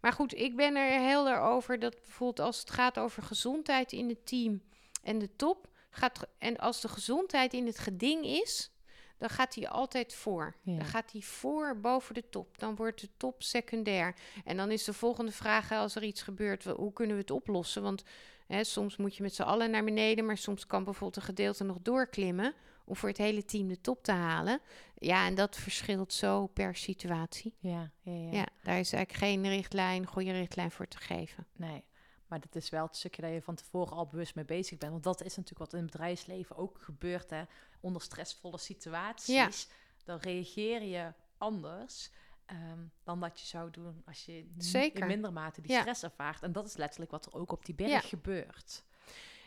maar 0.00 0.12
goed, 0.12 0.34
ik 0.34 0.56
ben 0.56 0.76
er 0.76 1.00
helder 1.08 1.40
over 1.40 1.78
dat 1.78 1.94
bijvoorbeeld 1.94 2.46
als 2.46 2.58
het 2.58 2.70
gaat 2.70 2.98
over 2.98 3.22
gezondheid 3.22 3.92
in 3.92 4.08
het 4.08 4.26
team 4.26 4.62
en 5.02 5.18
de 5.18 5.36
top, 5.36 5.68
gaat, 5.96 6.26
en 6.38 6.56
als 6.56 6.80
de 6.80 6.88
gezondheid 6.88 7.54
in 7.54 7.66
het 7.66 7.78
geding 7.78 8.24
is, 8.24 8.70
dan 9.18 9.30
gaat 9.30 9.54
hij 9.54 9.68
altijd 9.68 10.14
voor. 10.14 10.56
Ja. 10.62 10.76
Dan 10.76 10.86
gaat 10.86 11.12
hij 11.12 11.20
voor 11.20 11.80
boven 11.80 12.14
de 12.14 12.28
top. 12.28 12.58
Dan 12.58 12.76
wordt 12.76 13.00
de 13.00 13.08
top 13.16 13.42
secundair. 13.42 14.14
En 14.44 14.56
dan 14.56 14.70
is 14.70 14.84
de 14.84 14.92
volgende 14.92 15.32
vraag, 15.32 15.72
als 15.72 15.94
er 15.94 16.02
iets 16.02 16.22
gebeurt, 16.22 16.64
hoe 16.64 16.92
kunnen 16.92 17.16
we 17.16 17.20
het 17.20 17.30
oplossen? 17.30 17.82
Want 17.82 18.04
hè, 18.46 18.64
soms 18.64 18.96
moet 18.96 19.16
je 19.16 19.22
met 19.22 19.34
z'n 19.34 19.42
allen 19.42 19.70
naar 19.70 19.84
beneden, 19.84 20.26
maar 20.26 20.38
soms 20.38 20.66
kan 20.66 20.84
bijvoorbeeld 20.84 21.16
een 21.16 21.22
gedeelte 21.22 21.64
nog 21.64 21.78
doorklimmen 21.82 22.54
om 22.84 22.96
voor 22.96 23.08
het 23.08 23.18
hele 23.18 23.44
team 23.44 23.68
de 23.68 23.80
top 23.80 24.02
te 24.02 24.12
halen. 24.12 24.60
Ja, 24.98 25.26
en 25.26 25.34
dat 25.34 25.56
verschilt 25.56 26.12
zo 26.12 26.46
per 26.46 26.76
situatie. 26.76 27.54
ja, 27.58 27.90
ja, 28.02 28.12
ja. 28.12 28.30
Ja. 28.32 28.46
daar 28.62 28.78
is 28.78 28.92
eigenlijk 28.92 29.12
geen 29.12 29.48
richtlijn, 29.48 30.06
goede 30.06 30.32
richtlijn 30.32 30.70
voor 30.70 30.88
te 30.88 30.98
geven. 30.98 31.46
Nee, 31.56 31.84
maar 32.26 32.40
dat 32.40 32.54
is 32.54 32.68
wel 32.70 32.86
het 32.86 32.96
stukje 32.96 33.22
dat 33.22 33.30
je 33.30 33.42
van 33.42 33.54
tevoren 33.54 33.92
al 33.96 34.06
bewust 34.06 34.34
mee 34.34 34.44
bezig 34.44 34.78
bent. 34.78 34.92
Want 34.92 35.04
dat 35.04 35.20
is 35.22 35.36
natuurlijk 35.36 35.58
wat 35.58 35.72
in 35.72 35.82
het 35.82 35.90
bedrijfsleven 35.92 36.56
ook 36.56 36.78
gebeurt. 36.82 37.30
Hè? 37.30 37.42
Onder 37.80 38.02
stressvolle 38.02 38.58
situaties, 38.58 39.68
dan 40.04 40.18
reageer 40.18 40.82
je 40.82 41.12
anders 41.38 42.10
ehm, 42.46 42.78
dan 43.04 43.20
dat 43.20 43.40
je 43.40 43.46
zou 43.46 43.70
doen 43.70 44.02
als 44.06 44.24
je 44.24 44.46
Zeker. 44.58 45.00
in 45.00 45.06
minder 45.06 45.32
mate 45.32 45.60
die 45.60 45.72
Ja. 45.72 45.80
stress 45.80 46.02
ervaart. 46.02 46.42
En 46.42 46.52
dat 46.52 46.66
is 46.66 46.76
letterlijk 46.76 47.10
wat 47.10 47.26
er 47.26 47.34
ook 47.34 47.52
op 47.52 47.64
die 47.64 47.74
berg 47.74 47.90
Ja. 47.90 48.00
gebeurt. 48.00 48.84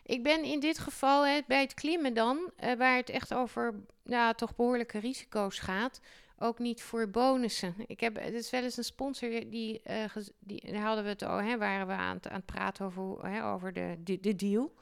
Ik 0.03 0.23
ben 0.23 0.43
in 0.43 0.59
dit 0.59 0.77
geval 0.79 1.25
hè, 1.25 1.39
bij 1.47 1.61
het 1.61 1.73
klimmen 1.73 2.13
dan, 2.13 2.51
eh, 2.55 2.73
waar 2.77 2.95
het 2.95 3.09
echt 3.09 3.33
over 3.33 3.83
ja, 4.03 4.33
toch 4.33 4.55
behoorlijke 4.55 4.99
risico's 4.99 5.59
gaat, 5.59 6.01
ook 6.39 6.59
niet 6.59 6.81
voor 6.81 7.09
bonussen. 7.09 7.75
Ik 7.87 7.99
heb, 7.99 8.15
het 8.15 8.33
is 8.33 8.49
wel 8.49 8.63
eens 8.63 8.77
een 8.77 8.83
sponsor 8.83 9.29
die, 9.29 9.81
eh, 9.83 10.03
die 10.39 10.71
daar 10.71 10.81
hadden 10.81 11.03
we 11.03 11.09
het 11.09 11.25
over, 11.25 11.43
hè, 11.43 11.57
waren 11.57 11.87
we 11.87 11.93
aan 11.93 12.15
het, 12.15 12.27
aan 12.27 12.35
het 12.35 12.45
praten 12.45 12.85
over, 12.85 13.27
hè, 13.27 13.45
over 13.45 13.73
de, 13.73 13.95
de, 13.99 14.19
de 14.19 14.35
deal. 14.35 14.73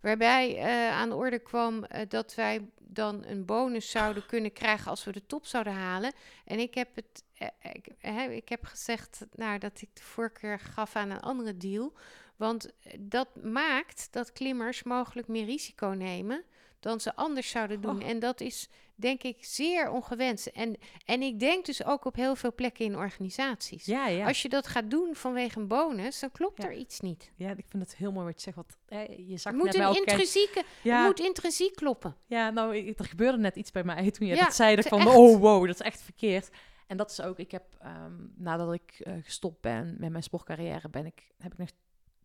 Waarbij 0.00 0.56
eh, 0.56 0.90
aan 0.90 1.08
de 1.08 1.14
orde 1.14 1.38
kwam 1.38 1.84
eh, 1.84 2.08
dat 2.08 2.34
wij 2.34 2.68
dan 2.78 3.24
een 3.24 3.44
bonus 3.44 3.90
zouden 3.90 4.26
kunnen 4.26 4.52
krijgen 4.52 4.90
als 4.90 5.04
we 5.04 5.12
de 5.12 5.26
top 5.26 5.46
zouden 5.46 5.72
halen. 5.72 6.12
En 6.44 6.58
ik 6.58 6.74
heb 6.74 6.88
het, 6.94 7.24
ik, 7.72 7.88
hè, 7.98 8.30
ik 8.30 8.48
heb 8.48 8.64
gezegd 8.64 9.26
nou, 9.32 9.58
dat 9.58 9.80
ik 9.80 9.88
de 9.92 10.02
voorkeur 10.02 10.58
gaf 10.58 10.96
aan 10.96 11.10
een 11.10 11.20
andere 11.20 11.56
deal. 11.56 11.92
Want 12.36 12.72
dat 12.98 13.28
maakt 13.42 14.08
dat 14.10 14.32
klimmers 14.32 14.82
mogelijk 14.82 15.28
meer 15.28 15.44
risico 15.44 15.86
nemen 15.86 16.44
dan 16.80 17.00
ze 17.00 17.16
anders 17.16 17.50
zouden 17.50 17.80
doen. 17.80 18.02
Oh. 18.02 18.08
En 18.08 18.18
dat 18.18 18.40
is 18.40 18.68
denk 19.00 19.22
ik, 19.22 19.44
zeer 19.44 19.90
ongewenst. 19.90 20.46
En, 20.46 20.76
en 21.04 21.22
ik 21.22 21.40
denk 21.40 21.66
dus 21.66 21.84
ook 21.84 22.04
op 22.04 22.14
heel 22.14 22.34
veel 22.36 22.54
plekken 22.54 22.84
in 22.84 22.96
organisaties. 22.96 23.84
Ja, 23.84 24.06
ja. 24.08 24.26
Als 24.26 24.42
je 24.42 24.48
dat 24.48 24.66
gaat 24.66 24.90
doen 24.90 25.14
vanwege 25.14 25.58
een 25.60 25.66
bonus, 25.68 26.20
dan 26.20 26.30
klopt 26.32 26.62
Ja. 26.62 26.68
er 26.68 26.74
iets 26.74 27.00
niet. 27.00 27.32
ja, 27.36 27.50
ik 27.50 27.64
vind 27.68 27.82
het 27.82 27.96
heel 27.96 28.12
mooi 28.12 28.24
wat 28.26 28.34
je 28.34 28.40
zegt. 28.40 28.56
Want, 28.56 28.76
eh, 28.88 29.28
je 29.28 29.36
zag 29.36 29.52
Het 29.52 29.62
moet 29.62 29.74
een 29.74 29.94
intrinsieke, 29.96 30.62
Ja, 30.82 30.96
het 30.98 31.06
moet 31.06 31.26
intrinsiek 31.26 31.74
kloppen. 31.74 32.16
ja, 32.26 32.50
nou, 32.50 32.76
ik- 32.76 32.98
er 32.98 33.04
gebeurde 33.04 33.38
net 33.38 33.56
iets 33.56 33.70
bij 33.70 33.84
mij 33.84 34.10
toen 34.10 34.26
je 34.26 34.36
dat 34.36 34.54
zei. 34.54 34.76
Dat 34.76 34.88
van, 34.88 34.98
echt- 35.00 35.08
oh 35.08 35.38
wow, 35.40 35.66
dat 35.66 35.74
is 35.74 35.80
echt 35.86 36.02
verkeerd. 36.02 36.48
En 36.86 36.96
dat 36.96 37.10
is 37.10 37.20
ook, 37.20 37.38
ik 37.38 37.50
heb, 37.50 37.64
ehm, 37.80 38.12
nadat 38.36 38.72
ik 38.72 39.00
eh, 39.04 39.12
gestopt 39.22 39.60
ben 39.60 39.96
met 39.98 40.10
mijn 40.10 40.22
sportcarrière, 40.22 40.88
ben 40.88 41.06
ik, 41.06 41.30
heb 41.38 41.52
ik 41.52 41.58
nog 41.58 41.68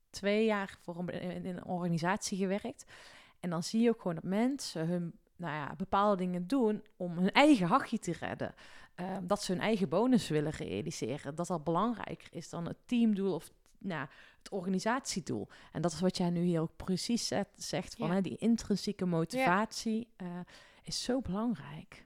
twee 0.09 0.45
jaar 0.45 0.77
voor 0.81 0.97
een, 0.99 1.09
in, 1.21 1.31
in 1.45 1.45
een 1.57 1.65
organisatie 1.65 2.37
gewerkt. 2.37 2.85
En 3.39 3.49
dan 3.49 3.63
zie 3.63 3.81
je 3.81 3.89
ook 3.89 4.01
gewoon 4.01 4.15
dat 4.15 4.23
mensen 4.23 4.87
hun 4.87 5.19
nou 5.35 5.53
ja, 5.53 5.73
bepaalde 5.77 6.17
dingen 6.17 6.47
doen 6.47 6.83
om 6.97 7.17
hun 7.17 7.31
eigen 7.31 7.67
hachje 7.67 7.99
te 7.99 8.11
redden. 8.19 8.55
Ehm, 8.95 9.27
dat 9.27 9.43
ze 9.43 9.51
hun 9.51 9.61
eigen 9.61 9.89
bonus 9.89 10.27
willen 10.29 10.51
realiseren. 10.51 11.35
Dat 11.35 11.47
dat 11.47 11.63
belangrijker 11.63 12.27
is 12.31 12.49
dan 12.49 12.65
het 12.67 12.77
teamdoel 12.85 13.33
of 13.33 13.51
nou, 13.77 14.07
het 14.37 14.49
organisatiedoel. 14.49 15.47
En 15.71 15.81
dat 15.81 15.91
is 15.91 15.99
wat 15.99 16.17
jij 16.17 16.29
nu 16.29 16.41
hier 16.41 16.61
ook 16.61 16.75
precies 16.75 17.27
zet- 17.27 17.49
zegt. 17.55 17.95
Van, 17.95 18.07
Ja. 18.07 18.13
hè, 18.13 18.21
die 18.21 18.37
intrinsieke 18.37 19.05
motivatie 19.05 20.07
eh, 20.15 20.27
is 20.83 21.03
zo 21.03 21.21
belangrijk. 21.21 22.05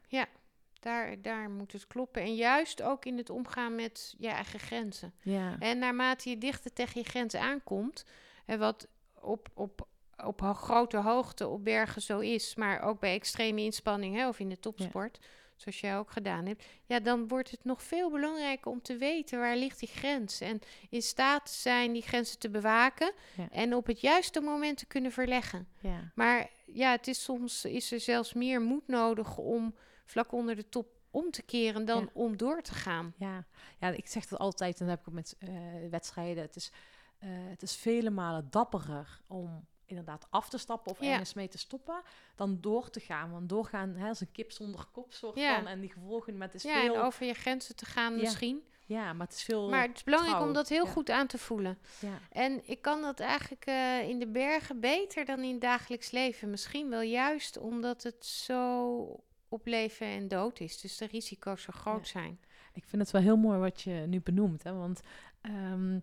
Daar, 0.80 1.22
daar 1.22 1.50
moet 1.50 1.72
het 1.72 1.88
kloppen. 1.88 2.22
En 2.22 2.36
juist 2.36 2.82
ook 2.82 3.06
in 3.06 3.18
het 3.18 3.30
omgaan 3.30 3.76
met 3.76 4.16
je 4.18 4.28
eigen 4.28 4.60
grenzen. 4.60 5.14
Ja, 5.22 5.56
En 5.60 5.78
naarmate 5.80 6.30
je 6.30 6.38
dichter 6.38 6.74
tegen 6.74 7.02
je 7.02 7.08
grens 7.08 7.36
aankomt, 7.36 8.06
en 8.46 8.60
wat 8.60 8.88
op, 9.22 9.50
op, 9.54 9.88
op 10.26 10.40
ho- 10.42 10.54
grote 10.54 10.98
hoogte 10.98 11.48
op 11.48 11.64
bergen 11.64 12.02
zo 12.02 12.20
is, 12.20 12.56
maar 12.56 12.82
ook 12.82 13.00
bij 13.00 13.14
extreme 13.14 13.62
inspanning 13.62 14.16
hè, 14.16 14.28
of 14.28 14.40
in 14.40 14.50
de 14.50 14.60
topsport, 14.60 15.20
zoals 15.56 15.80
jij 15.80 15.98
ook 15.98 16.12
gedaan 16.12 16.46
hebt, 16.46 16.64
ja, 16.86 17.00
dan 17.00 17.28
wordt 17.28 17.52
het 17.52 17.64
nog 17.64 17.84
veel 17.84 18.12
belangrijker 18.12 18.72
om 18.72 18.82
te 18.82 18.98
weten 18.98 19.40
waar 19.40 19.56
ligt 19.56 19.80
die 19.80 19.88
grens 19.90 20.42
en 20.42 20.60
in 20.90 21.02
staat 21.02 21.46
te 21.46 21.52
zijn 21.54 21.94
die 21.94 22.02
grenzen 22.02 22.40
te 22.40 22.50
bewaken 22.50 23.14
Ja. 23.36 23.48
en 23.52 23.74
op 23.76 23.86
het 23.88 24.02
juiste 24.02 24.42
moment 24.42 24.78
te 24.78 24.86
kunnen 24.86 25.12
verleggen. 25.12 25.68
ja. 25.80 26.12
Maar 26.16 26.50
ja, 26.66 26.92
het 26.92 27.08
is 27.08 27.24
soms 27.24 27.66
is 27.66 27.92
er 27.92 28.00
zelfs 28.00 28.34
meer 28.34 28.62
moed 28.62 28.88
nodig 28.88 29.38
om 29.38 29.76
vlak 30.06 30.32
onder 30.32 30.56
de 30.56 30.70
top 30.70 30.88
om 31.12 31.32
te 31.32 31.42
keren 31.42 31.86
dan 31.86 32.02
Ja. 32.02 32.10
om 32.14 32.38
door 32.38 32.62
te 32.62 32.74
gaan. 32.74 33.14
Ja. 33.18 33.46
ja, 33.80 33.88
ik 33.90 34.08
zeg 34.08 34.26
dat 34.28 34.40
altijd 34.40 34.80
en 34.80 34.86
dat 34.88 34.90
heb 34.96 35.00
ik 35.00 35.08
ook 35.08 35.14
met 35.16 35.36
eh, 35.40 35.50
wedstrijden. 35.90 36.44
Het 36.44 36.56
is, 36.56 36.72
eh, 37.20 37.30
het 37.32 37.62
is 37.62 37.76
vele 37.76 38.10
malen 38.10 38.48
dapperer 38.50 39.22
om 39.28 39.66
inderdaad 39.90 40.28
af 40.30 40.50
te 40.50 40.58
stappen 40.58 40.92
of 40.92 41.00
ergens 41.02 41.34
mee 41.34 41.48
te 41.48 41.58
stoppen, 41.58 42.02
dan 42.36 42.58
door 42.62 42.90
te 42.90 43.00
gaan. 43.00 43.32
Want 43.32 43.50
doorgaan 43.50 43.96
hè, 43.96 44.08
als 44.08 44.22
een 44.22 44.32
kip 44.32 44.52
zonder 44.52 44.86
kop 44.92 45.14
soort 45.14 45.36
Ja. 45.38 45.56
van 45.56 45.68
en 45.68 45.80
die 45.80 45.92
gevolgen 45.92 46.38
met 46.38 46.54
is 46.54 46.64
Ja, 46.64 46.82
veel... 46.82 46.96
en 46.96 47.02
over 47.02 47.26
je 47.26 47.34
grenzen 47.34 47.76
te 47.76 47.86
gaan 47.86 48.16
misschien. 48.16 48.62
Ja, 48.86 49.14
maar 49.14 49.28
het 49.28 49.36
is 49.36 49.44
veel... 49.44 49.70
Maar 49.70 49.88
het 49.88 49.96
is 49.96 50.04
belangrijk 50.04 50.36
trouw. 50.36 50.48
om 50.48 50.54
dat 50.54 50.70
heel 50.70 50.86
Ja. 50.86 50.92
goed 50.92 51.10
aan 51.10 51.28
te 51.28 51.38
voelen. 51.38 51.78
ja. 52.00 52.20
En 52.32 52.62
ik 52.70 52.82
kan 52.82 53.02
dat 53.02 53.20
eigenlijk 53.20 53.66
eh, 53.66 54.10
in 54.10 54.20
de 54.20 54.28
bergen 54.28 54.80
beter 54.80 55.26
dan 55.26 55.40
in 55.40 55.52
het 55.52 55.62
dagelijks 55.62 56.12
leven. 56.12 56.50
Misschien 56.50 56.90
wel 56.90 57.02
juist 57.02 57.58
omdat 57.58 58.04
het 58.04 58.26
zo 58.26 59.24
op 59.48 59.66
leven 59.66 60.08
en 60.08 60.28
dood 60.28 60.60
is. 60.60 60.82
Dus 60.82 60.98
de 60.98 61.06
risico's 61.08 61.62
zo 61.62 61.72
groot 61.76 62.08
zijn. 62.08 62.40
Ik 62.74 62.84
vind 62.86 63.02
het 63.02 63.12
wel 63.12 63.22
heel 63.22 63.38
mooi 63.38 63.60
wat 63.60 63.82
je 63.82 63.92
nu 63.92 64.22
benoemt. 64.22 64.64
Hè? 64.64 64.74
Want 64.74 65.02
ehm, 65.42 66.00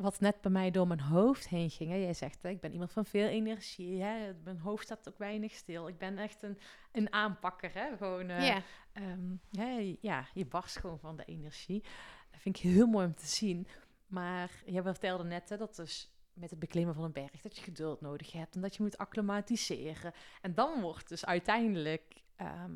wat 0.00 0.20
net 0.20 0.40
bij 0.40 0.50
mij 0.50 0.70
door 0.70 0.86
mijn 0.86 1.00
hoofd 1.00 1.48
heen 1.48 1.70
ging. 1.70 1.90
Hè? 1.90 1.96
Jij 1.96 2.14
zegt, 2.14 2.42
hè, 2.42 2.48
ik 2.48 2.60
ben 2.60 2.72
iemand 2.72 2.92
van 2.92 3.04
veel 3.04 3.26
energie. 3.26 4.02
Hè? 4.02 4.32
Mijn 4.44 4.58
hoofd 4.58 4.84
staat 4.84 5.08
ook 5.08 5.18
weinig 5.18 5.52
stil. 5.52 5.88
Ik 5.88 5.98
ben 5.98 6.18
echt 6.18 6.42
een, 6.42 6.58
een 6.92 7.12
aanpakker. 7.12 7.74
Hè? 7.74 7.96
Gewoon, 7.96 8.28
eh, 8.28 8.46
ja, 8.46 8.62
ehm, 8.92 9.36
hè, 9.50 9.96
ja, 10.00 10.26
je 10.34 10.46
barst 10.46 10.78
gewoon 10.78 10.98
van 10.98 11.16
de 11.16 11.24
energie. 11.24 11.82
Dat 12.30 12.40
vind 12.40 12.56
ik 12.56 12.62
heel 12.62 12.86
mooi 12.86 13.06
om 13.06 13.14
te 13.14 13.26
zien. 13.26 13.66
Maar 14.06 14.62
je 14.66 14.82
vertelde 14.82 15.24
net 15.24 15.48
hè, 15.48 15.56
dat 15.56 15.76
dus 15.76 16.12
met 16.32 16.50
het 16.50 16.58
beklimmen 16.58 16.94
van 16.94 17.04
een 17.04 17.12
berg... 17.12 17.40
dat 17.42 17.56
je 17.56 17.62
geduld 17.62 18.00
nodig 18.00 18.32
hebt 18.32 18.54
en 18.54 18.60
dat 18.60 18.76
je 18.76 18.82
moet 18.82 18.98
acclimatiseren. 18.98 20.12
En 20.40 20.54
dan 20.54 20.80
wordt 20.80 21.08
dus 21.08 21.24
uiteindelijk... 21.24 22.22
ehm, 22.36 22.72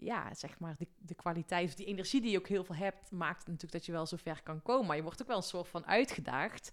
ja, 0.00 0.34
zeg 0.34 0.58
maar, 0.58 0.74
de, 0.78 0.86
de 0.98 1.14
kwaliteit, 1.14 1.68
of 1.68 1.74
die 1.74 1.86
energie 1.86 2.20
die 2.20 2.30
je 2.30 2.38
ook 2.38 2.48
heel 2.48 2.64
veel 2.64 2.74
hebt, 2.74 3.10
maakt 3.10 3.46
natuurlijk 3.46 3.72
dat 3.72 3.86
je 3.86 3.92
wel 3.92 4.06
zo 4.06 4.16
ver 4.16 4.42
kan 4.42 4.62
komen. 4.62 4.86
Maar 4.86 4.96
je 4.96 5.02
wordt 5.02 5.22
ook 5.22 5.28
wel 5.28 5.36
een 5.36 5.42
soort 5.42 5.68
van 5.68 5.86
uitgedaagd. 5.86 6.70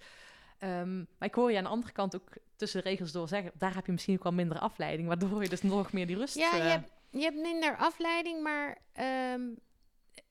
Ehm, 0.57 0.97
maar 0.97 1.27
ik 1.27 1.33
hoor 1.33 1.51
je 1.51 1.57
aan 1.57 1.63
de 1.63 1.69
andere 1.69 1.91
kant 1.91 2.15
ook 2.15 2.29
tussen 2.55 2.83
de 2.83 2.89
regels 2.89 3.11
door 3.11 3.27
zeggen, 3.27 3.51
daar 3.57 3.75
heb 3.75 3.85
je 3.85 3.91
misschien 3.91 4.15
ook 4.15 4.23
wel 4.23 4.33
minder 4.33 4.59
afleiding, 4.59 5.07
waardoor 5.07 5.43
je 5.43 5.49
dus 5.49 5.61
nog 5.61 5.91
meer 5.91 6.07
die 6.07 6.17
rust... 6.17 6.35
ja 6.35 6.55
je, 6.55 6.61
eh, 6.61 6.69
hebt, 6.69 6.91
je 7.09 7.21
hebt 7.21 7.35
minder 7.35 7.77
afleiding, 7.77 8.43
maar 8.43 8.77
ehm, 8.93 9.41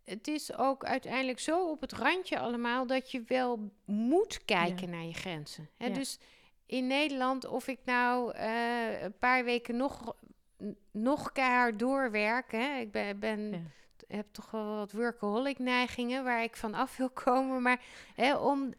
het 0.05 0.29
is 0.29 0.57
ook 0.57 0.85
uiteindelijk 0.85 1.39
zo 1.39 1.71
op 1.71 1.81
het 1.81 1.93
randje 1.93 2.39
allemaal 2.39 2.87
dat 2.87 3.11
je 3.11 3.23
wel 3.27 3.73
moet 3.85 4.45
kijken 4.45 4.91
naar 4.91 5.05
je 5.05 5.15
grenzen. 5.15 5.69
Hè? 5.77 5.87
Ja. 5.87 5.95
Dus 5.95 6.19
in 6.67 6.87
Nederland, 6.87 7.47
of 7.47 7.67
ik 7.69 7.79
nou 7.85 8.33
eh, 8.33 9.03
een 9.03 9.19
paar 9.19 9.45
weken 9.45 9.77
nog, 9.77 10.17
nog 10.91 11.33
keihard 11.33 11.79
doorwerk, 11.79 12.53
hè? 12.53 12.79
ik 12.79 12.91
ben, 12.91 13.19
ben 13.19 13.51
Ja. 13.51 13.61
heb 14.17 14.27
toch 14.33 14.51
wel 14.51 14.77
wat 14.77 14.93
workaholic 14.93 15.59
neigingen 15.59 16.25
waar 16.25 16.43
ik 16.43 16.57
van 16.57 16.75
af 16.75 16.97
wil 16.97 17.11
komen, 17.25 17.63
maar 17.63 17.81
hè, 18.15 18.37
om, 18.37 18.75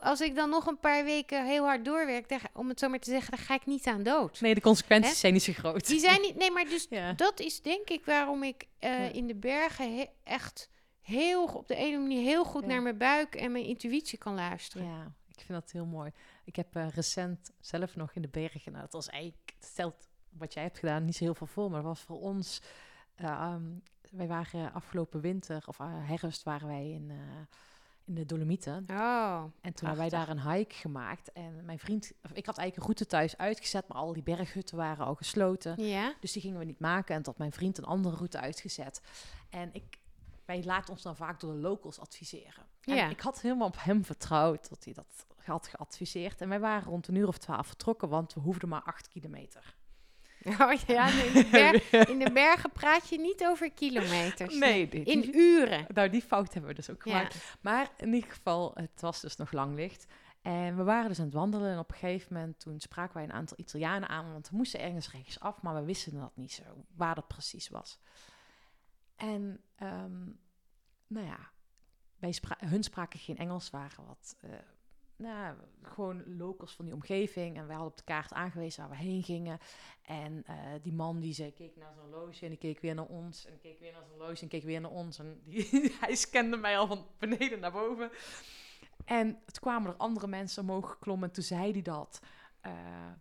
als 0.00 0.20
ik 0.20 0.34
dan 0.34 0.50
nog 0.50 0.66
een 0.66 0.78
paar 0.78 1.04
weken 1.04 1.46
heel 1.46 1.64
hard 1.64 1.84
doorwerk, 1.84 2.28
daar, 2.28 2.50
om 2.52 2.68
het 2.68 2.78
zo 2.78 2.88
maar 2.88 2.98
te 2.98 3.10
zeggen, 3.10 3.30
dan 3.36 3.44
ga 3.46 3.54
ik 3.54 3.66
niet 3.66 3.86
aan 3.86 4.02
dood. 4.02 4.40
Nee, 4.40 4.54
de 4.54 4.60
consequenties 4.60 5.10
Hè? 5.10 5.16
zijn 5.16 5.32
niet 5.32 5.42
zo 5.42 5.52
groot. 5.52 5.86
Die 5.86 6.00
zijn 6.00 6.20
niet, 6.20 6.36
nee, 6.36 6.50
maar 6.50 6.64
dus 6.64 6.86
Ja. 6.90 7.12
dat 7.12 7.40
is 7.40 7.62
denk 7.62 7.88
ik 7.88 8.04
waarom 8.04 8.42
ik 8.42 8.66
eh, 8.78 8.90
Ja. 9.06 9.12
in 9.12 9.26
de 9.26 9.34
bergen 9.34 9.96
he- 9.96 10.06
echt 10.24 10.68
heel 11.00 11.44
op 11.44 11.68
de 11.68 11.74
ene 11.74 11.98
manier 11.98 12.22
heel 12.22 12.44
goed 12.44 12.66
naar 12.66 12.82
mijn 12.82 12.98
buik 12.98 13.34
en 13.34 13.52
mijn 13.52 13.64
intuïtie 13.64 14.18
kan 14.18 14.34
luisteren. 14.34 14.86
Ja, 14.86 15.12
ik 15.28 15.36
vind 15.46 15.60
dat 15.60 15.70
heel 15.72 15.86
mooi. 15.86 16.10
Ik 16.44 16.56
heb 16.56 16.76
eh, 16.76 16.88
recent 16.94 17.50
zelf 17.60 17.96
nog 17.96 18.12
in 18.14 18.22
de 18.22 18.28
bergen, 18.28 18.72
nou, 18.72 18.84
dat 18.84 18.92
was 18.92 19.08
eigenlijk, 19.08 19.52
stelt 19.58 20.08
wat 20.38 20.54
jij 20.54 20.62
hebt 20.62 20.78
gedaan 20.78 21.04
niet 21.04 21.16
zo 21.16 21.24
heel 21.24 21.34
veel 21.34 21.46
voor, 21.46 21.70
maar 21.70 21.82
was 21.82 22.00
voor 22.00 22.20
ons, 22.20 22.60
eh, 23.14 23.26
ehm, 23.26 23.62
wij 24.10 24.26
waren 24.26 24.72
afgelopen 24.72 25.20
winter, 25.20 25.62
of 25.66 25.80
eh, 25.80 25.86
herfst 25.90 26.42
waren 26.42 26.68
wij 26.68 26.90
in, 26.90 27.10
eh, 27.10 27.16
in 28.04 28.14
de 28.14 28.26
Dolomieten. 28.26 28.84
Oh, 28.90 29.42
En 29.60 29.74
toen 29.74 29.88
hebben 29.88 29.96
wij 29.96 30.18
daar 30.18 30.28
een 30.28 30.50
hike 30.50 30.74
gemaakt. 30.74 31.32
En 31.32 31.64
mijn 31.64 31.78
vriend, 31.78 32.04
ik 32.32 32.46
had 32.46 32.58
eigenlijk 32.58 32.76
een 32.76 32.82
route 32.82 33.06
thuis 33.06 33.36
uitgezet, 33.36 33.88
maar 33.88 33.96
al 33.96 34.12
die 34.12 34.22
berghutten 34.22 34.76
waren 34.76 35.06
al 35.06 35.14
gesloten. 35.14 35.82
ja. 35.86 36.14
Dus 36.20 36.32
die 36.32 36.42
gingen 36.42 36.58
we 36.58 36.64
niet 36.64 36.80
maken. 36.80 37.14
En 37.14 37.22
tot 37.22 37.38
mijn 37.38 37.52
vriend 37.52 37.78
een 37.78 37.84
andere 37.84 38.16
route 38.16 38.38
uitgezet. 38.40 39.00
En 39.50 39.70
ik, 39.74 39.98
wij 40.44 40.64
laten 40.64 40.90
ons 40.92 41.02
dan 41.02 41.16
vaak 41.16 41.40
door 41.40 41.52
de 41.52 41.58
locals 41.58 42.00
adviseren. 42.00 42.66
En 42.80 42.94
Ja. 42.94 43.08
ik 43.08 43.20
had 43.20 43.40
helemaal 43.40 43.66
op 43.66 43.76
hem 43.78 44.04
vertrouwd 44.04 44.68
dat 44.68 44.84
hij 44.84 44.92
dat 44.94 45.26
had 45.44 45.66
geadviseerd. 45.66 46.40
En 46.40 46.48
wij 46.48 46.60
waren 46.60 46.88
rond 46.88 47.08
een 47.08 47.14
uur 47.14 47.28
of 47.28 47.38
twaalf 47.38 47.66
vertrokken, 47.66 48.08
want 48.08 48.34
we 48.34 48.40
hoefden 48.40 48.68
maar 48.68 48.82
acht 48.82 49.08
kilometer. 49.08 49.74
Oh 50.60 50.72
ja, 50.86 51.06
in, 51.08 51.32
de 51.32 51.48
ber- 51.90 52.08
in 52.08 52.18
de 52.18 52.32
bergen 52.32 52.70
praat 52.70 53.08
je 53.08 53.18
niet 53.20 53.44
over 53.44 53.70
kilometers. 53.72 54.54
Nee, 54.58 54.88
In 54.88 55.20
die- 55.20 55.34
uren. 55.34 55.86
nou 55.94 56.08
die 56.10 56.22
fout 56.22 56.52
hebben 56.52 56.70
we 56.70 56.76
dus 56.76 56.90
ook 56.90 57.04
Ja. 57.04 57.12
gemaakt. 57.16 57.56
Maar 57.60 57.90
in 57.96 58.14
ieder 58.14 58.30
geval, 58.30 58.70
het 58.74 59.00
was 59.00 59.20
dus 59.20 59.36
nog 59.36 59.52
lang 59.52 59.74
licht. 59.74 60.06
En 60.42 60.76
we 60.76 60.82
waren 60.82 61.08
dus 61.08 61.18
aan 61.18 61.24
het 61.24 61.34
wandelen 61.34 61.72
en 61.72 61.78
op 61.78 61.90
een 61.90 61.96
gegeven 61.96 62.32
moment 62.34 62.60
toen 62.60 62.80
spraken 62.80 63.14
wij 63.14 63.24
een 63.24 63.32
aantal 63.32 63.56
Italianen 63.60 64.08
aan, 64.08 64.32
want 64.32 64.50
we 64.50 64.56
moesten 64.56 64.80
ergens 64.80 65.10
rechts 65.10 65.40
af, 65.40 65.62
maar 65.62 65.74
we 65.74 65.84
wisten 65.84 66.18
dat 66.18 66.36
niet 66.36 66.52
zo, 66.52 66.62
waar 66.96 67.14
dat 67.14 67.28
precies 67.28 67.68
was. 67.68 67.98
En 69.16 69.60
ehm, 69.76 70.24
nou 71.06 71.26
ja, 71.26 71.38
wij 72.18 72.32
spra- 72.32 72.58
hun 72.66 72.82
spraken 72.82 73.18
geen 73.18 73.36
Engels, 73.38 73.70
waren 73.70 74.06
wat, 74.06 74.36
eh, 74.40 74.50
nou, 75.24 75.56
gewoon 75.82 76.36
locals 76.36 76.74
van 76.74 76.84
die 76.84 76.94
omgeving. 76.94 77.56
En 77.56 77.66
wij 77.66 77.74
hadden 77.74 77.92
op 77.92 77.96
de 77.96 78.04
kaart 78.04 78.32
aangewezen 78.32 78.80
waar 78.80 78.98
we 78.98 79.04
heen 79.04 79.22
gingen. 79.22 79.58
En 80.02 80.42
eh, 80.46 80.56
die 80.82 80.92
man 80.92 81.20
die 81.20 81.34
zei, 81.34 81.52
keek 81.52 81.76
naar 81.76 81.92
zijn 81.94 82.06
horloge 82.10 82.42
en 82.42 82.48
die 82.48 82.58
keek 82.58 82.80
weer 82.80 82.94
naar 82.94 83.06
ons. 83.06 83.46
En 83.46 83.58
keek 83.60 83.78
weer 83.78 83.92
naar 83.92 84.02
zijn 84.02 84.18
horloge 84.18 84.42
en 84.42 84.48
keek 84.48 84.64
weer 84.64 84.80
naar 84.80 84.90
ons. 84.90 85.18
En 85.18 85.40
die, 85.44 85.68
hij 86.00 86.14
scande 86.14 86.56
mij 86.56 86.78
al 86.78 86.86
van 86.86 87.06
beneden 87.18 87.60
naar 87.60 87.72
boven. 87.72 88.10
En 89.04 89.30
toen 89.32 89.60
kwamen 89.60 89.90
er 89.90 89.96
andere 89.96 90.26
mensen 90.26 90.62
omhoog 90.62 90.90
geklommen. 90.90 91.28
En 91.28 91.34
toen 91.34 91.44
zei 91.44 91.72
hij 91.72 91.82
dat, 91.82 92.20
eh, 92.60 92.72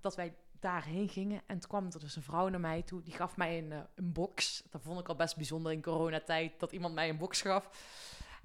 dat 0.01 0.15
wij 0.15 0.35
daarheen 0.59 1.09
gingen. 1.09 1.41
En 1.45 1.59
toen 1.59 1.69
kwam 1.69 1.85
er 1.85 1.99
dus 1.99 2.15
een 2.15 2.21
vrouw 2.21 2.47
naar 2.47 2.59
mij 2.59 2.81
toe. 2.81 3.03
Die 3.03 3.13
gaf 3.13 3.37
mij 3.37 3.57
een, 3.57 3.71
eh, 3.71 3.79
een 3.95 4.11
box. 4.11 4.63
Dat 4.69 4.81
vond 4.81 4.99
ik 4.99 5.07
al 5.07 5.15
best 5.15 5.35
bijzonder 5.35 5.71
in 5.71 5.81
coronatijd, 5.81 6.59
dat 6.59 6.71
iemand 6.71 6.93
mij 6.93 7.09
een 7.09 7.17
box 7.17 7.41
gaf. 7.41 7.69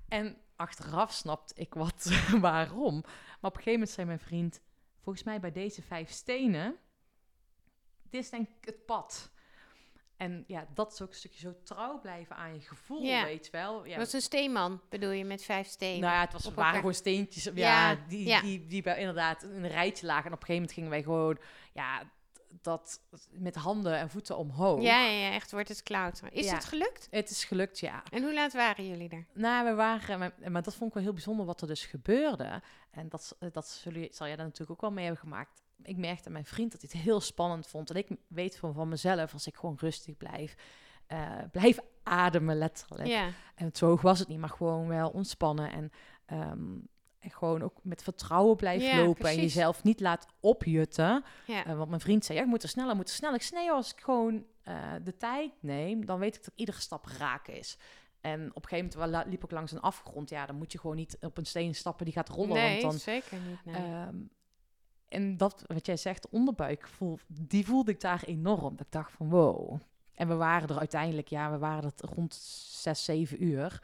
En 0.08 0.36
achteraf 0.56 1.12
snapte 1.12 1.54
ik 1.54 1.74
wat 1.74 2.10
waarom. 2.40 3.00
Maar 3.00 3.50
op 3.50 3.56
een 3.56 3.62
gegeven 3.62 3.72
moment 3.72 3.90
zei 3.90 4.06
mijn 4.06 4.18
vriend... 4.18 4.60
Volgens 5.02 5.24
mij 5.24 5.40
bij 5.40 5.52
deze 5.52 5.82
vijf 5.82 6.10
stenen... 6.10 6.76
Dit 8.10 8.22
is 8.22 8.30
denk 8.30 8.48
ik 8.48 8.64
het 8.64 8.86
pad. 8.86 9.30
En 10.16 10.44
ja, 10.46 10.66
dat 10.74 10.92
is 10.92 11.02
ook 11.02 11.08
een 11.08 11.14
stukje 11.14 11.40
zo 11.40 11.54
trouw 11.62 12.00
blijven 12.00 12.36
aan 12.36 12.54
je 12.54 12.60
gevoel, 12.60 13.02
Ja. 13.02 13.24
weet 13.24 13.44
je 13.44 13.52
wel. 13.52 13.84
Ja, 13.84 13.96
was 13.98 14.12
een 14.12 14.20
steenman, 14.20 14.80
bedoel 14.88 15.10
je, 15.10 15.24
met 15.24 15.44
vijf 15.44 15.66
stenen. 15.66 16.00
nou 16.00 16.12
ja, 16.12 16.20
het 16.20 16.32
was, 16.32 16.42
waren 16.44 16.56
elkaar. 16.56 16.74
gewoon 16.74 16.94
steentjes 16.94 17.44
ja, 17.44 17.52
Ja, 17.54 18.04
die. 18.08 18.40
Die, 18.40 18.66
die 18.66 18.82
bij 18.82 18.98
inderdaad 18.98 19.42
in 19.42 19.50
een 19.50 19.68
rijtje 19.68 20.06
lagen. 20.06 20.26
En 20.26 20.32
op 20.32 20.40
een 20.40 20.46
gegeven 20.46 20.54
moment 20.54 20.72
gingen 20.72 20.90
wij 20.90 21.02
gewoon 21.02 21.38
ja, 21.72 22.10
dat 22.62 23.00
met 23.30 23.54
handen 23.54 23.96
en 23.98 24.10
voeten 24.10 24.36
omhoog. 24.38 24.82
Ja, 24.82 25.04
ja, 25.06 25.30
echt 25.32 25.50
wordt 25.52 25.68
het 25.68 25.82
klauteren. 25.82 26.32
Is 26.32 26.44
Ja. 26.46 26.54
het 26.54 26.64
gelukt? 26.64 27.08
Het 27.10 27.30
is 27.30 27.44
gelukt, 27.44 27.78
ja. 27.78 28.02
En 28.10 28.22
hoe 28.22 28.34
laat 28.34 28.52
waren 28.52 28.86
jullie 28.88 29.08
er? 29.08 29.26
Nou, 29.34 29.66
we 29.68 29.74
waren, 29.74 30.18
maar, 30.18 30.32
maar 30.50 30.62
dat 30.62 30.74
vond 30.74 30.88
ik 30.88 30.94
wel 30.94 31.02
heel 31.02 31.12
bijzonder 31.12 31.46
wat 31.46 31.60
er 31.60 31.66
dus 31.66 31.86
gebeurde. 31.86 32.62
En 32.90 33.08
dat, 33.08 33.36
dat 33.52 33.68
zullen, 33.68 34.08
zal 34.10 34.26
jij 34.26 34.36
daar 34.36 34.44
natuurlijk 34.44 34.70
ook 34.72 34.80
wel 34.80 34.90
mee 34.92 35.04
hebben 35.04 35.22
gemaakt. 35.22 35.62
Ik 35.82 35.96
merkte 35.96 36.30
mijn 36.30 36.44
vriend 36.44 36.72
dat 36.72 36.80
hij 36.80 36.90
het 36.92 37.02
heel 37.02 37.20
spannend 37.20 37.66
vond. 37.66 37.90
En 37.90 37.96
ik 37.96 38.08
weet 38.28 38.56
van, 38.58 38.72
van 38.74 38.88
mezelf, 38.88 39.32
als 39.32 39.46
ik 39.46 39.56
gewoon 39.56 39.76
rustig 39.80 40.16
blijf, 40.16 40.54
eh, 41.06 41.30
blijf 41.52 41.78
ademen 42.02 42.56
letterlijk. 42.58 43.08
Ja, 43.08 43.30
En 43.54 43.70
zo 43.72 43.86
hoog 43.86 44.00
was 44.02 44.18
het 44.18 44.28
niet, 44.28 44.38
maar 44.38 44.48
gewoon 44.48 44.88
wel 44.88 45.10
ontspannen. 45.10 45.72
En, 45.72 45.90
ehm, 46.26 46.76
en 47.28 47.38
gewoon 47.38 47.62
ook 47.62 47.78
met 47.82 48.02
vertrouwen 48.02 48.56
blijven 48.56 48.88
Ja, 48.88 49.04
lopen. 49.04 49.28
En 49.30 49.36
jezelf 49.36 49.82
niet 49.82 50.00
laat 50.00 50.26
opjutten. 50.40 51.24
ja. 51.46 51.66
Eh, 51.66 51.76
want 51.76 51.88
mijn 51.88 52.00
vriend 52.00 52.24
zei, 52.24 52.38
ja, 52.38 52.44
ik 52.44 52.50
moet 52.50 52.62
er 52.62 52.68
sneller, 52.68 52.90
ik 52.90 52.96
moet 52.96 53.08
er 53.08 53.14
sneller. 53.14 53.36
Ik 53.36 53.42
zei, 53.42 53.60
nee, 53.60 53.70
als 53.70 53.92
ik 53.92 54.00
gewoon 54.00 54.44
eh, 54.62 54.92
de 55.04 55.16
tijd 55.16 55.52
neem, 55.60 56.06
dan 56.06 56.18
weet 56.18 56.36
ik 56.36 56.44
dat 56.44 56.52
iedere 56.56 56.80
stap 56.80 57.06
raak 57.18 57.48
is. 57.48 57.78
En 58.20 58.50
op 58.54 58.62
een 58.62 58.68
gegeven 58.68 59.00
moment 59.00 59.26
liep 59.26 59.44
ik 59.44 59.50
langs 59.50 59.72
een 59.72 59.80
afgrond. 59.80 60.30
Ja, 60.30 60.46
dan 60.46 60.56
moet 60.56 60.72
je 60.72 60.78
gewoon 60.78 60.96
niet 60.96 61.16
op 61.20 61.38
een 61.38 61.46
steen 61.46 61.74
stappen 61.74 62.04
die 62.04 62.14
gaat 62.14 62.28
rollen. 62.28 62.54
nee, 62.54 62.80
want 62.80 62.92
dan, 62.92 63.00
zeker 63.00 63.38
niet. 63.48 63.64
Nee. 63.64 63.74
Ehm, 63.74 64.16
en 65.08 65.36
dat, 65.36 65.64
wat 65.66 65.86
jij 65.86 65.96
zegt, 65.96 66.22
de 66.22 66.28
onderbuikgevoel, 66.30 67.18
die 67.26 67.66
voelde 67.66 67.90
ik 67.90 68.00
daar 68.00 68.22
enorm. 68.26 68.76
Dat 68.76 68.86
ik 68.86 68.92
dacht 68.92 69.12
van, 69.12 69.28
wow. 69.28 69.80
En 70.14 70.28
we 70.28 70.34
waren 70.34 70.68
er 70.68 70.78
uiteindelijk, 70.78 71.28
ja, 71.28 71.50
we 71.50 71.58
waren 71.58 71.92
er 71.96 72.08
rond 72.14 72.34
zes, 72.34 73.04
zeven 73.04 73.44
uur. 73.44 73.82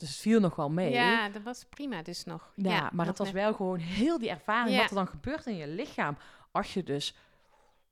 Dus 0.00 0.08
het 0.08 0.18
viel 0.18 0.40
nog 0.40 0.56
wel 0.56 0.70
mee. 0.70 0.90
ja, 0.92 1.28
dat 1.28 1.42
was 1.42 1.64
prima 1.64 2.02
dus 2.02 2.24
nog. 2.24 2.52
Ja, 2.56 2.80
maar 2.80 2.92
nog 2.92 3.06
het 3.06 3.18
was 3.18 3.26
net. 3.26 3.36
wel 3.36 3.54
gewoon 3.54 3.78
heel 3.78 4.18
die 4.18 4.30
ervaring 4.30 4.74
Ja. 4.76 4.80
wat 4.80 4.90
er 4.90 4.96
dan 4.96 5.06
gebeurt 5.06 5.46
in 5.46 5.56
je 5.56 5.66
lichaam. 5.68 6.16
Als 6.50 6.74
je 6.74 6.82
dus, 6.82 7.14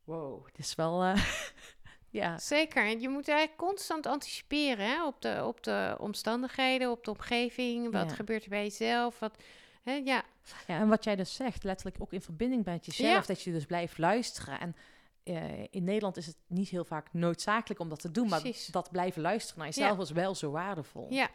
wow, 0.04 0.46
het 0.46 0.58
is 0.58 0.74
wel, 0.74 1.02
eh, 1.02 1.22
ja, 2.20 2.38
Zeker. 2.38 2.84
En 2.86 3.00
je 3.00 3.08
moet 3.08 3.28
eigenlijk 3.28 3.58
constant 3.60 4.06
anticiperen 4.06 4.86
hè, 4.86 5.06
op, 5.06 5.22
de, 5.22 5.42
op 5.44 5.62
de 5.62 5.96
omstandigheden, 6.00 6.90
op 6.90 7.04
de 7.04 7.10
omgeving. 7.10 7.92
Wat 7.92 8.08
Ja. 8.10 8.14
gebeurt 8.16 8.42
er 8.44 8.50
bij 8.50 8.62
jezelf? 8.62 9.18
Wat, 9.18 9.36
hè, 9.82 9.92
ja, 9.92 10.22
ja. 10.66 10.78
En 10.78 10.88
wat 10.88 11.04
jij 11.04 11.16
dus 11.16 11.34
zegt, 11.34 11.64
letterlijk 11.64 11.96
ook 12.00 12.12
in 12.12 12.22
verbinding 12.22 12.64
bent 12.64 12.86
jezelf, 12.86 13.26
dat 13.26 13.42
je 13.42 13.52
dus 13.52 13.66
blijft 13.66 13.98
luisteren. 13.98 14.60
En 14.60 14.76
eh, 15.22 15.62
in 15.70 15.84
Nederland 15.84 16.16
is 16.16 16.26
het 16.26 16.36
niet 16.46 16.68
heel 16.68 16.84
vaak 16.84 17.12
noodzakelijk 17.12 17.80
om 17.80 17.88
dat 17.88 18.00
te 18.00 18.10
doen, 18.10 18.28
Precies. 18.28 18.62
maar 18.72 18.82
dat 18.82 18.90
blijven 18.92 19.22
luisteren 19.22 19.58
naar 19.62 19.72
jezelf 19.74 19.98
is 19.98 20.10
wel 20.10 20.34
zo 20.34 20.50
waardevol. 20.50 21.06
ja, 21.10 21.28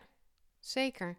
zeker. 0.65 1.17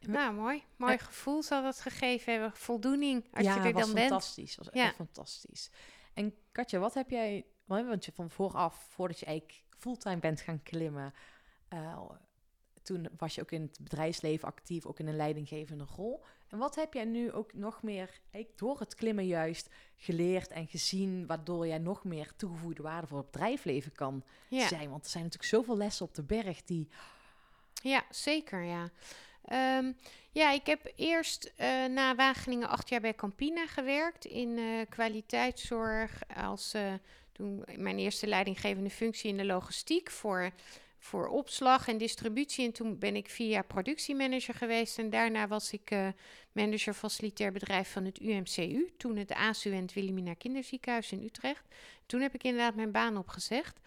Nou, 0.00 0.34
mooi. 0.34 0.62
Mooi 0.76 0.92
Ja. 0.92 0.98
gevoel 0.98 1.42
zal 1.42 1.62
dat 1.62 1.80
gegeven 1.80 2.32
hebben. 2.32 2.52
Voldoening 2.52 3.24
als 3.32 3.44
ja, 3.44 3.54
je 3.54 3.60
er 3.60 3.72
dan 3.72 3.92
bent. 3.92 3.98
fantastisch. 4.08 4.56
Was 4.56 4.68
Ja. 4.72 4.84
echt 4.84 4.94
fantastisch. 4.94 5.70
En 6.14 6.34
Katja, 6.52 6.78
wat 6.78 6.94
heb 6.94 7.10
jij, 7.10 7.46
want 7.64 8.04
je 8.04 8.12
van 8.12 8.30
vooraf, 8.30 8.86
voordat 8.90 9.18
je 9.18 9.26
eigenlijk 9.26 9.64
fulltime 9.78 10.18
bent 10.18 10.40
gaan 10.40 10.62
klimmen, 10.62 11.14
eh, 11.68 12.00
toen 12.82 13.08
was 13.16 13.34
je 13.34 13.40
ook 13.40 13.50
in 13.50 13.62
het 13.62 13.78
bedrijfsleven 13.80 14.48
actief, 14.48 14.86
ook 14.86 14.98
in 14.98 15.06
een 15.06 15.16
leidinggevende 15.16 15.84
rol. 15.96 16.24
En 16.48 16.58
wat 16.58 16.74
heb 16.74 16.94
jij 16.94 17.04
nu 17.04 17.32
ook 17.32 17.52
nog 17.54 17.82
meer, 17.82 18.20
door 18.56 18.78
het 18.78 18.94
klimmen 18.94 19.26
juist, 19.26 19.68
geleerd 19.96 20.50
en 20.50 20.66
gezien, 20.66 21.26
waardoor 21.26 21.66
jij 21.66 21.78
nog 21.78 22.04
meer 22.04 22.32
toegevoegde 22.36 22.82
waarde 22.82 23.06
voor 23.06 23.18
het 23.18 23.30
bedrijfsleven 23.30 23.92
kan 23.92 24.24
Ja. 24.48 24.68
zijn? 24.68 24.90
Want 24.90 25.04
er 25.04 25.10
zijn 25.10 25.24
natuurlijk 25.24 25.50
zoveel 25.52 25.76
lessen 25.76 26.06
op 26.06 26.14
de 26.14 26.22
berg 26.22 26.64
die... 26.64 26.88
Ja, 27.82 28.04
zeker, 28.10 28.62
ja. 28.62 28.90
Ehm, 29.44 29.92
ja, 30.36 30.52
ik 30.52 30.66
heb 30.66 30.92
eerst 30.96 31.52
eh, 31.56 31.84
na 31.84 32.14
Wageningen 32.14 32.68
acht 32.68 32.88
jaar 32.88 33.00
bij 33.00 33.14
Campina 33.14 33.66
gewerkt 33.66 34.24
in 34.24 34.58
eh, 34.58 34.64
kwaliteitszorg. 34.88 36.22
Als 36.36 36.74
eh, 36.74 36.92
toen 37.32 37.64
mijn 37.76 37.98
eerste 37.98 38.26
leidinggevende 38.26 38.90
functie 38.90 39.30
in 39.30 39.36
de 39.36 39.44
logistiek 39.44 40.10
voor, 40.10 40.50
voor 40.98 41.28
opslag 41.28 41.88
en 41.88 41.98
distributie. 41.98 42.64
En 42.64 42.72
toen 42.72 42.98
ben 42.98 43.16
ik 43.16 43.28
jaar 43.28 43.64
productiemanager 43.64 44.54
geweest. 44.54 44.98
En 44.98 45.10
daarna 45.10 45.48
was 45.48 45.72
ik 45.72 45.90
manager 46.52 46.94
facilitair 46.94 47.52
bedrijf 47.52 47.92
van 47.92 48.04
het 48.04 48.20
UMCU. 48.20 48.92
Toen 48.96 49.16
het 49.16 49.32
ASU 49.32 49.72
en 49.72 49.82
het 49.82 49.92
Wilhelmina 49.92 50.34
Kinderziekenhuis 50.34 51.12
in 51.12 51.22
Utrecht. 51.22 51.64
Toen 52.06 52.20
heb 52.20 52.34
ik 52.34 52.42
inderdaad 52.42 52.74
mijn 52.74 52.92
baan 52.92 53.16
opgezegd. 53.16 53.80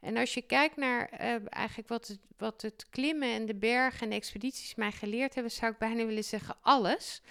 En 0.00 0.16
als 0.16 0.34
je 0.34 0.42
kijkt 0.42 0.76
naar 0.76 1.08
eh, 1.08 1.34
eigenlijk 1.48 1.88
wat 1.88 2.06
het, 2.06 2.18
wat 2.36 2.62
het 2.62 2.86
klimmen 2.90 3.28
en 3.28 3.46
de 3.46 3.54
bergen 3.54 4.00
en 4.00 4.08
de 4.08 4.14
expedities 4.14 4.74
mij 4.74 4.92
geleerd 4.92 5.34
hebben, 5.34 5.52
zou 5.52 5.72
ik 5.72 5.78
bijna 5.78 6.04
willen 6.04 6.24
zeggen 6.24 6.56
alles. 6.60 7.22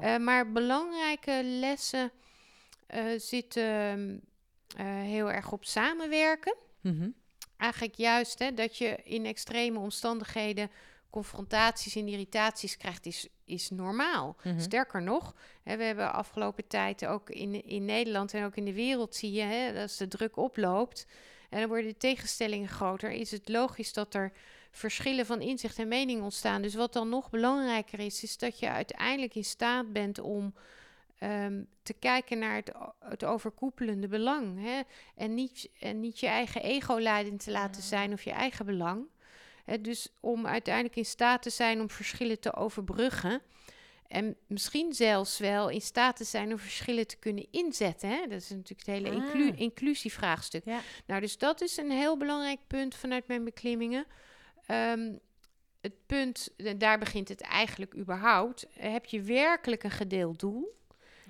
Eh, 0.00 0.16
maar 0.16 0.52
belangrijke 0.52 1.40
lessen 1.44 2.12
eh, 2.86 3.04
zitten 3.16 4.20
eh, 4.76 4.86
heel 4.86 5.32
erg 5.32 5.52
op 5.52 5.64
samenwerken. 5.64 6.56
Mhm. 6.80 7.08
Eigenlijk 7.56 7.94
juist 7.94 8.38
hè, 8.38 8.54
dat 8.54 8.78
je 8.78 8.96
in 9.04 9.26
extreme 9.26 9.78
omstandigheden 9.78 10.70
confrontaties 11.10 11.96
en 11.96 12.08
irritaties 12.08 12.76
krijgt, 12.76 13.06
is, 13.06 13.28
is 13.44 13.70
normaal. 13.70 14.36
Mhm. 14.42 14.60
Sterker 14.60 15.02
nog, 15.02 15.34
hè, 15.62 15.76
we 15.76 15.84
hebben 15.84 16.12
afgelopen 16.12 16.66
tijd 16.66 17.06
ook 17.06 17.30
in, 17.30 17.64
in 17.64 17.84
Nederland 17.84 18.34
en 18.34 18.44
ook 18.44 18.56
in 18.56 18.64
de 18.64 18.72
wereld 18.72 19.14
zie 19.14 19.32
je, 19.32 19.42
hè, 19.42 19.82
als 19.82 19.96
de 19.96 20.08
druk 20.08 20.36
oploopt 20.36 21.06
en 21.48 21.60
dan 21.60 21.68
worden 21.68 21.90
de 21.90 21.96
tegenstellingen 21.96 22.68
groter, 22.68 23.10
is 23.10 23.30
het 23.30 23.48
logisch 23.48 23.92
dat 23.92 24.14
er 24.14 24.32
verschillen 24.70 25.26
van 25.26 25.40
inzicht 25.40 25.78
en 25.78 25.88
mening 25.88 26.22
ontstaan. 26.22 26.62
Dus 26.62 26.74
wat 26.74 26.92
dan 26.92 27.08
nog 27.08 27.30
belangrijker 27.30 27.98
is, 27.98 28.22
is 28.22 28.38
dat 28.38 28.58
je 28.58 28.68
uiteindelijk 28.68 29.34
in 29.34 29.44
staat 29.44 29.92
bent 29.92 30.18
om 30.18 30.54
ehm, 31.18 31.62
te 31.82 31.92
kijken 31.92 32.38
naar 32.38 32.54
het, 32.54 32.72
het 32.98 33.24
overkoepelende 33.24 34.08
belang. 34.08 34.62
Hè? 34.62 34.80
En, 35.14 35.34
niet, 35.34 35.70
en 35.80 36.00
niet 36.00 36.20
je 36.20 36.26
eigen 36.26 36.62
ego 36.62 36.98
leidend 36.98 37.44
te 37.44 37.50
laten 37.50 37.82
zijn 37.82 38.12
of 38.12 38.22
je 38.22 38.30
eigen 38.30 38.66
belang. 38.66 39.06
Hè, 39.64 39.80
dus 39.80 40.08
om 40.20 40.46
uiteindelijk 40.46 40.96
in 40.96 41.04
staat 41.04 41.42
te 41.42 41.50
zijn 41.50 41.80
om 41.80 41.90
verschillen 41.90 42.40
te 42.40 42.54
overbruggen. 42.54 43.42
En 44.08 44.36
misschien 44.46 44.92
zelfs 44.92 45.38
wel 45.38 45.68
in 45.68 45.80
staat 45.80 46.16
te 46.16 46.24
zijn 46.24 46.52
om 46.52 46.58
verschillen 46.58 47.06
te 47.06 47.16
kunnen 47.16 47.46
inzetten. 47.50 48.08
Hè? 48.08 48.20
Dat 48.26 48.40
is 48.40 48.48
natuurlijk 48.48 48.86
het 48.86 48.96
hele 48.96 49.10
inclu- 49.10 49.50
Ah. 49.50 49.58
inclusievraagstuk. 49.60 50.64
Ja. 50.64 50.80
Nou, 51.06 51.20
dus 51.20 51.38
dat 51.38 51.60
is 51.60 51.76
een 51.76 51.90
heel 51.90 52.16
belangrijk 52.16 52.60
punt 52.66 52.94
vanuit 52.94 53.26
mijn 53.26 53.44
beklimmingen. 53.44 54.06
Ehm, 54.66 55.12
het 55.80 56.06
punt, 56.06 56.48
daar 56.76 56.98
begint 56.98 57.28
het 57.28 57.40
eigenlijk 57.40 57.96
überhaupt. 57.96 58.66
Heb 58.70 59.04
je 59.04 59.22
werkelijk 59.22 59.82
een 59.82 59.90
gedeeld 59.90 60.40
doel? 60.40 60.76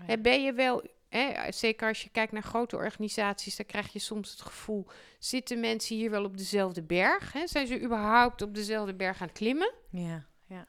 Ja. 0.06 0.16
Ben 0.16 0.42
je 0.42 0.52
wel, 0.52 0.82
hè, 1.08 1.52
zeker 1.52 1.88
als 1.88 2.02
je 2.02 2.08
kijkt 2.10 2.32
naar 2.32 2.42
grote 2.42 2.76
organisaties, 2.76 3.56
dan 3.56 3.66
krijg 3.66 3.92
je 3.92 3.98
soms 3.98 4.30
het 4.30 4.40
gevoel: 4.40 4.86
zitten 5.18 5.60
mensen 5.60 5.96
hier 5.96 6.10
wel 6.10 6.24
op 6.24 6.36
dezelfde 6.36 6.82
berg? 6.82 7.32
Hè? 7.32 7.46
Zijn 7.46 7.66
ze 7.66 7.80
überhaupt 7.80 8.42
op 8.42 8.54
dezelfde 8.54 8.94
berg 8.94 9.20
aan 9.20 9.28
het 9.28 9.36
klimmen? 9.36 9.72
Ja, 9.90 10.26
ja. 10.46 10.66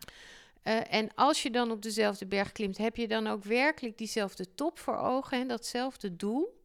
Eh, 0.63 0.93
en 0.93 1.09
als 1.15 1.43
je 1.43 1.49
dan 1.51 1.71
op 1.71 1.81
dezelfde 1.81 2.25
berg 2.25 2.51
klimt, 2.51 2.77
heb 2.77 2.95
je 2.95 3.07
dan 3.07 3.27
ook 3.27 3.43
werkelijk 3.43 3.97
diezelfde 3.97 4.53
top 4.55 4.79
voor 4.79 4.97
ogen 4.97 5.39
en 5.39 5.47
datzelfde 5.47 6.15
doel? 6.15 6.63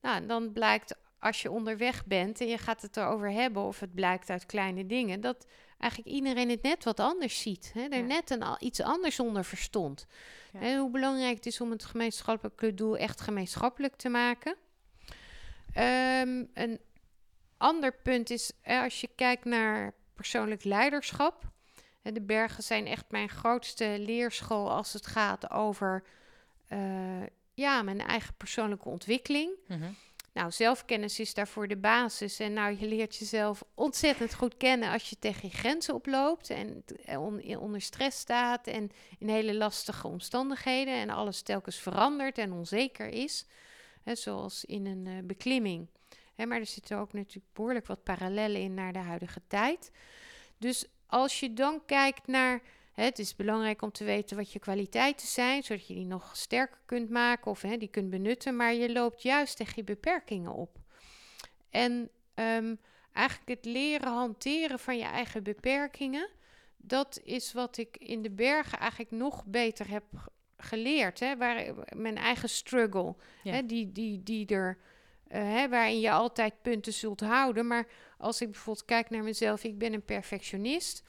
Nou, 0.00 0.26
dan 0.26 0.52
blijkt 0.52 0.94
als 1.18 1.42
je 1.42 1.50
onderweg 1.50 2.06
bent 2.06 2.40
en 2.40 2.46
je 2.46 2.58
gaat 2.58 2.82
het 2.82 2.96
erover 2.96 3.30
hebben, 3.30 3.62
of 3.62 3.80
het 3.80 3.94
blijkt 3.94 4.30
uit 4.30 4.46
kleine 4.46 4.86
dingen, 4.86 5.20
dat 5.20 5.46
eigenlijk 5.78 6.12
iedereen 6.14 6.48
het 6.50 6.62
net 6.62 6.84
wat 6.84 7.00
anders 7.00 7.40
ziet. 7.40 7.70
Hè? 7.74 7.80
Er 7.82 7.96
Ja. 7.98 8.04
net 8.04 8.30
een, 8.30 8.42
al- 8.42 8.56
iets 8.60 8.80
anders 8.80 9.20
onder 9.20 9.44
verstond. 9.44 10.06
Ja. 10.52 10.60
En 10.60 10.78
hoe 10.78 10.90
belangrijk 10.90 11.36
het 11.36 11.46
is 11.46 11.60
om 11.60 11.70
het 11.70 11.84
gemeenschappelijke 11.84 12.74
doel 12.74 12.96
echt 12.96 13.20
gemeenschappelijk 13.20 13.96
te 13.96 14.08
maken. 14.08 14.56
Ehm, 15.72 16.44
een 16.54 16.80
ander 17.56 17.92
punt 18.02 18.30
is, 18.30 18.52
eh, 18.62 18.82
als 18.82 19.00
je 19.00 19.08
kijkt 19.16 19.44
naar 19.44 19.94
persoonlijk 20.14 20.64
leiderschap. 20.64 21.50
De 22.02 22.20
bergen 22.20 22.62
zijn 22.62 22.86
echt 22.86 23.04
mijn 23.08 23.28
grootste 23.28 23.96
leerschool 23.98 24.70
als 24.70 24.92
het 24.92 25.06
gaat 25.06 25.50
over 25.50 26.02
eh, 26.68 27.22
ja, 27.54 27.82
mijn 27.82 28.00
eigen 28.00 28.34
persoonlijke 28.34 28.88
ontwikkeling. 28.88 29.50
Mhm. 29.68 29.90
Nou, 30.32 30.50
zelfkennis 30.50 31.20
is 31.20 31.34
daarvoor 31.34 31.68
de 31.68 31.76
basis. 31.76 32.38
En 32.38 32.52
nou, 32.52 32.76
je 32.78 32.86
leert 32.86 33.16
jezelf 33.16 33.64
ontzettend 33.74 34.34
goed 34.34 34.56
kennen 34.56 34.92
als 34.92 35.10
je 35.10 35.18
tegen 35.18 35.48
je 35.48 35.56
grenzen 35.56 35.94
oploopt 35.94 36.50
en 36.50 36.84
eh, 37.04 37.22
on- 37.22 37.56
onder 37.56 37.80
stress 37.80 38.18
staat 38.18 38.66
en 38.66 38.90
in 39.18 39.28
hele 39.28 39.54
lastige 39.54 40.06
omstandigheden 40.06 40.94
en 40.94 41.10
alles 41.10 41.42
telkens 41.42 41.76
verandert 41.76 42.38
en 42.38 42.52
onzeker 42.52 43.08
is. 43.08 43.46
Hè, 44.02 44.14
zoals 44.14 44.64
in 44.64 44.86
een 44.86 45.06
eh, 45.06 45.12
beklimming. 45.24 45.88
Hè, 46.34 46.46
maar 46.46 46.58
er 46.58 46.66
zitten 46.66 46.98
ook 46.98 47.12
natuurlijk 47.12 47.54
behoorlijk 47.54 47.86
wat 47.86 48.02
parallellen 48.02 48.60
in 48.60 48.74
naar 48.74 48.92
de 48.92 48.98
huidige 48.98 49.40
tijd. 49.46 49.90
Dus 50.58 50.86
als 51.12 51.40
je 51.40 51.52
dan 51.52 51.82
kijkt 51.86 52.26
naar. 52.26 52.62
Hè, 52.92 53.04
het 53.04 53.18
is 53.18 53.36
belangrijk 53.36 53.82
om 53.82 53.92
te 53.92 54.04
weten 54.04 54.36
wat 54.36 54.52
je 54.52 54.58
kwaliteiten 54.58 55.26
zijn, 55.26 55.62
zodat 55.62 55.86
je 55.86 55.94
die 55.94 56.06
nog 56.06 56.36
sterker 56.36 56.78
kunt 56.86 57.10
maken 57.10 57.50
of 57.50 57.62
hè, 57.62 57.76
die 57.76 57.88
kunt 57.88 58.10
benutten. 58.10 58.56
Maar 58.56 58.74
je 58.74 58.92
loopt 58.92 59.22
juist 59.22 59.56
tegen 59.56 59.72
je 59.76 59.84
beperkingen 59.84 60.52
op. 60.52 60.78
En 61.70 62.10
ehm, 62.34 62.74
eigenlijk 63.12 63.48
het 63.48 63.64
leren 63.64 64.12
hanteren 64.12 64.78
van 64.78 64.98
je 64.98 65.04
eigen 65.04 65.42
beperkingen, 65.42 66.28
dat 66.76 67.20
is 67.24 67.52
wat 67.52 67.76
ik 67.76 67.96
in 67.96 68.22
de 68.22 68.30
bergen 68.30 68.78
eigenlijk 68.78 69.10
nog 69.10 69.44
beter 69.44 69.88
heb 69.88 70.04
geleerd. 70.56 71.20
Hè, 71.20 71.36
waar, 71.36 71.74
mijn 71.96 72.16
eigen 72.16 72.48
struggle, 72.48 73.14
Ja. 73.42 73.52
hè, 73.52 73.66
die, 73.66 73.92
die, 73.92 74.22
die 74.22 74.46
er 74.46 74.78
eh, 75.32 75.42
hè, 75.42 75.68
waarin 75.68 76.00
je 76.00 76.10
altijd 76.10 76.62
punten 76.62 76.92
zult 76.92 77.20
houden. 77.20 77.66
Maar 77.66 77.86
als 78.22 78.40
ik 78.40 78.50
bijvoorbeeld 78.50 78.86
kijk 78.86 79.10
naar 79.10 79.22
mezelf, 79.22 79.64
ik 79.64 79.78
ben 79.78 79.92
een 79.92 80.04
perfectionist. 80.04 81.02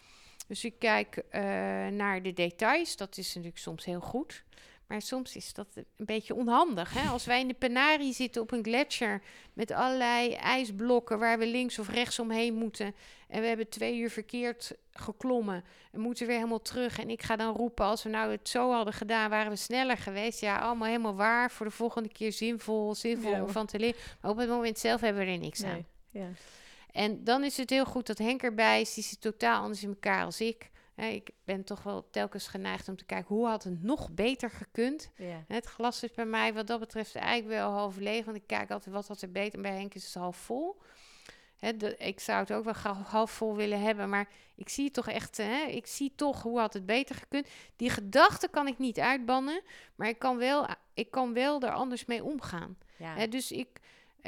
Dus 0.47 0.65
ik 0.65 0.79
kijk 0.79 1.17
eh, 1.17 1.41
naar 1.87 2.21
de 2.21 2.33
details. 2.33 2.97
Dat 2.97 3.17
is 3.17 3.27
natuurlijk 3.27 3.57
soms 3.61 3.85
heel 3.85 3.99
goed. 4.01 4.43
Maar 4.87 5.01
soms 5.01 5.35
is 5.35 5.53
dat 5.53 5.67
een 5.75 6.05
beetje 6.05 6.35
onhandig. 6.35 6.93
Hè? 6.93 7.09
Als 7.09 7.25
wij 7.25 7.39
in 7.39 7.47
de 7.47 7.53
Penarie 7.53 8.13
zitten 8.13 8.41
op 8.41 8.51
een 8.51 8.63
gletsjer 8.63 9.21
met 9.53 9.71
allerlei 9.71 10.33
ijsblokken 10.33 11.19
waar 11.19 11.39
we 11.39 11.47
links 11.47 11.79
of 11.79 11.89
rechts 11.89 12.19
omheen 12.19 12.53
moeten. 12.53 12.95
En 13.27 13.41
we 13.41 13.47
hebben 13.47 13.69
twee 13.69 13.97
uur 13.97 14.09
verkeerd 14.09 14.75
geklommen 14.91 15.63
en 15.91 15.99
moeten 15.99 16.27
weer 16.27 16.35
helemaal 16.35 16.61
terug. 16.61 16.99
En 16.99 17.09
ik 17.09 17.21
ga 17.23 17.35
dan 17.35 17.55
roepen, 17.55 17.85
als 17.85 18.03
we 18.03 18.09
nou 18.09 18.31
het 18.31 18.49
zo 18.49 18.71
hadden 18.71 18.93
gedaan, 18.93 19.29
waren 19.29 19.51
we 19.51 19.57
sneller 19.57 19.97
geweest. 19.97 20.39
Ja, 20.39 20.59
allemaal 20.59 20.87
helemaal 20.87 21.15
waar. 21.15 21.51
Voor 21.51 21.65
de 21.65 21.71
volgende 21.71 22.09
keer 22.09 22.31
zinvol, 22.31 22.95
zinvol 22.95 23.31
Ja. 23.31 23.41
om 23.41 23.49
van 23.49 23.65
te 23.65 23.79
leren. 23.79 23.99
Maar 24.21 24.31
op 24.31 24.37
het 24.37 24.49
moment 24.49 24.79
zelf 24.79 25.01
hebben 25.01 25.25
we 25.25 25.31
er 25.31 25.37
niks 25.37 25.63
aan. 25.63 25.85
Ja. 26.09 26.29
En 26.93 27.23
dan 27.23 27.43
is 27.43 27.57
het 27.57 27.69
heel 27.69 27.85
goed 27.85 28.07
dat 28.07 28.17
Henk 28.17 28.43
erbij 28.43 28.81
is. 28.81 28.93
Die 28.93 29.03
zit 29.03 29.21
totaal 29.21 29.61
anders 29.61 29.83
in 29.83 29.89
elkaar 29.89 30.25
als 30.25 30.41
ik. 30.41 30.71
Ik 30.95 31.29
ben 31.43 31.63
toch 31.63 31.83
wel 31.83 32.09
telkens 32.09 32.47
geneigd 32.47 32.87
om 32.89 32.95
te 32.95 33.05
kijken 33.05 33.35
hoe 33.35 33.47
had 33.47 33.63
het 33.63 33.83
nog 33.83 34.11
beter 34.11 34.49
gekund. 34.49 35.09
Ja. 35.15 35.43
Het 35.47 35.65
glas 35.65 36.03
is 36.03 36.11
bij 36.11 36.25
mij 36.25 36.53
wat 36.53 36.67
dat 36.67 36.79
betreft 36.79 37.15
eigenlijk 37.15 37.47
wel 37.47 37.71
half 37.71 37.97
leeg. 37.97 38.25
Want 38.25 38.37
ik 38.37 38.47
kijk 38.47 38.71
altijd 38.71 38.95
wat 38.95 39.07
had 39.07 39.21
er 39.21 39.31
beter. 39.31 39.61
Bij 39.61 39.71
Henk 39.75 39.93
is 39.93 40.05
het 40.05 40.13
half 40.13 40.37
vol. 40.37 40.81
De- 41.77 41.95
ik 41.97 42.19
zou 42.19 42.39
het 42.39 42.51
ook 42.53 42.63
wel 42.63 42.93
half 42.93 43.31
vol 43.31 43.55
willen 43.55 43.81
hebben. 43.81 44.09
Maar 44.09 44.27
ik 44.55 44.69
zie 44.69 44.91
toch 44.91 45.07
echt, 45.07 45.39
ik 45.69 45.87
zie 45.87 46.13
toch 46.15 46.41
hoe 46.41 46.59
had 46.59 46.73
het 46.73 46.85
beter 46.85 47.15
gekund. 47.15 47.47
Die 47.75 47.89
gedachte 47.89 48.47
kan 48.47 48.67
ik 48.67 48.77
niet 48.77 48.99
uitbannen. 48.99 49.61
Maar 49.95 50.07
ik 50.07 50.19
kan 50.19 50.37
wel, 50.37 50.67
ik 50.93 51.11
kan 51.11 51.33
wel 51.33 51.61
er 51.61 51.71
anders 51.71 52.05
mee 52.05 52.23
omgaan. 52.23 52.77
Ja. 52.97 53.27
Dus 53.27 53.51
ik 53.51 53.79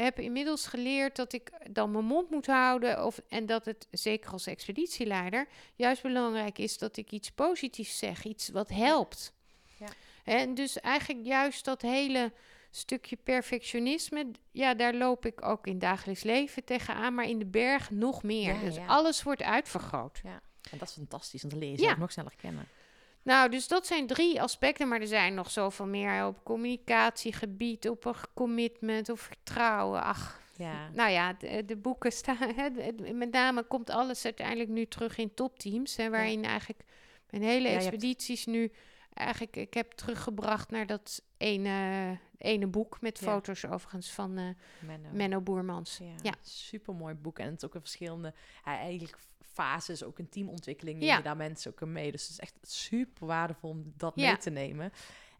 heb 0.04 0.20
inmiddels 0.20 0.68
geleerd 0.68 1.16
dat 1.16 1.34
ik 1.34 1.52
dan 1.72 1.92
mijn 1.92 2.06
mond 2.06 2.30
moet 2.30 2.46
houden. 2.46 3.06
Of, 3.06 3.22
en 3.30 3.46
dat 3.46 3.66
het, 3.66 3.88
zeker 3.92 4.32
als 4.32 4.48
expeditieleider, 4.48 5.48
juist 5.76 6.02
belangrijk 6.02 6.58
is 6.58 6.78
dat 6.78 6.98
ik 6.98 7.12
iets 7.12 7.32
positiefs 7.32 7.98
zeg. 7.98 8.24
Iets 8.24 8.50
wat 8.50 8.70
helpt. 8.70 9.34
Ja. 9.80 9.88
En 10.24 10.54
dus 10.54 10.80
eigenlijk 10.80 11.26
juist 11.26 11.66
dat 11.66 11.82
hele 11.82 12.32
stukje 12.72 13.16
perfectionisme, 13.16 14.32
ja, 14.52 14.74
daar 14.74 14.94
loop 14.94 15.26
ik 15.26 15.46
ook 15.46 15.68
in 15.68 15.80
dagelijks 15.80 16.24
leven 16.24 16.64
tegenaan. 16.64 17.14
Maar 17.14 17.28
in 17.28 17.40
de 17.40 17.46
berg 17.46 17.92
nog 17.92 18.24
meer. 18.24 18.54
Ja, 18.54 18.60
dus 18.60 18.76
ja. 18.76 18.86
alles 18.86 19.24
wordt 19.24 19.42
uitvergroot. 19.42 20.22
En 20.72 20.78
dat 20.78 20.88
is 20.88 20.94
fantastisch, 20.94 21.42
want 21.42 21.54
dan 21.54 21.64
leer 21.64 21.72
je 21.72 21.82
Ja. 21.82 21.98
nog 21.98 22.12
sneller 22.12 22.36
kennen. 22.38 22.68
Nou, 23.26 23.50
dus 23.50 23.68
dat 23.68 23.88
zijn 23.88 24.08
drie 24.08 24.42
aspecten, 24.42 24.88
maar 24.88 25.02
er 25.02 25.08
zijn 25.08 25.34
nog 25.34 25.52
zoveel 25.52 25.86
meer 25.86 26.26
op 26.26 26.44
communicatiegebied, 26.44 27.90
op 27.90 28.06
een 28.06 28.16
commitment, 28.34 29.10
op 29.10 29.20
vertrouwen. 29.20 30.04
Ach, 30.04 30.40
Ja. 30.58 30.90
nou 30.94 31.10
ja, 31.12 31.34
de, 31.34 31.66
de 31.66 31.76
boeken 31.76 32.12
staan. 32.12 32.38
Hè, 32.56 32.70
met 33.14 33.32
name 33.32 33.64
komt 33.64 33.90
alles 33.90 34.26
uiteindelijk 34.26 34.70
nu 34.70 34.86
terug 34.86 35.18
in 35.18 35.34
topteams. 35.34 35.96
Hè, 35.96 36.10
waarin 36.10 36.44
eigenlijk 36.46 36.80
mijn 37.30 37.44
hele 37.44 37.60
Ja, 37.62 37.68
je 37.68 37.70
hebt- 37.74 37.84
expedities 37.86 38.46
nu. 38.46 38.72
Eigenlijk, 39.16 39.56
ik 39.56 39.74
heb 39.74 39.92
teruggebracht 39.92 40.70
naar 40.72 40.86
dat 40.86 41.22
ene, 41.38 42.18
ene 42.38 42.68
boek. 42.68 43.02
Met 43.02 43.20
Ja. 43.20 43.26
foto's 43.26 43.66
overigens 43.66 44.12
van 44.12 44.38
eh, 44.38 44.48
Menno. 44.80 45.10
Menno 45.12 45.42
Boermans. 45.42 45.98
Ja, 45.98 46.16
Ja. 46.22 46.34
super 46.42 46.94
mooi 46.96 47.14
boek. 47.14 47.40
En 47.40 47.46
het 47.46 47.56
is 47.58 47.66
ook 47.66 47.74
in 47.76 47.80
verschillende 47.82 48.34
ja, 48.66 48.78
eigenlijk 48.78 49.18
fases, 49.42 50.04
ook 50.04 50.20
een 50.20 50.30
teamontwikkeling. 50.30 51.02
Ja. 51.02 51.08
Ja. 51.08 51.18
Je 51.18 51.24
daar 51.24 51.38
mensen 51.38 51.72
ook 51.72 51.88
mee. 51.88 52.12
Dus 52.12 52.22
het 52.22 52.32
is 52.32 52.40
echt 52.40 52.56
super 52.62 53.28
waardevol 53.28 53.70
om 53.70 53.94
dat 53.98 54.16
mee 54.16 54.38
te 54.38 54.50
nemen. 54.50 54.92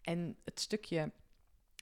En 0.02 0.38
het 0.44 0.60
stukje 0.60 1.12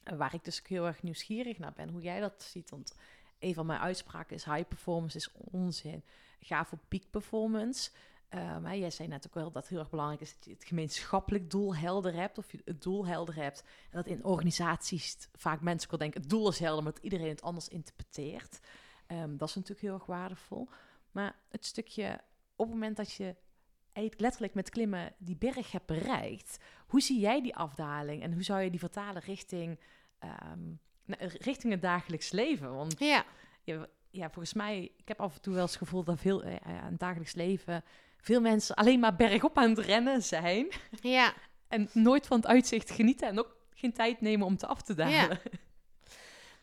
waar 0.04 0.34
ik 0.34 0.44
dus 0.44 0.60
ook 0.60 0.68
heel 0.68 0.86
erg 0.88 1.04
nieuwsgierig 1.04 1.58
naar 1.58 1.74
ben, 1.74 1.90
hoe 1.90 2.02
jij 2.02 2.20
dat 2.20 2.44
ziet. 2.44 2.70
Want 2.70 2.96
een 3.40 3.54
van 3.54 3.66
mijn 3.66 3.80
uitspraken 3.80 4.36
is: 4.36 4.46
high 4.46 4.68
performance 4.68 5.18
is 5.18 5.32
onzin. 5.34 6.04
Ga 6.40 6.66
voor 6.66 6.80
peak 6.88 7.04
performance. 7.10 7.92
Hè, 8.40 8.74
jij 8.74 8.90
zei 8.90 9.08
net 9.08 9.28
ook 9.28 9.34
wel 9.34 9.52
dat 9.52 9.62
het 9.62 9.68
heel 9.68 9.80
erg 9.80 9.90
belangrijk 9.90 10.22
is 10.22 10.34
dat 10.36 10.46
je 10.46 10.52
het 10.52 10.66
gemeenschappelijk 10.66 11.50
doel 11.50 11.76
helder 11.76 12.14
hebt. 12.14 12.38
Of 12.38 12.52
je 12.52 12.62
het 12.66 12.82
doel 12.82 13.06
helder 13.06 13.36
hebt. 13.36 13.64
En 13.90 13.98
dat 13.98 14.06
in 14.06 14.24
organisaties 14.24 15.18
vaak 15.34 15.62
mensen 15.62 15.90
wel 15.90 16.00
denken: 16.00 16.22
het 16.22 16.30
doel 16.30 16.50
is 16.50 16.60
helder, 16.60 16.84
maar 16.84 16.94
dat 16.94 17.04
iedereen 17.04 17.30
het 17.30 17.42
anders 17.42 17.68
interpreteert. 17.68 18.60
Ehm, 19.08 19.38
dat 19.38 19.50
is 19.50 19.56
natuurlijk 19.56 19.82
heel 19.82 19.94
erg 19.94 20.06
waardevol. 20.06 20.70
Maar 21.12 21.36
het 21.50 21.66
stukje 21.66 22.20
op 22.56 22.66
het 22.66 22.74
moment 22.74 22.98
dat 22.98 23.14
je 23.14 23.36
letterlijk 24.18 24.54
met 24.54 24.70
klimmen 24.70 25.14
die 25.18 25.36
berg 25.36 25.72
hebt 25.72 25.86
bereikt, 25.86 26.58
hoe 26.88 27.02
zie 27.02 27.20
jij 27.20 27.42
die 27.42 27.56
afdaling 27.56 28.24
en 28.24 28.34
hoe 28.34 28.44
zou 28.44 28.62
je 28.62 28.70
die 28.70 28.80
vertalen 28.80 29.22
richting, 29.22 29.80
ehm, 30.20 30.64
nou, 31.06 31.26
richting 31.40 31.74
het 31.74 31.82
dagelijks 31.82 32.32
leven? 32.32 32.76
Want 32.76 33.00
Ja, 33.00 33.26
je, 33.64 33.90
ja, 34.10 34.30
volgens 34.30 34.54
mij, 34.54 34.92
ik 34.98 35.08
heb 35.08 35.22
af 35.22 35.36
en 35.36 35.42
toe 35.42 35.54
wel 35.54 35.62
eens 35.62 35.72
het 35.72 35.82
gevoel 35.82 36.04
dat 36.04 36.20
veel 36.20 36.44
eh, 36.44 36.56
aan 36.84 36.92
het 36.92 37.00
dagelijks 37.00 37.34
leven 37.34 37.84
veel 38.24 38.42
mensen 38.42 38.76
alleen 38.76 39.00
maar 39.00 39.16
bergop 39.16 39.58
aan 39.58 39.70
het 39.70 39.80
rennen 39.80 40.24
zijn 40.24 40.68
ja. 41.02 41.34
en 41.68 41.90
nooit 41.94 42.28
van 42.28 42.38
het 42.38 42.48
uitzicht 42.48 42.92
genieten 42.92 43.28
en 43.28 43.40
ook 43.40 43.56
geen 43.74 43.94
tijd 43.94 44.22
nemen 44.22 44.48
om 44.48 44.58
te 44.58 44.68
af 44.68 44.82
te 44.82 44.94
dalen. 44.94 45.40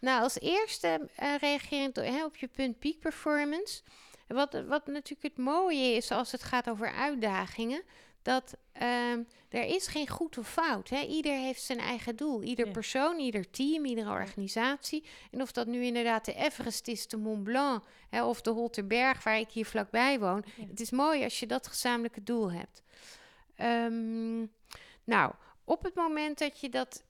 Nou, 0.00 0.22
als 0.22 0.40
eerste 0.40 1.08
eh 1.16 1.34
reagerend 1.40 1.96
hè, 1.96 2.24
op 2.24 2.36
je 2.36 2.48
punt 2.48 2.78
peak 2.78 2.98
performance. 2.98 3.82
Wat, 4.26 4.62
wat 4.66 4.86
natuurlijk 4.86 5.22
het 5.22 5.44
mooie 5.44 5.94
is 5.94 6.10
als 6.10 6.32
het 6.32 6.42
gaat 6.42 6.70
over 6.70 6.92
uitdagingen, 6.92 7.82
dat 8.22 8.56
ehm, 8.72 9.22
er 9.48 9.64
is 9.64 9.86
geen 9.86 10.08
goed 10.08 10.38
of 10.38 10.48
fout. 10.52 10.88
Hè? 10.88 11.00
Ieder 11.00 11.32
heeft 11.32 11.62
zijn 11.62 11.78
eigen 11.78 12.16
doel. 12.16 12.42
Ieder 12.42 12.66
Ja. 12.66 12.72
persoon, 12.72 13.18
ieder 13.18 13.50
team, 13.50 13.84
iedere 13.84 14.10
organisatie. 14.10 15.04
En 15.30 15.42
of 15.42 15.52
dat 15.52 15.66
nu 15.66 15.84
inderdaad 15.84 16.24
de 16.24 16.34
Everest 16.34 16.88
is, 16.88 17.08
de 17.08 17.16
Mont 17.16 17.42
Blanc 17.42 17.84
hè, 18.08 18.24
of 18.24 18.40
de 18.40 18.50
Holterberg, 18.50 19.22
waar 19.22 19.38
ik 19.38 19.50
hier 19.50 19.66
vlakbij 19.66 20.18
woon. 20.18 20.44
Ja. 20.56 20.66
Het 20.66 20.80
is 20.80 20.90
mooi 20.90 21.22
als 21.24 21.40
je 21.40 21.46
dat 21.46 21.66
gezamenlijke 21.66 22.22
doel 22.22 22.52
hebt. 22.52 22.82
Ehm, 23.56 24.38
nou, 25.04 25.32
op 25.64 25.82
het 25.82 25.94
moment 25.94 26.38
dat 26.38 26.60
je 26.60 26.68
dat, 26.68 27.04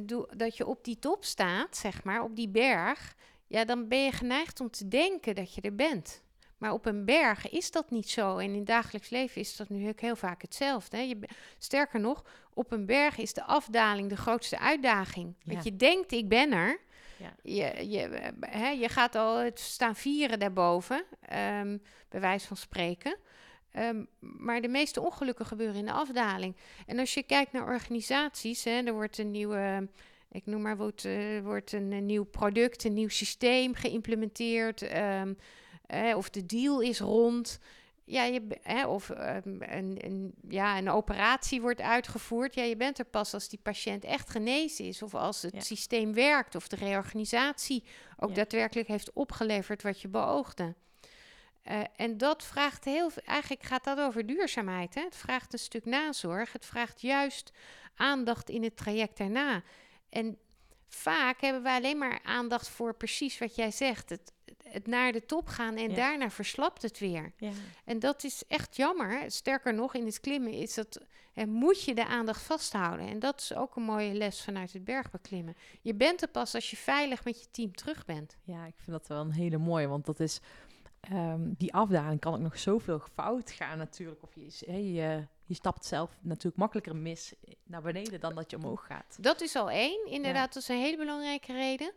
doe- 0.00 0.28
dat 0.36 0.56
je 0.56 0.66
op 0.66 0.84
die 0.84 0.98
top 0.98 1.24
staat, 1.24 1.76
zeg 1.76 2.04
maar, 2.04 2.22
op 2.22 2.36
die 2.36 2.48
berg, 2.48 3.14
ja, 3.46 3.64
dan 3.64 3.88
ben 3.88 4.04
je 4.04 4.12
geneigd 4.12 4.60
om 4.60 4.70
te 4.70 4.88
denken 4.88 5.34
dat 5.34 5.54
je 5.54 5.60
er 5.60 5.74
bent. 5.74 6.21
Maar 6.62 6.72
op 6.72 6.86
een 6.86 7.04
berg 7.04 7.50
is 7.50 7.70
dat 7.70 7.90
niet 7.90 8.10
zo. 8.10 8.38
En 8.38 8.50
in 8.50 8.56
het 8.56 8.66
dagelijks 8.66 9.10
leven 9.10 9.40
is 9.40 9.56
dat 9.56 9.68
nu 9.68 9.88
ook 9.88 10.00
heel 10.00 10.16
vaak 10.16 10.42
hetzelfde. 10.42 10.96
Hè? 10.96 11.02
Je, 11.02 11.18
sterker 11.58 12.00
nog, 12.00 12.24
op 12.54 12.72
een 12.72 12.86
berg 12.86 13.18
is 13.18 13.32
de 13.32 13.44
afdaling 13.44 14.08
de 14.08 14.16
grootste 14.16 14.58
uitdaging. 14.58 15.34
Ja. 15.38 15.52
Want 15.52 15.64
je 15.64 15.76
denkt, 15.76 16.12
ik 16.12 16.28
ben 16.28 16.52
er. 16.52 16.80
Ja. 17.16 17.34
Je, 17.42 17.90
je, 17.90 18.32
hè, 18.40 18.68
je 18.68 18.88
gaat 18.88 19.14
al 19.14 19.36
het 19.36 19.60
staan 19.60 19.96
vieren 19.96 20.38
daarboven, 20.38 21.04
ehm, 21.20 21.78
bij 22.08 22.20
wijze 22.20 22.46
van 22.46 22.56
spreken. 22.56 23.16
Ehm, 23.70 24.04
maar 24.18 24.60
de 24.60 24.68
meeste 24.68 25.00
ongelukken 25.00 25.46
gebeuren 25.46 25.76
in 25.76 25.86
de 25.86 25.92
afdaling. 25.92 26.56
En 26.86 26.98
als 26.98 27.14
je 27.14 27.22
kijkt 27.22 27.52
naar 27.52 27.66
organisaties, 27.66 28.64
hè, 28.64 28.82
er 28.82 28.92
wordt 28.92 29.18
een 29.18 29.30
nieuwe, 29.30 29.88
ik 30.30 30.46
noem 30.46 30.62
maar 30.62 30.76
wat, 30.76 31.04
eh, 31.04 31.40
wordt 31.42 31.72
een, 31.72 31.92
een 31.92 32.06
nieuw 32.06 32.24
product, 32.24 32.84
een 32.84 32.94
nieuw 32.94 33.08
systeem 33.08 33.74
geïmplementeerd, 33.74 34.82
ehm, 34.82 35.32
eh, 35.86 36.16
of 36.16 36.30
de 36.30 36.46
deal 36.46 36.80
is 36.80 37.00
rond. 37.00 37.58
Ja, 38.04 38.24
je, 38.24 38.58
of 38.88 39.10
ehm, 39.10 39.62
een, 39.62 39.96
een, 40.04 40.34
ja, 40.48 40.78
een 40.78 40.90
operatie 40.90 41.60
wordt 41.60 41.80
uitgevoerd. 41.80 42.54
Ja, 42.54 42.62
je 42.62 42.76
bent 42.76 42.98
er 42.98 43.04
pas 43.04 43.34
als 43.34 43.48
die 43.48 43.58
patiënt 43.62 44.04
echt 44.04 44.30
genezen 44.30 44.84
is. 44.84 45.02
Of 45.02 45.14
als 45.14 45.42
het 45.42 45.54
Ja. 45.54 45.60
systeem 45.60 46.14
werkt. 46.14 46.54
Of 46.54 46.68
de 46.68 46.76
reorganisatie 46.76 47.84
ook 48.16 48.28
Ja. 48.28 48.34
daadwerkelijk 48.34 48.88
heeft 48.88 49.12
opgeleverd 49.12 49.82
wat 49.82 50.00
je 50.00 50.08
beoogde. 50.08 50.74
Eh, 51.62 51.80
en 51.96 52.18
dat 52.18 52.44
vraagt 52.44 52.84
heel 52.84 53.10
veel. 53.10 53.22
Eigenlijk 53.26 53.62
gaat 53.62 53.84
dat 53.84 53.98
over 53.98 54.26
duurzaamheid. 54.26 54.94
Hè? 54.94 55.02
Het 55.02 55.16
vraagt 55.16 55.52
een 55.52 55.58
stuk 55.58 55.84
nazorg. 55.84 56.52
Het 56.52 56.66
vraagt 56.66 57.00
juist 57.00 57.52
aandacht 57.94 58.50
in 58.50 58.62
het 58.62 58.76
traject 58.76 59.18
daarna. 59.18 59.62
En 60.08 60.38
vaak 60.88 61.40
hebben 61.40 61.62
wij 61.62 61.76
alleen 61.76 61.98
maar 61.98 62.20
aandacht 62.22 62.68
voor 62.68 62.94
precies 62.94 63.38
wat 63.38 63.54
jij 63.54 63.70
zegt. 63.70 64.10
Het, 64.10 64.32
het 64.72 64.86
naar 64.86 65.12
de 65.12 65.24
top 65.26 65.46
gaan 65.48 65.76
en 65.76 65.88
Ja. 65.90 65.94
daarna 65.96 66.30
verslapt 66.30 66.82
het 66.82 66.98
weer. 66.98 67.32
Ja. 67.36 67.50
En 67.84 67.98
dat 67.98 68.24
is 68.24 68.42
echt 68.48 68.76
jammer. 68.76 69.30
Sterker 69.30 69.74
nog, 69.74 69.94
in 69.94 70.06
het 70.06 70.20
klimmen 70.20 70.52
is 70.52 70.74
dat, 70.74 71.00
en 71.34 71.48
moet 71.48 71.82
je 71.84 71.94
de 71.94 72.06
aandacht 72.06 72.42
vasthouden. 72.42 73.06
En 73.08 73.18
dat 73.18 73.40
is 73.40 73.54
ook 73.54 73.76
een 73.76 73.82
mooie 73.82 74.12
les 74.14 74.42
vanuit 74.42 74.72
het 74.72 74.84
bergbeklimmen. 74.84 75.56
Je 75.80 75.94
bent 75.94 76.22
er 76.22 76.28
pas 76.28 76.54
als 76.54 76.70
je 76.70 76.76
veilig 76.76 77.24
met 77.24 77.40
je 77.40 77.46
team 77.50 77.74
terug 77.74 78.04
bent. 78.04 78.36
Ja, 78.44 78.64
ik 78.66 78.74
vind 78.76 78.90
dat 78.98 79.06
wel 79.06 79.20
een 79.20 79.32
hele 79.32 79.58
mooie, 79.58 79.88
want 79.88 80.04
dat 80.06 80.20
is 80.20 80.40
ehm, 81.00 81.40
die 81.56 81.74
afdaling 81.74 82.20
kan 82.20 82.34
ook 82.34 82.40
nog 82.40 82.58
zoveel 82.58 83.02
fout 83.14 83.50
gaan 83.50 83.78
natuurlijk. 83.78 84.22
Of 84.22 84.34
je, 84.34 84.64
hè, 84.66 84.76
je, 84.76 85.26
je 85.44 85.54
stapt 85.54 85.84
zelf 85.84 86.10
natuurlijk 86.20 86.56
makkelijker 86.56 86.96
mis 86.96 87.34
naar 87.64 87.82
beneden 87.82 88.20
dan 88.20 88.34
dat 88.34 88.50
je 88.50 88.56
omhoog 88.56 88.86
gaat. 88.86 89.16
Dat 89.20 89.40
is 89.40 89.56
al 89.56 89.70
één. 89.70 90.06
Inderdaad, 90.06 90.52
dat 90.54 90.62
is 90.62 90.68
een 90.68 90.76
hele 90.76 90.96
belangrijke 90.96 91.52
reden. 91.52 91.92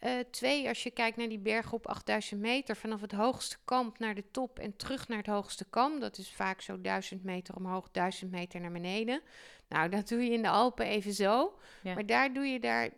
Eh, 0.00 0.12
twee, 0.30 0.68
als 0.68 0.82
je 0.82 0.90
kijkt 0.90 1.16
naar 1.16 1.28
die 1.28 1.38
berg 1.38 1.72
op 1.72 1.86
8000 1.86 2.40
meter, 2.40 2.76
vanaf 2.76 3.00
het 3.00 3.12
hoogste 3.12 3.56
kamp 3.64 3.98
naar 3.98 4.14
de 4.14 4.24
top 4.30 4.58
en 4.58 4.76
terug 4.76 5.08
naar 5.08 5.18
het 5.18 5.26
hoogste 5.26 5.64
kamp. 5.70 6.00
Dat 6.00 6.18
is 6.18 6.32
vaak 6.32 6.60
zo 6.60 6.80
1000 6.80 7.24
meter 7.24 7.56
omhoog, 7.56 7.88
1000 7.90 8.30
meter 8.30 8.60
naar 8.60 8.72
beneden. 8.72 9.20
Nou, 9.68 9.88
dat 9.88 10.08
doe 10.08 10.24
je 10.24 10.30
in 10.30 10.42
de 10.42 10.48
Alpen 10.48 10.86
even 10.86 11.12
zo. 11.12 11.58
Ja. 11.82 11.94
Maar 11.94 12.06
daar 12.06 12.32
doe 12.32 12.44
je 12.46 12.60
daar 12.60 12.90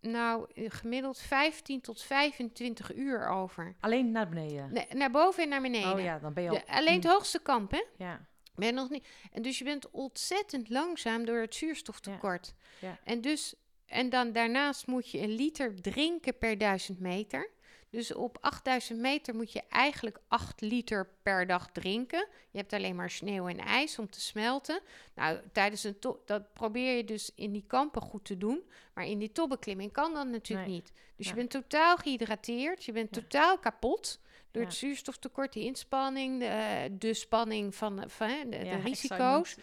nou 0.00 0.46
gemiddeld 0.54 1.18
15 1.18 1.80
tot 1.80 2.02
25 2.02 2.94
uur 2.94 3.28
over. 3.28 3.74
Alleen 3.80 4.10
naar 4.10 4.28
beneden. 4.28 4.72
Nee, 4.72 4.86
naar 4.94 5.10
boven 5.10 5.42
en 5.42 5.48
naar 5.48 5.60
beneden. 5.60 5.92
Oh 5.92 6.00
ja, 6.00 6.18
dan 6.18 6.32
ben 6.32 6.42
je 6.42 6.48
al... 6.48 6.54
De- 6.54 6.66
alleen 6.72 6.94
het 6.94 7.04
hoogste 7.06 7.38
kamp, 7.42 7.70
hè? 7.70 7.84
Ja, 7.96 8.26
Ben 8.54 8.74
nog 8.74 8.90
niet. 8.90 9.06
En 9.32 9.42
dus 9.42 9.58
je 9.58 9.64
bent 9.64 9.90
ontzettend 9.90 10.68
langzaam 10.68 11.24
door 11.24 11.40
het 11.40 11.54
zuurstoftekort. 11.54 12.54
ja. 12.80 12.98
En 13.04 13.20
dus 13.20 13.54
en 13.90 14.08
dan 14.10 14.32
daarnaast 14.32 14.86
moet 14.86 15.10
je 15.10 15.18
een 15.18 15.34
liter 15.34 15.80
drinken 15.82 16.38
per 16.38 16.58
duizend 16.58 17.00
meter. 17.00 17.50
Dus 17.90 18.14
op 18.14 18.38
8000 18.40 18.98
meter 18.98 19.34
moet 19.34 19.52
je 19.52 19.62
eigenlijk 19.68 20.18
8 20.28 20.60
liter 20.60 21.08
per 21.22 21.46
dag 21.46 21.70
drinken. 21.72 22.26
Je 22.50 22.58
hebt 22.58 22.72
alleen 22.72 22.96
maar 22.96 23.10
sneeuw 23.10 23.48
en 23.48 23.58
ijs 23.58 23.98
om 23.98 24.10
te 24.10 24.20
smelten. 24.20 24.80
Nou, 25.14 25.38
tijdens 25.52 25.84
een 25.84 25.98
to- 25.98 26.22
dat 26.24 26.52
probeer 26.52 26.96
je 26.96 27.04
dus 27.04 27.30
in 27.34 27.52
die 27.52 27.64
kampen 27.66 28.02
goed 28.02 28.24
te 28.24 28.38
doen. 28.38 28.62
Maar 28.94 29.06
in 29.06 29.18
die 29.18 29.32
topbeklimming 29.32 29.92
kan 29.92 30.14
dat 30.14 30.26
natuurlijk 30.26 30.68
Nee. 30.68 30.76
niet. 30.76 30.92
Dus 31.16 31.28
je 31.28 31.34
bent 31.34 31.50
totaal 31.50 31.96
gehydrateerd. 31.96 32.84
Je 32.84 32.92
bent 32.92 33.14
Ja. 33.14 33.20
totaal 33.20 33.58
kapot. 33.58 34.20
Door 34.50 34.62
Ja. 34.62 34.68
het 34.68 34.76
zuurstoftekort, 34.76 35.52
de 35.52 35.60
inspanning, 35.60 36.38
de, 36.40 36.44
eh, 36.46 36.90
de 36.92 37.14
spanning 37.14 37.74
van, 37.74 38.04
van 38.10 38.28
de, 38.50 38.58
risico's. 38.84 39.56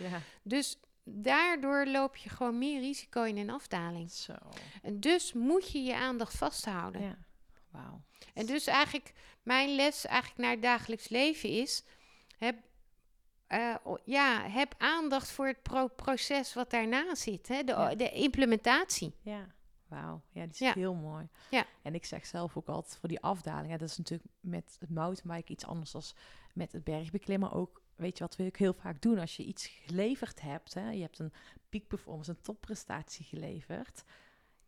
Dus 0.43 0.77
daardoor 1.09 1.85
loop 1.87 2.15
je 2.15 2.29
gewoon 2.29 2.57
meer 2.57 2.79
risico 2.79 3.23
in 3.23 3.37
een 3.37 3.49
afdaling. 3.49 4.11
zo. 4.11 4.33
En 4.81 4.99
dus 4.99 5.33
moet 5.33 5.71
je 5.71 5.83
je 5.83 5.95
aandacht 5.95 6.37
vasthouden. 6.37 7.01
Ja, 7.01 7.17
wauw. 7.71 8.01
En 8.33 8.45
dus 8.45 8.67
eigenlijk, 8.67 9.13
mijn 9.43 9.75
les 9.75 10.05
eigenlijk 10.05 10.39
naar 10.41 10.51
het 10.51 10.61
dagelijks 10.61 11.09
leven 11.09 11.49
is... 11.49 11.83
Heb, 12.37 12.55
eh, 13.47 13.75
ja, 14.05 14.41
heb 14.49 14.75
aandacht 14.77 15.31
voor 15.31 15.47
het 15.47 15.61
pro- 15.61 15.87
proces 15.87 16.53
wat 16.53 16.69
daarna 16.69 17.15
zit. 17.15 17.47
Hè? 17.47 17.63
De, 17.63 17.71
Ja. 17.71 17.95
de 17.95 18.11
implementatie. 18.11 19.15
Ja, 19.21 19.47
wauw. 19.87 20.21
Ja, 20.31 20.41
die 20.41 20.51
is 20.51 20.59
Ja. 20.59 20.73
heel 20.73 20.93
mooi. 20.93 21.27
Ja. 21.49 21.65
En 21.81 21.95
ik 21.95 22.05
zeg 22.05 22.25
zelf 22.25 22.57
ook 22.57 22.67
altijd 22.67 22.97
voor 22.99 23.09
die 23.09 23.19
afdaling. 23.21 23.71
Ja, 23.71 23.77
dat 23.77 23.89
is 23.89 23.97
natuurlijk 23.97 24.29
met 24.39 24.77
het 24.79 24.89
mountainbike 24.89 25.51
iets 25.51 25.65
anders 25.65 25.91
dan 25.91 26.01
met 26.57 26.71
het 26.71 26.83
bergbeklimmen 26.83 27.51
ook. 27.51 27.81
Weet 27.95 28.17
je 28.17 28.23
wat 28.23 28.35
wil 28.35 28.45
ik 28.45 28.55
heel 28.55 28.73
vaak 28.73 29.01
doen 29.01 29.19
als 29.19 29.35
je 29.35 29.43
iets 29.43 29.67
geleverd 29.67 30.41
hebt. 30.41 30.73
Hè? 30.73 30.89
Je 30.89 31.01
hebt 31.01 31.19
een 31.19 31.33
peak 31.69 31.87
performance, 31.87 32.29
een 32.29 32.41
topprestatie 32.41 33.25
geleverd. 33.25 34.03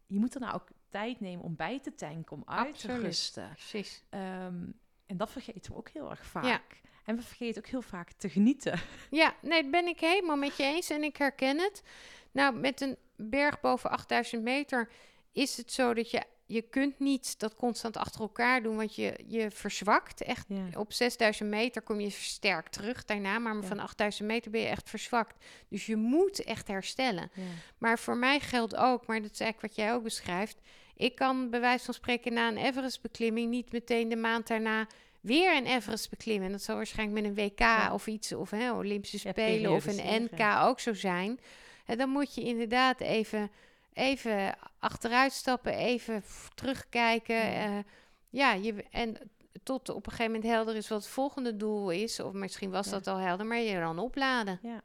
Je 0.08 0.20
moet 0.20 0.34
er 0.36 0.42
nou 0.42 0.54
ook 0.54 0.68
tijd 0.90 1.20
nemen 1.20 1.46
om 1.46 1.56
bij 1.56 1.80
te 1.80 1.96
tanken, 1.96 2.36
om 2.36 2.44
uit 2.46 2.80
te 2.80 3.00
rusten. 3.00 3.50
Precies. 3.50 4.04
Ehm, 4.10 4.66
en 5.06 5.18
dat 5.18 5.32
vergeten 5.32 5.72
we 5.72 5.78
ook 5.78 5.90
heel 5.90 6.10
erg 6.10 6.26
vaak. 6.26 6.44
Ja. 6.44 6.62
En 7.06 7.16
we 7.16 7.22
vergeten 7.22 7.64
ook 7.64 7.70
heel 7.70 7.82
vaak 7.82 8.12
te 8.12 8.30
genieten. 8.30 8.80
Ja, 9.10 9.36
nee, 9.42 9.62
dat 9.62 9.72
ben 9.72 9.88
ik 9.88 10.00
helemaal 10.00 10.38
met 10.38 10.58
je 10.58 10.64
eens 10.64 10.90
en 10.90 11.04
ik 11.04 11.18
herken 11.18 11.60
het. 11.60 11.84
Nou, 12.32 12.56
met 12.56 12.82
een 12.82 12.98
berg 13.16 13.60
boven 13.60 13.90
8000 13.90 14.44
meter 14.44 14.90
is 15.32 15.58
het 15.58 15.72
zo 15.72 15.94
dat 15.94 16.12
je, 16.12 16.24
je 16.52 16.62
kunt 16.62 17.00
niet 17.00 17.40
dat 17.40 17.56
constant 17.56 17.98
achter 17.98 18.22
elkaar 18.22 18.64
doen, 18.64 18.76
want 18.76 18.96
je, 18.96 19.14
je 19.28 19.52
verzwakt. 19.52 20.22
Echt 20.22 20.46
Ja. 20.48 20.80
op 20.80 20.94
6000 20.94 21.50
meter 21.50 21.82
kom 21.82 22.00
je 22.00 22.12
versterkt 22.12 22.72
terug 22.72 23.06
daarna, 23.06 23.40
maar 23.40 23.56
Ja. 23.56 23.62
van 23.62 23.80
8000 23.80 24.28
meter 24.28 24.52
ben 24.52 24.62
je 24.62 24.68
echt 24.68 24.90
verzwakt. 24.90 25.46
Dus 25.70 25.86
je 25.86 25.96
moet 25.96 26.44
echt 26.44 26.68
herstellen. 26.68 27.32
Ja. 27.34 27.42
Maar 27.78 28.00
voor 28.00 28.18
mij 28.18 28.40
geldt 28.40 28.76
ook, 28.76 29.08
maar 29.08 29.22
dat 29.22 29.32
is 29.32 29.40
eigenlijk 29.40 29.74
wat 29.76 29.86
jij 29.86 29.94
ook 29.94 30.04
beschrijft. 30.04 30.58
Ik 30.96 31.16
kan 31.16 31.50
bij 31.50 31.60
wijze 31.60 31.86
van 31.86 31.94
spreken 31.94 32.34
na 32.34 32.48
een 32.48 32.58
Everest-beklimming 32.58 33.50
niet 33.50 33.72
meteen 33.72 34.10
de 34.10 34.16
maand 34.16 34.48
daarna 34.48 34.88
weer 35.22 35.56
een 35.58 35.66
Everest 35.66 36.10
beklimmen. 36.10 36.46
En 36.46 36.52
dat 36.52 36.62
zal 36.62 36.76
waarschijnlijk 36.76 37.22
met 37.22 37.30
een 37.38 37.46
WK 37.56 37.94
of 37.94 38.08
iets, 38.08 38.34
of 38.34 38.50
hè, 38.50 38.72
Olympische 38.72 39.18
Spelen 39.18 39.72
of 39.72 39.86
een. 39.86 40.24
NK 40.32 40.42
ook 40.62 40.80
zo 40.80 40.94
zijn. 40.94 41.40
En 41.86 41.98
dan 41.98 42.10
moet 42.10 42.36
je 42.36 42.42
inderdaad 42.42 43.00
even, 43.02 43.52
even 44.00 44.58
achteruit 44.80 45.32
stappen, 45.32 45.74
even 45.74 46.24
terugkijken. 46.56 47.36
Ja. 47.52 47.78
eh, 47.78 47.84
ja, 48.30 48.54
je, 48.54 48.84
en 48.92 49.18
tot 49.64 49.90
op 49.90 50.06
een 50.06 50.12
gegeven 50.12 50.32
moment 50.34 50.52
helder 50.52 50.76
is 50.76 50.88
wat 50.88 51.02
het 51.02 51.12
volgende 51.12 51.56
doel 51.56 51.90
is. 51.90 52.20
Of 52.20 52.34
misschien 52.34 52.70
was 52.70 52.86
Ja. 52.86 52.92
dat 52.92 53.08
al 53.08 53.18
helder, 53.18 53.46
maar 53.46 53.58
je 53.58 53.80
dan 53.80 54.00
opladen. 54.00 54.60
Ja. 54.62 54.82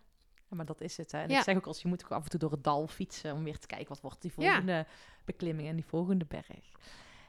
Ja, 0.49 0.57
maar 0.57 0.67
dat 0.67 0.81
is 0.81 0.97
het. 0.97 1.13
Hè. 1.13 1.23
En 1.23 1.29
Ja. 1.29 1.39
ik 1.39 1.45
zeg 1.45 1.57
ook 1.57 1.67
als 1.67 1.83
je 1.83 1.89
moet 1.89 2.05
ook 2.05 2.11
af 2.11 2.25
en 2.25 2.31
toe 2.31 2.41
door 2.41 2.51
het 2.51 2.65
dal 2.65 2.87
fietsen 2.87 3.35
om 3.35 3.45
weer 3.45 3.59
te 3.59 3.67
kijken 3.67 3.89
wat 3.89 4.01
wordt 4.01 4.23
die 4.23 4.33
volgende 4.33 4.87
beklimming 5.25 5.69
en 5.69 5.75
die 5.75 5.85
volgende 5.85 6.25
berg. 6.25 6.73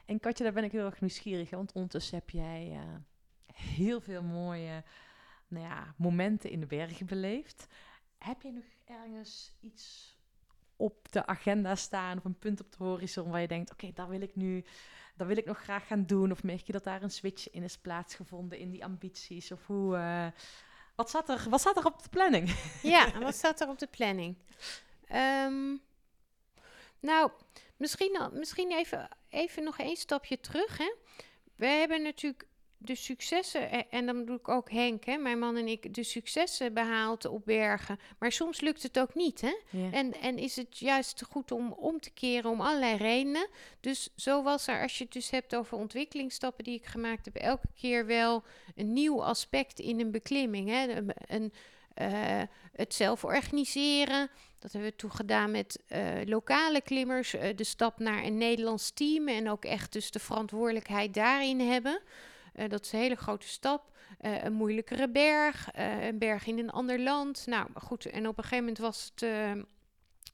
En 0.06 0.20
Katje, 0.20 0.44
daar 0.44 0.52
ben 0.52 0.64
ik 0.64 0.72
heel 0.72 0.84
erg 0.84 1.00
nieuwsgierig, 1.00 1.50
hè, 1.50 1.56
want 1.56 1.72
ondertussen 1.72 2.18
heb 2.18 2.30
jij 2.30 2.70
eh, 2.72 2.94
heel 3.54 4.00
veel 4.00 4.22
mooie 4.22 4.84
nou 5.48 5.64
ja, 5.66 5.94
momenten 5.96 6.50
in 6.50 6.60
de 6.60 6.66
bergen 6.66 7.06
beleefd. 7.06 7.66
Heb 8.18 8.42
je 8.42 8.52
nog 8.52 8.64
ergens 8.84 9.52
iets 9.60 10.15
op 10.76 11.12
de 11.12 11.26
agenda 11.26 11.74
staan 11.74 12.18
of 12.18 12.24
een 12.24 12.38
punt 12.38 12.60
op 12.60 12.72
de 12.72 12.84
horizon 12.84 13.30
waar 13.30 13.40
je 13.40 13.48
denkt, 13.48 13.72
oké, 13.72 13.90
daar 13.94 14.08
wil 14.08 14.20
ik 14.20 14.36
nu, 14.36 14.64
daar 15.16 15.26
wil 15.26 15.36
ik 15.36 15.44
nog 15.44 15.58
graag 15.58 15.86
gaan 15.86 16.06
doen? 16.06 16.30
Of 16.30 16.42
merk 16.42 16.66
je 16.66 16.72
dat 16.72 16.84
daar 16.84 17.02
een 17.02 17.10
switch 17.10 17.50
in 17.50 17.62
is 17.62 17.78
plaatsgevonden 17.78 18.58
in 18.58 18.70
die 18.70 18.84
ambities? 18.84 19.52
Of 19.52 19.66
hoe, 19.66 19.96
eh, 19.96 20.26
wat, 20.94 21.10
zat 21.10 21.28
er, 21.28 21.46
wat 21.48 21.60
zat 21.60 21.76
er 21.76 21.84
op 21.84 22.02
de 22.02 22.08
planning? 22.08 22.54
Ja, 22.82 23.18
wat 23.18 23.34
staat 23.34 23.60
er 23.60 23.68
op 23.68 23.78
de 23.78 23.86
planning? 23.86 24.36
Ehm, 25.06 25.76
nou, 27.00 27.30
misschien, 27.76 28.30
misschien 28.32 28.72
even, 28.72 29.08
even 29.28 29.64
nog 29.64 29.78
één 29.78 29.96
stapje 29.96 30.40
terug. 30.40 30.78
Hè. 30.78 30.94
We 31.56 31.66
hebben 31.66 32.02
natuurlijk 32.02 32.46
de 32.78 32.94
successen, 32.94 33.90
en 33.90 34.06
dan 34.06 34.18
bedoel 34.18 34.36
ik 34.36 34.48
ook 34.48 34.70
Henk, 34.70 35.04
hè, 35.04 35.16
mijn 35.16 35.38
man 35.38 35.56
en 35.56 35.68
ik, 35.68 35.94
de 35.94 36.02
successen 36.02 36.74
behaald 36.74 37.24
op 37.24 37.44
bergen. 37.44 37.98
Maar 38.18 38.32
soms 38.32 38.60
lukt 38.60 38.82
het 38.82 38.98
ook 38.98 39.14
niet. 39.14 39.40
Hè? 39.40 39.54
Ja. 39.70 39.90
En, 39.90 40.12
en 40.12 40.38
is 40.38 40.56
het 40.56 40.78
juist 40.78 41.22
goed 41.30 41.52
om 41.52 41.72
om 41.72 42.00
te 42.00 42.10
keren 42.10 42.50
om 42.50 42.60
allerlei 42.60 42.96
redenen. 42.96 43.48
Dus 43.80 44.08
zo 44.16 44.42
was 44.42 44.66
er, 44.66 44.82
als 44.82 44.98
je 44.98 45.04
het 45.04 45.12
dus 45.12 45.30
hebt 45.30 45.56
over 45.56 45.78
ontwikkelingsstappen 45.78 46.64
die 46.64 46.74
ik 46.74 46.86
gemaakt 46.86 47.24
heb, 47.24 47.34
elke 47.36 47.68
keer 47.74 48.06
wel 48.06 48.44
een 48.74 48.92
nieuw 48.92 49.24
aspect 49.24 49.78
in 49.78 50.00
een 50.00 50.10
beklimming. 50.10 50.68
Hè? 50.68 50.88
Een, 50.88 51.12
een, 51.26 51.52
eh, 51.94 52.42
het 52.72 52.94
zelf 52.94 53.24
organiseren. 53.24 54.30
Dat 54.58 54.72
hebben 54.72 54.90
we 54.90 54.96
toen 54.96 55.12
gedaan 55.12 55.50
met 55.50 55.82
eh, 55.86 56.02
lokale 56.24 56.80
klimmers. 56.80 57.34
eh, 57.34 57.56
de 57.56 57.64
stap 57.64 57.98
naar 57.98 58.24
een 58.24 58.38
Nederlands 58.38 58.90
team 58.90 59.28
en 59.28 59.50
ook 59.50 59.64
echt 59.64 59.92
dus 59.92 60.10
de 60.10 60.18
verantwoordelijkheid 60.18 61.14
daarin 61.14 61.60
hebben. 61.60 62.02
Eh, 62.56 62.68
dat 62.68 62.84
is 62.84 62.92
een 62.92 62.98
hele 62.98 63.16
grote 63.16 63.48
stap. 63.48 63.94
Eh, 64.18 64.44
een 64.44 64.52
moeilijkere 64.52 65.08
berg, 65.08 65.70
eh, 65.70 66.04
een 66.04 66.18
berg 66.18 66.46
in 66.46 66.58
een 66.58 66.70
ander 66.70 67.00
land. 67.00 67.46
Nou, 67.46 67.68
goed. 67.74 68.06
En 68.06 68.28
op 68.28 68.38
een 68.38 68.44
gegeven 68.44 68.64
moment 68.64 68.78
was, 68.78 69.12
het, 69.14 69.26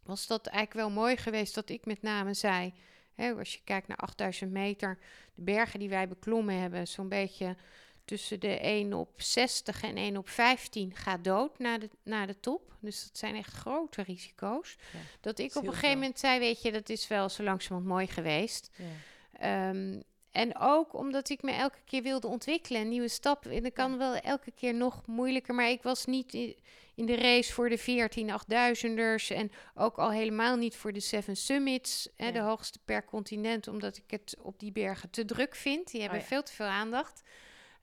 was 0.03 0.27
dat 0.27 0.47
eigenlijk 0.47 0.87
wel 0.87 1.03
mooi 1.03 1.17
geweest 1.17 1.55
dat 1.55 1.69
ik 1.69 1.87
met 1.87 2.03
name 2.03 2.35
zei... 2.35 2.73
Hè, 3.15 3.33
als 3.33 3.53
je 3.53 3.61
kijkt 3.65 3.89
naar 3.89 3.97
8000 3.97 4.51
meter, 4.51 4.99
de 5.35 5.43
bergen 5.43 5.79
die 5.79 5.89
wij 5.89 6.09
beklommen 6.09 6.61
hebben... 6.61 6.89
zo'n 6.89 7.09
beetje 7.09 7.57
tussen 8.05 8.41
de 8.41 8.59
1 8.61 8.93
op 8.93 9.21
60 9.21 9.83
en 9.83 9.97
1 9.97 10.17
op 10.17 10.29
15 10.29 10.97
gaat 10.97 11.25
dood 11.25 11.59
naar 11.59 11.79
de, 11.79 11.91
naar 12.03 12.27
de 12.27 12.41
top. 12.41 12.77
Dus 12.81 13.05
dat 13.05 13.19
zijn 13.19 13.35
echt 13.35 13.53
grote 13.53 14.03
risico's. 14.03 14.77
Ja, 14.93 14.99
dat 15.21 15.39
ik 15.39 15.55
op 15.55 15.67
een 15.67 15.73
gegeven 15.73 15.99
moment 15.99 16.19
zei, 16.19 16.39
weet 16.39 16.63
je, 16.63 16.73
dat 16.73 16.89
is 16.89 17.09
wel 17.09 17.29
zo 17.29 17.43
langzamerhand 17.43 17.93
mooi 17.93 18.07
geweest. 18.07 18.71
Ja. 18.77 18.85
Ehm, 19.33 20.01
en 20.33 20.59
ook 20.59 20.95
omdat 20.95 21.29
ik 21.29 21.43
me 21.43 21.51
elke 21.53 21.79
keer 21.85 22.03
wilde 22.03 22.27
ontwikkelen, 22.27 22.81
een 22.81 22.89
nieuwe 22.89 23.09
stap. 23.09 23.47
En 23.47 23.63
dat 23.63 23.73
kan 23.73 23.99
wel 23.99 24.15
elke 24.15 24.51
keer 24.51 24.75
nog 24.75 25.07
moeilijker, 25.07 25.55
maar 25.55 25.69
ik 25.71 25.83
was 25.83 26.05
niet 26.05 26.35
in 26.95 27.07
de 27.07 27.17
race 27.17 27.53
voor 27.53 27.69
de 27.69 27.79
14 27.79 28.31
8000ers 28.31 29.37
en 29.37 29.53
ook 29.75 29.97
al 29.99 30.11
helemaal 30.11 30.57
niet 30.57 30.77
voor 30.77 30.93
de 30.93 31.01
Seven 31.01 31.37
Summits, 31.37 32.09
hè, 32.17 32.27
Ja. 32.27 32.33
de 32.33 32.39
hoogste 32.39 32.79
per 32.85 33.05
continent, 33.05 33.69
omdat 33.69 33.97
ik 33.97 34.11
het 34.11 34.37
op 34.43 34.59
die 34.59 34.73
bergen 34.73 35.11
te 35.11 35.25
druk 35.25 35.55
vind. 35.55 35.91
Die 35.91 36.01
hebben 36.01 36.19
Oh 36.19 36.25
ja. 36.25 36.31
veel 36.31 36.43
te 36.43 36.53
veel 36.53 36.67
aandacht. 36.67 37.23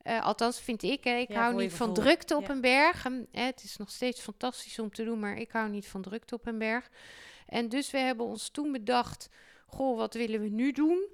Eh, 0.01 0.25
althans 0.25 0.59
vind 0.61 0.83
ik, 0.83 1.03
hè. 1.03 1.15
ik 1.15 1.29
Ja, 1.29 1.41
hou 1.41 1.55
niet 1.55 1.73
van 1.73 1.93
drukte 1.93 2.35
op 2.35 2.49
een 2.49 2.61
berg. 2.61 3.03
Hè, 3.31 3.41
het 3.43 3.63
is 3.63 3.77
nog 3.77 3.89
steeds 3.91 4.19
fantastisch 4.21 4.79
om 4.79 4.91
te 4.91 5.03
doen, 5.03 5.19
maar 5.19 5.37
ik 5.37 5.51
hou 5.51 5.69
niet 5.69 5.87
van 5.87 6.01
drukte 6.01 6.35
op 6.35 6.47
een 6.47 6.57
berg. 6.57 6.89
En 7.47 7.69
dus 7.69 7.91
we 7.91 7.97
hebben 7.97 8.25
ons 8.25 8.49
toen 8.49 8.71
bedacht, 8.71 9.29
goh, 9.67 9.97
wat 9.97 10.13
willen 10.13 10.41
we 10.41 10.49
nu 10.49 10.71
doen? 10.71 11.07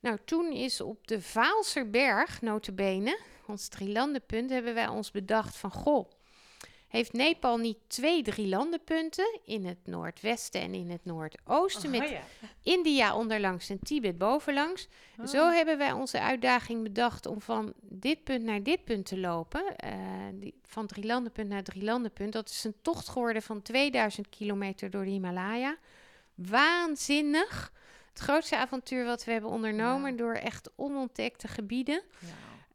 Nou, 0.00 0.18
toen 0.24 0.52
is 0.52 0.80
op 0.80 1.06
de 1.06 1.22
Vaalserberg, 1.22 2.42
notabene, 2.42 3.18
ons 3.46 3.68
drielandenpunt, 3.68 4.50
hebben 4.50 4.74
wij 4.74 4.88
ons 4.88 5.10
bedacht 5.10 5.56
van, 5.56 5.70
goh, 5.70 6.10
heeft 6.90 7.12
Nepal 7.12 7.56
niet 7.56 7.78
twee 7.86 8.22
drielandenpunten 8.22 9.40
in 9.44 9.64
het 9.64 9.78
noordwesten 9.84 10.60
en 10.60 10.74
in 10.74 10.90
het 10.90 11.04
noordoosten, 11.04 11.90
met 11.90 12.00
Oh, 12.00 12.08
ja. 12.08 12.22
India 12.62 13.16
onderlangs 13.16 13.70
en 13.70 13.78
Tibet 13.78 14.18
bovenlangs. 14.18 14.88
Oh. 15.18 15.26
Zo 15.26 15.50
hebben 15.50 15.78
wij 15.78 15.92
onze 15.92 16.20
uitdaging 16.20 16.82
bedacht 16.82 17.26
om 17.26 17.40
van 17.40 17.72
dit 17.80 18.24
punt 18.24 18.44
naar 18.44 18.62
dit 18.62 18.84
punt 18.84 19.06
te 19.06 19.18
lopen. 19.18 19.76
Eh, 19.76 19.92
die, 20.32 20.54
van 20.62 20.86
drielandenpunt 20.86 21.48
naar 21.48 21.62
drielandenpunt. 21.62 22.32
Dat 22.32 22.48
is 22.48 22.64
een 22.64 22.76
tocht 22.82 23.08
geworden 23.08 23.42
van 23.42 23.62
2000 23.62 24.28
kilometer 24.28 24.90
door 24.90 25.04
de 25.04 25.10
Himalaya. 25.10 25.76
Waanzinnig. 26.34 27.72
Het 28.10 28.18
grootste 28.18 28.56
avontuur 28.56 29.04
wat 29.04 29.24
we 29.24 29.32
hebben 29.32 29.50
ondernomen 29.50 30.16
door 30.16 30.34
echt 30.34 30.70
onontdekte 30.76 31.48
gebieden. 31.48 32.02
Ja. 32.18 32.28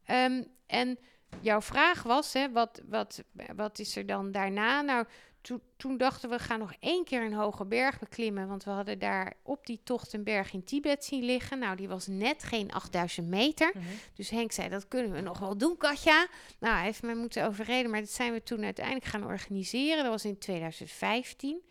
Ehm, 0.05 0.43
en 0.65 0.97
jouw 1.41 1.61
vraag 1.61 2.03
was, 2.03 2.33
hè, 2.33 2.51
wat, 2.51 2.81
wat, 2.85 3.23
wat 3.55 3.79
is 3.79 3.95
er 3.95 4.05
dan 4.05 4.31
daarna? 4.31 4.81
Nou, 4.81 5.05
toen, 5.45 5.61
toen 5.77 5.97
dachten 5.97 6.29
we, 6.29 6.35
we 6.35 6.41
gaan 6.41 6.59
nog 6.59 6.73
één 6.79 7.03
keer 7.03 7.21
een 7.21 7.33
hoge 7.33 7.65
berg 7.65 7.99
beklimmen. 7.99 8.47
Want 8.47 8.63
we 8.63 8.69
hadden 8.69 8.99
daar 8.99 9.33
op 9.43 9.65
die 9.65 9.79
tocht 9.83 10.13
een 10.13 10.23
berg 10.23 10.53
in 10.53 10.63
Tibet 10.63 11.05
zien 11.05 11.23
liggen. 11.23 11.59
Nou, 11.59 11.75
die 11.75 11.87
was 11.87 12.07
net 12.07 12.43
geen 12.43 12.71
8000 12.71 13.27
meter. 13.27 13.71
Mhm. 13.73 13.85
Dus 14.13 14.29
Henk 14.29 14.51
zei, 14.51 14.69
dat 14.69 14.87
kunnen 14.87 15.11
we 15.11 15.21
nog 15.21 15.39
wel 15.39 15.57
doen, 15.57 15.77
Katja. 15.77 16.27
Nou, 16.59 16.75
hij 16.75 16.83
heeft 16.83 17.01
mij 17.01 17.15
moeten 17.15 17.45
overreden, 17.45 17.91
maar 17.91 17.99
dat 17.99 18.09
zijn 18.09 18.33
we 18.33 18.43
toen 18.43 18.63
uiteindelijk 18.63 19.05
gaan 19.05 19.25
organiseren. 19.25 20.03
Dat 20.03 20.11
was 20.11 20.25
in 20.25 20.37
2015. 20.37 21.61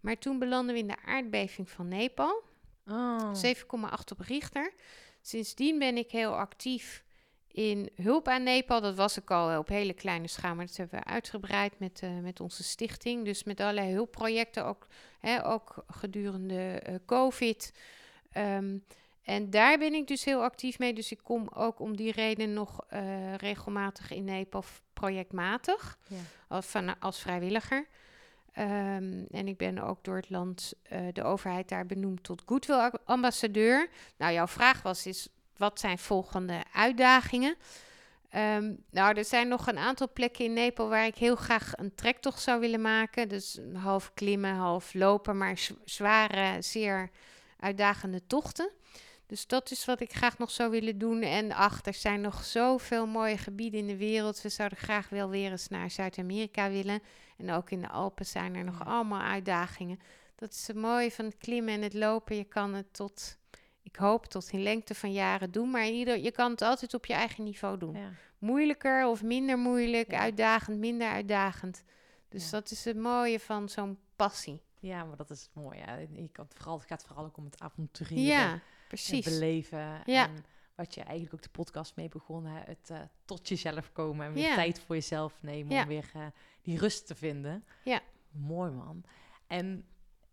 Maar 0.00 0.18
toen 0.18 0.38
belanden 0.38 0.74
we 0.74 0.80
in 0.80 0.86
de 0.88 1.02
aardbeving 1.04 1.70
van 1.70 1.88
Nepal. 1.88 2.42
Oh. 2.90 3.32
7,8 3.44 4.12
op 4.12 4.20
Richter. 4.20 4.72
Sindsdien 5.22 5.78
ben 5.78 5.96
ik 5.96 6.10
heel 6.10 6.36
actief 6.36 7.04
in 7.52 7.90
hulp 8.02 8.28
aan 8.28 8.42
Nepal. 8.42 8.80
Dat 8.80 8.94
was 8.94 9.16
ik 9.16 9.30
al 9.30 9.58
op 9.58 9.68
hele 9.68 9.92
kleine 9.92 10.28
schaal, 10.28 10.54
maar 10.54 10.66
dat 10.66 10.76
hebben 10.76 10.98
we 10.98 11.04
uitgebreid 11.04 11.78
met, 11.78 12.00
eh, 12.02 12.18
met 12.18 12.40
onze 12.40 12.62
stichting. 12.62 13.24
Dus 13.24 13.44
met 13.44 13.60
allerlei 13.60 13.92
hulpprojecten, 13.92 14.64
ook, 14.64 14.86
hè, 15.20 15.46
ook 15.46 15.84
gedurende 15.86 16.80
eh, 16.82 16.94
COVID. 17.06 17.72
Ehm, 18.32 18.78
en 19.22 19.50
daar 19.50 19.78
ben 19.78 19.94
ik 19.94 20.06
dus 20.06 20.24
heel 20.24 20.42
actief 20.42 20.78
mee. 20.78 20.94
Dus 20.94 21.10
ik 21.12 21.20
kom 21.22 21.48
ook 21.54 21.80
om 21.80 21.96
die 21.96 22.12
reden 22.12 22.52
nog 22.52 22.84
eh, 22.88 23.34
regelmatig 23.34 24.10
in 24.10 24.24
Nepal 24.24 24.64
projectmatig 24.92 25.98
Ja. 26.06 26.16
als, 26.48 26.66
van, 26.66 26.98
als 26.98 27.20
vrijwilliger. 27.20 27.86
Ehm, 28.52 29.24
en 29.30 29.48
ik 29.48 29.56
ben 29.56 29.78
ook 29.78 30.04
door 30.04 30.16
het 30.16 30.30
land, 30.30 30.72
eh, 30.82 31.00
de 31.12 31.22
overheid 31.22 31.68
daar 31.68 31.86
benoemd 31.86 32.22
tot 32.22 32.42
goodwill 32.46 32.90
ambassadeur. 33.04 33.88
Nou, 34.16 34.32
jouw 34.32 34.46
vraag 34.46 34.82
was 34.82 35.06
is, 35.06 35.28
wat 35.56 35.80
zijn 35.80 35.98
volgende 35.98 36.62
uitdagingen? 36.72 37.56
Ehm, 38.30 38.74
nou, 38.90 39.16
er 39.16 39.24
zijn 39.24 39.48
nog 39.48 39.66
een 39.66 39.78
aantal 39.78 40.10
plekken 40.12 40.44
in 40.44 40.52
Nepal 40.52 40.88
waar 40.88 41.06
ik 41.06 41.16
heel 41.16 41.36
graag 41.36 41.72
een 41.76 41.94
trektocht 41.94 42.42
zou 42.42 42.60
willen 42.60 42.80
maken. 42.80 43.28
Dus 43.28 43.58
half 43.74 44.14
klimmen, 44.14 44.54
half 44.54 44.94
lopen, 44.94 45.36
maar 45.36 45.58
zware, 45.84 46.62
zeer 46.62 47.10
uitdagende 47.58 48.26
tochten. 48.26 48.70
Dus 49.30 49.46
dat 49.46 49.70
is 49.70 49.84
wat 49.84 50.00
ik 50.00 50.12
graag 50.12 50.38
nog 50.38 50.50
zou 50.50 50.70
willen 50.70 50.98
doen. 50.98 51.22
En 51.22 51.52
ach, 51.52 51.84
er 51.84 51.94
zijn 51.94 52.20
nog 52.20 52.44
zoveel 52.44 53.06
mooie 53.06 53.38
gebieden 53.38 53.80
in 53.80 53.86
de 53.86 53.96
wereld. 53.96 54.42
We 54.42 54.48
zouden 54.48 54.78
graag 54.78 55.08
wel 55.08 55.28
weer 55.28 55.50
eens 55.50 55.68
naar 55.68 55.90
Zuid-Amerika 55.90 56.70
willen. 56.70 57.02
En 57.36 57.50
ook 57.50 57.70
in 57.70 57.80
de 57.80 57.88
Alpen 57.88 58.26
zijn 58.26 58.54
er 58.54 58.64
nog 58.64 58.84
allemaal 58.84 59.20
uitdagingen. 59.20 59.98
Dat 60.34 60.52
is 60.52 60.66
het 60.66 60.76
mooie 60.76 61.10
van 61.10 61.24
het 61.24 61.36
klimmen 61.38 61.74
en 61.74 61.82
het 61.82 61.94
lopen. 61.94 62.36
Je 62.36 62.44
kan 62.44 62.74
het 62.74 62.92
tot, 62.94 63.36
ik 63.82 63.96
hoop, 63.96 64.26
tot 64.26 64.50
in 64.52 64.62
lengte 64.62 64.94
van 64.94 65.12
jaren 65.12 65.50
doen. 65.50 65.70
Maar 65.70 65.86
ieder, 65.88 66.18
je 66.18 66.30
kan 66.30 66.50
het 66.50 66.62
altijd 66.62 66.94
op 66.94 67.06
je 67.06 67.12
eigen 67.14 67.44
niveau 67.44 67.78
doen. 67.78 67.94
Ja. 67.94 68.10
Moeilijker 68.38 69.06
of 69.06 69.22
minder 69.22 69.58
moeilijk, 69.58 70.10
Ja. 70.10 70.18
uitdagend, 70.18 70.78
minder 70.78 71.08
uitdagend. 71.08 71.82
Dus 72.28 72.44
Ja. 72.44 72.50
dat 72.50 72.70
is 72.70 72.84
het 72.84 72.96
mooie 72.96 73.40
van 73.40 73.68
zo'n 73.68 73.98
passie. 74.16 74.62
ja, 74.80 75.04
maar 75.04 75.16
dat 75.16 75.30
is 75.30 75.48
mooi. 75.52 75.78
Je 76.12 76.28
kan 76.32 76.44
het, 76.44 76.54
vooral, 76.56 76.78
het 76.78 76.86
gaat 76.86 77.04
vooral 77.06 77.24
ook 77.24 77.36
om 77.36 77.44
het 77.44 77.60
avonturieren. 77.60 78.24
Ja, 78.50 78.60
Precies. 78.90 79.24
beleven. 79.24 80.02
Ja. 80.06 80.28
En 80.28 80.44
wat 80.74 80.94
je 80.94 81.00
eigenlijk 81.00 81.34
ook 81.34 81.42
de 81.42 81.48
podcast 81.48 81.96
mee 81.96 82.08
begonnen, 82.08 82.52
hè, 82.52 82.60
het 82.64 82.90
eh, 82.90 83.00
tot 83.24 83.48
jezelf 83.48 83.92
komen 83.92 84.26
en 84.26 84.32
weer 84.32 84.42
Ja. 84.48 84.54
tijd 84.54 84.80
voor 84.80 84.94
jezelf 84.94 85.42
nemen 85.42 85.72
Ja. 85.74 85.82
om 85.82 85.88
weer 85.88 86.10
eh, 86.14 86.26
die 86.62 86.78
rust 86.78 87.06
te 87.06 87.14
vinden. 87.14 87.64
Ja. 87.84 88.00
Mooi 88.30 88.70
man. 88.70 89.04
En 89.46 89.84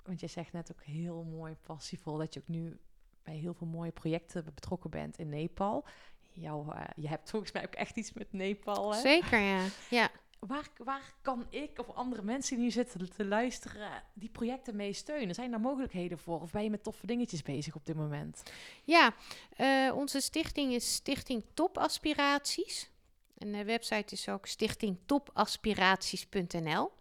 want 0.03 0.19
je 0.19 0.27
zegt 0.27 0.53
net 0.53 0.71
ook 0.71 0.83
heel 0.83 1.23
mooi 1.23 1.55
passievol 1.61 2.17
dat 2.17 2.33
je 2.33 2.39
ook 2.39 2.47
nu 2.47 2.79
bij 3.23 3.35
heel 3.35 3.53
veel 3.53 3.67
mooie 3.67 3.91
projecten 3.91 4.43
betrokken 4.53 4.89
bent 4.89 5.17
in 5.17 5.29
Nepal. 5.29 5.85
Jouw, 6.31 6.71
eh, 6.71 6.81
je 6.95 7.07
hebt 7.07 7.29
volgens 7.29 7.51
mij 7.51 7.63
ook 7.65 7.73
echt 7.75 7.95
iets 7.97 8.13
met 8.13 8.33
Nepal. 8.33 8.93
Hè? 8.93 8.99
Zeker, 9.01 9.39
ja. 9.39 9.65
ja. 9.89 10.09
Waar, 10.39 10.67
waar 10.83 11.13
kan 11.21 11.45
ik 11.49 11.79
of 11.79 11.89
andere 11.95 12.21
mensen 12.21 12.55
die 12.55 12.65
nu 12.65 12.71
zitten 12.71 13.09
te 13.15 13.25
luisteren 13.25 14.03
die 14.13 14.29
projecten 14.29 14.75
mee 14.75 14.93
steunen? 14.93 15.35
Zijn 15.35 15.51
daar 15.51 15.59
mogelijkheden 15.59 16.17
voor? 16.17 16.41
Of 16.41 16.51
ben 16.51 16.63
je 16.63 16.69
met 16.69 16.83
toffe 16.83 17.07
dingetjes 17.07 17.41
bezig 17.41 17.75
op 17.75 17.85
dit 17.85 17.95
moment? 17.95 18.43
Ja, 18.83 19.13
eh, 19.55 19.91
onze 19.95 20.19
stichting 20.21 20.73
is 20.73 20.93
Stichting 20.93 21.43
Topaspiraties. 21.53 22.89
En 23.37 23.51
de 23.51 23.63
website 23.63 24.13
is 24.13 24.29
ook 24.29 24.45
stichtingtopaspiraties.nl. 24.45 26.91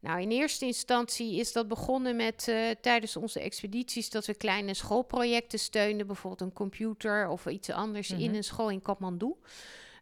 Nou, 0.00 0.20
in 0.20 0.30
eerste 0.30 0.66
instantie 0.66 1.36
is 1.36 1.52
dat 1.52 1.68
begonnen 1.68 2.16
met 2.16 2.48
eh, 2.48 2.70
tijdens 2.80 3.16
onze 3.16 3.40
expedities 3.40 4.10
dat 4.10 4.26
we 4.26 4.34
kleine 4.34 4.74
schoolprojecten 4.74 5.58
steunden, 5.58 6.06
bijvoorbeeld 6.06 6.40
een 6.40 6.52
computer 6.52 7.28
of 7.28 7.46
iets 7.46 7.70
anders 7.70 8.10
in 8.10 8.26
Mhm. 8.26 8.34
een 8.34 8.44
school 8.44 8.70
in 8.70 8.82
Kathmandu. 8.82 9.34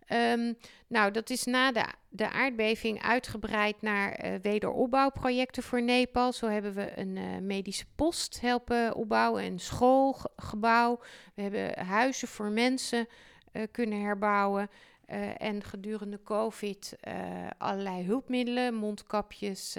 Ehm, 0.07 0.53
nou, 0.87 1.11
dat 1.11 1.31
is 1.31 1.45
na 1.45 1.73
de, 1.73 1.85
de 2.09 2.31
aardbeving 2.31 3.03
uitgebreid 3.03 3.83
naar 3.83 4.13
eh, 4.13 4.35
wederopbouwprojecten 4.43 5.63
voor 5.63 5.83
Nepal. 5.83 6.33
Zo 6.33 6.49
hebben 6.49 6.75
we 6.75 6.99
een 6.99 7.17
eh, 7.17 7.25
medische 7.41 7.85
post 7.97 8.41
helpen 8.41 8.95
opbouwen, 8.95 9.45
een 9.45 9.59
schoolgebouw. 9.61 11.01
We 11.35 11.43
hebben 11.43 11.79
huizen 11.87 12.29
voor 12.29 12.51
mensen 12.51 13.09
eh, 13.53 13.63
kunnen 13.71 14.01
herbouwen. 14.01 14.71
En 15.39 15.63
gedurende 15.63 16.23
COVID 16.23 16.97
allerlei 17.59 18.05
hulpmiddelen, 18.05 18.75
mondkapjes, 18.75 19.73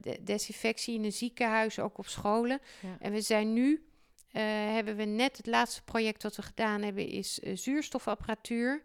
de- 0.00 0.18
desinfectie 0.22 0.94
in 0.94 1.04
een 1.04 1.12
ziekenhuis, 1.12 1.78
ook 1.78 1.98
op 1.98 2.06
scholen. 2.06 2.60
Ja. 2.80 2.88
En 3.00 3.12
we 3.12 3.20
zijn 3.20 3.52
nu, 3.52 3.84
eh, 4.34 4.42
hebben 4.46 4.96
we 4.96 5.04
net 5.04 5.36
het 5.36 5.46
laatste 5.46 5.82
project 5.82 6.22
dat 6.22 6.36
we 6.36 6.42
gedaan 6.42 6.82
hebben, 6.82 7.06
is 7.06 7.40
eh, 7.40 7.56
zuurstofapparatuur. 7.56 8.82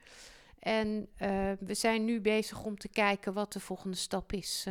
En 0.60 1.08
eh, 1.16 1.52
we 1.60 1.74
zijn 1.74 2.06
nu 2.06 2.22
bezig 2.22 2.64
om 2.64 2.78
te 2.78 2.88
kijken 2.88 3.34
wat 3.34 3.54
de 3.54 3.60
volgende 3.60 3.98
stap 3.98 4.34
is 4.34 4.66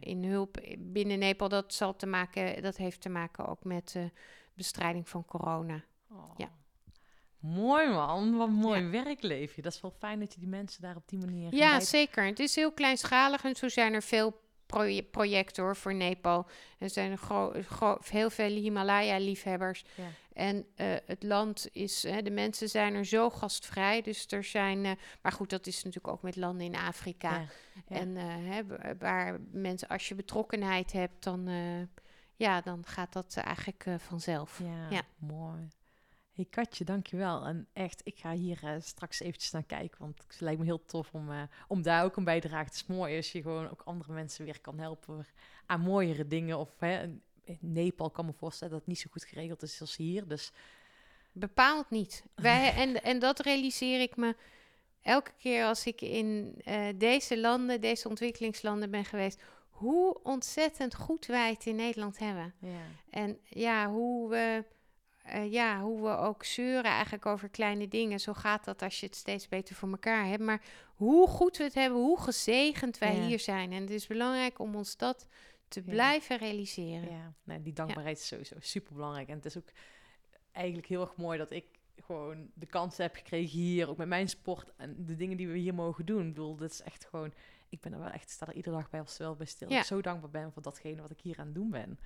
in 0.00 0.24
hulp 0.24 0.60
binnen 0.78 1.18
Nepal. 1.18 1.48
Dat, 1.48 1.74
zal 1.74 1.96
te 1.96 2.06
maken, 2.06 2.62
dat 2.62 2.76
heeft 2.76 3.00
te 3.00 3.08
maken 3.08 3.46
ook 3.46 3.64
met 3.64 3.92
de 3.92 4.10
bestrijding 4.54 5.08
van 5.08 5.24
corona. 5.24 5.84
Oh. 6.10 6.30
Ja. 6.36 6.50
Mooi 7.38 7.88
man, 7.88 8.36
wat 8.36 8.50
mooi 8.50 8.82
werk 8.82 9.22
leef 9.22 9.56
je. 9.56 9.62
Dat 9.62 9.72
is 9.72 9.80
wel 9.80 9.94
fijn 9.98 10.20
dat 10.20 10.34
je 10.34 10.40
die 10.40 10.48
mensen 10.48 10.82
daar 10.82 10.96
op 10.96 11.08
die 11.08 11.18
manier... 11.18 11.54
Ja, 11.54 11.80
zeker. 11.80 12.24
Het 12.24 12.38
is 12.38 12.54
heel 12.54 12.72
kleinschalig 12.72 13.44
en 13.44 13.56
zo 13.56 13.68
zijn 13.68 13.92
er 13.92 14.02
veel 14.02 14.40
proje- 14.70 15.02
projecten 15.02 15.62
hoor, 15.62 15.76
voor 15.76 15.94
Nepal. 15.94 16.46
Er 16.78 16.90
zijn 16.90 17.18
heel 18.10 18.30
veel 18.30 18.48
Himalaya-liefhebbers. 18.50 19.84
Ja. 19.94 20.04
En 20.32 20.66
eh, 20.76 20.86
het 21.06 21.22
land 21.22 21.68
is, 21.72 22.02
hè, 22.02 22.22
de 22.22 22.30
mensen 22.30 22.68
zijn 22.68 22.94
er 22.94 23.04
zo 23.04 23.30
gastvrij. 23.30 24.02
Dus 24.02 24.26
er 24.28 24.44
zijn, 24.44 24.84
eh, 24.84 24.92
maar 25.22 25.32
goed, 25.32 25.50
dat 25.50 25.66
is 25.66 25.76
natuurlijk 25.84 26.14
ook 26.14 26.22
met 26.22 26.36
landen 26.36 26.66
in 26.66 26.76
Afrika. 26.76 27.30
Ja, 27.30 27.44
ja. 27.88 27.96
En 27.96 28.16
eh, 28.16 28.24
hè, 28.26 28.66
wa- 28.66 28.96
waar 28.98 29.38
mensen, 29.52 29.88
als 29.88 30.08
je 30.08 30.14
betrokkenheid 30.14 30.92
hebt, 30.92 31.22
dan, 31.24 31.48
ja, 32.36 32.60
dan 32.60 32.82
gaat 32.86 33.12
dat 33.12 33.36
eigenlijk 33.36 33.84
vanzelf. 33.98 34.60
Ja. 34.90 35.02
mooi. 35.18 35.68
Hey 36.40 36.48
Katje, 36.50 36.84
dankjewel. 36.84 37.44
En 37.44 37.68
echt, 37.72 38.00
ik 38.04 38.18
ga 38.18 38.32
hier 38.32 38.58
eh, 38.62 38.74
straks 38.78 39.20
eventjes 39.20 39.50
naar 39.50 39.62
kijken, 39.62 39.98
want 39.98 40.22
het 40.26 40.40
lijkt 40.40 40.58
me 40.58 40.64
heel 40.64 40.84
tof 40.84 41.14
om, 41.14 41.30
eh, 41.30 41.42
om 41.68 41.82
daar 41.82 42.04
ook 42.04 42.16
een 42.16 42.24
bijdrage. 42.24 42.64
Het 42.64 42.74
is 42.74 42.86
mooi 42.86 43.16
als 43.16 43.32
je 43.32 43.42
gewoon 43.42 43.70
ook 43.70 43.82
andere 43.84 44.12
mensen 44.12 44.44
weer 44.44 44.60
kan 44.60 44.78
helpen 44.78 45.26
aan 45.66 45.80
mooiere 45.80 46.26
dingen. 46.26 46.58
Of 46.58 46.68
hè, 46.78 47.02
in 47.44 47.58
Nepal 47.60 48.10
kan 48.10 48.26
me 48.26 48.32
voorstellen 48.32 48.72
dat 48.72 48.82
het 48.82 48.88
niet 48.88 48.98
zo 48.98 49.08
goed 49.10 49.24
geregeld 49.24 49.62
is 49.62 49.80
als 49.80 49.96
hier. 49.96 50.28
Dus 50.28 50.52
Bepaald 51.32 51.90
niet. 51.90 52.24
Wij, 52.34 52.74
en, 52.74 53.02
en 53.02 53.18
dat 53.18 53.40
realiseer 53.40 54.00
ik 54.00 54.16
me 54.16 54.36
elke 55.02 55.32
keer 55.38 55.64
als 55.64 55.86
ik 55.86 56.00
in 56.00 56.54
eh, 56.64 56.86
deze 56.94 57.38
landen, 57.38 57.80
deze 57.80 58.08
ontwikkelingslanden 58.08 58.90
ben 58.90 59.04
geweest. 59.04 59.42
Hoe 59.70 60.22
ontzettend 60.22 60.94
goed 60.94 61.26
wij 61.26 61.50
het 61.50 61.66
in 61.66 61.76
Nederland 61.76 62.18
hebben. 62.18 62.54
ja, 62.60 62.80
En 63.10 63.38
ja, 63.44 63.90
hoe 63.90 64.28
we, 64.28 64.64
eh, 65.24 65.52
ja, 65.52 65.80
hoe 65.80 66.02
we 66.02 66.16
ook 66.16 66.44
zeuren 66.44 66.90
eigenlijk 66.90 67.26
over 67.26 67.48
kleine 67.48 67.88
dingen. 67.88 68.20
Zo 68.20 68.32
gaat 68.32 68.64
dat 68.64 68.82
als 68.82 69.00
je 69.00 69.06
het 69.06 69.16
steeds 69.16 69.48
beter 69.48 69.74
voor 69.74 69.90
elkaar 69.90 70.26
hebt. 70.26 70.42
Maar 70.42 70.62
hoe 70.94 71.28
goed 71.28 71.56
we 71.56 71.64
het 71.64 71.74
hebben, 71.74 72.00
hoe 72.00 72.20
gezegend 72.20 72.98
wij 72.98 73.16
Ja. 73.16 73.26
hier 73.26 73.40
zijn. 73.40 73.72
En 73.72 73.80
het 73.80 73.90
is 73.90 74.06
belangrijk 74.06 74.58
om 74.58 74.74
ons 74.74 74.96
dat 74.96 75.26
te 75.68 75.82
Ja. 75.84 75.90
blijven 75.90 76.36
realiseren. 76.38 77.10
ja. 77.10 77.32
Nee, 77.42 77.62
die 77.62 77.72
dankbaarheid 77.72 78.18
is 78.18 78.26
sowieso 78.26 78.54
super 78.58 78.94
belangrijk. 78.94 79.28
En 79.28 79.34
het 79.36 79.44
is 79.44 79.56
ook 79.56 79.68
eigenlijk 80.52 80.86
heel 80.86 81.00
erg 81.00 81.16
mooi 81.16 81.38
dat 81.38 81.50
ik 81.50 81.64
gewoon 81.96 82.50
de 82.54 82.66
kans 82.66 82.96
heb 82.96 83.14
gekregen 83.14 83.58
hier, 83.58 83.88
ook 83.88 83.96
met 83.96 84.08
mijn 84.08 84.28
sport 84.28 84.72
en 84.76 84.94
de 85.06 85.16
dingen 85.16 85.36
die 85.36 85.48
we 85.48 85.58
hier 85.58 85.74
mogen 85.74 86.06
doen. 86.06 86.20
Ik 86.26 86.34
bedoel, 86.34 86.56
dat 86.56 86.70
is 86.70 86.82
echt 86.82 87.04
gewoon, 87.04 87.32
ik 87.68 87.80
ben 87.80 87.92
er 87.92 87.98
wel 87.98 88.08
echt, 88.10 88.30
sta 88.30 88.46
er 88.46 88.54
iedere 88.54 88.76
dag 88.76 88.90
bij 88.90 89.00
of 89.00 89.16
wel 89.16 89.36
bij 89.36 89.46
stil. 89.46 89.70
Ja. 89.70 89.78
ik 89.78 89.84
zo 89.84 90.00
dankbaar 90.00 90.30
ben 90.30 90.52
voor 90.52 90.62
datgene 90.62 91.00
wat 91.02 91.10
ik 91.10 91.20
hier 91.20 91.38
aan 91.38 91.46
het 91.46 91.54
doen 91.54 91.70
ben. 91.70 91.98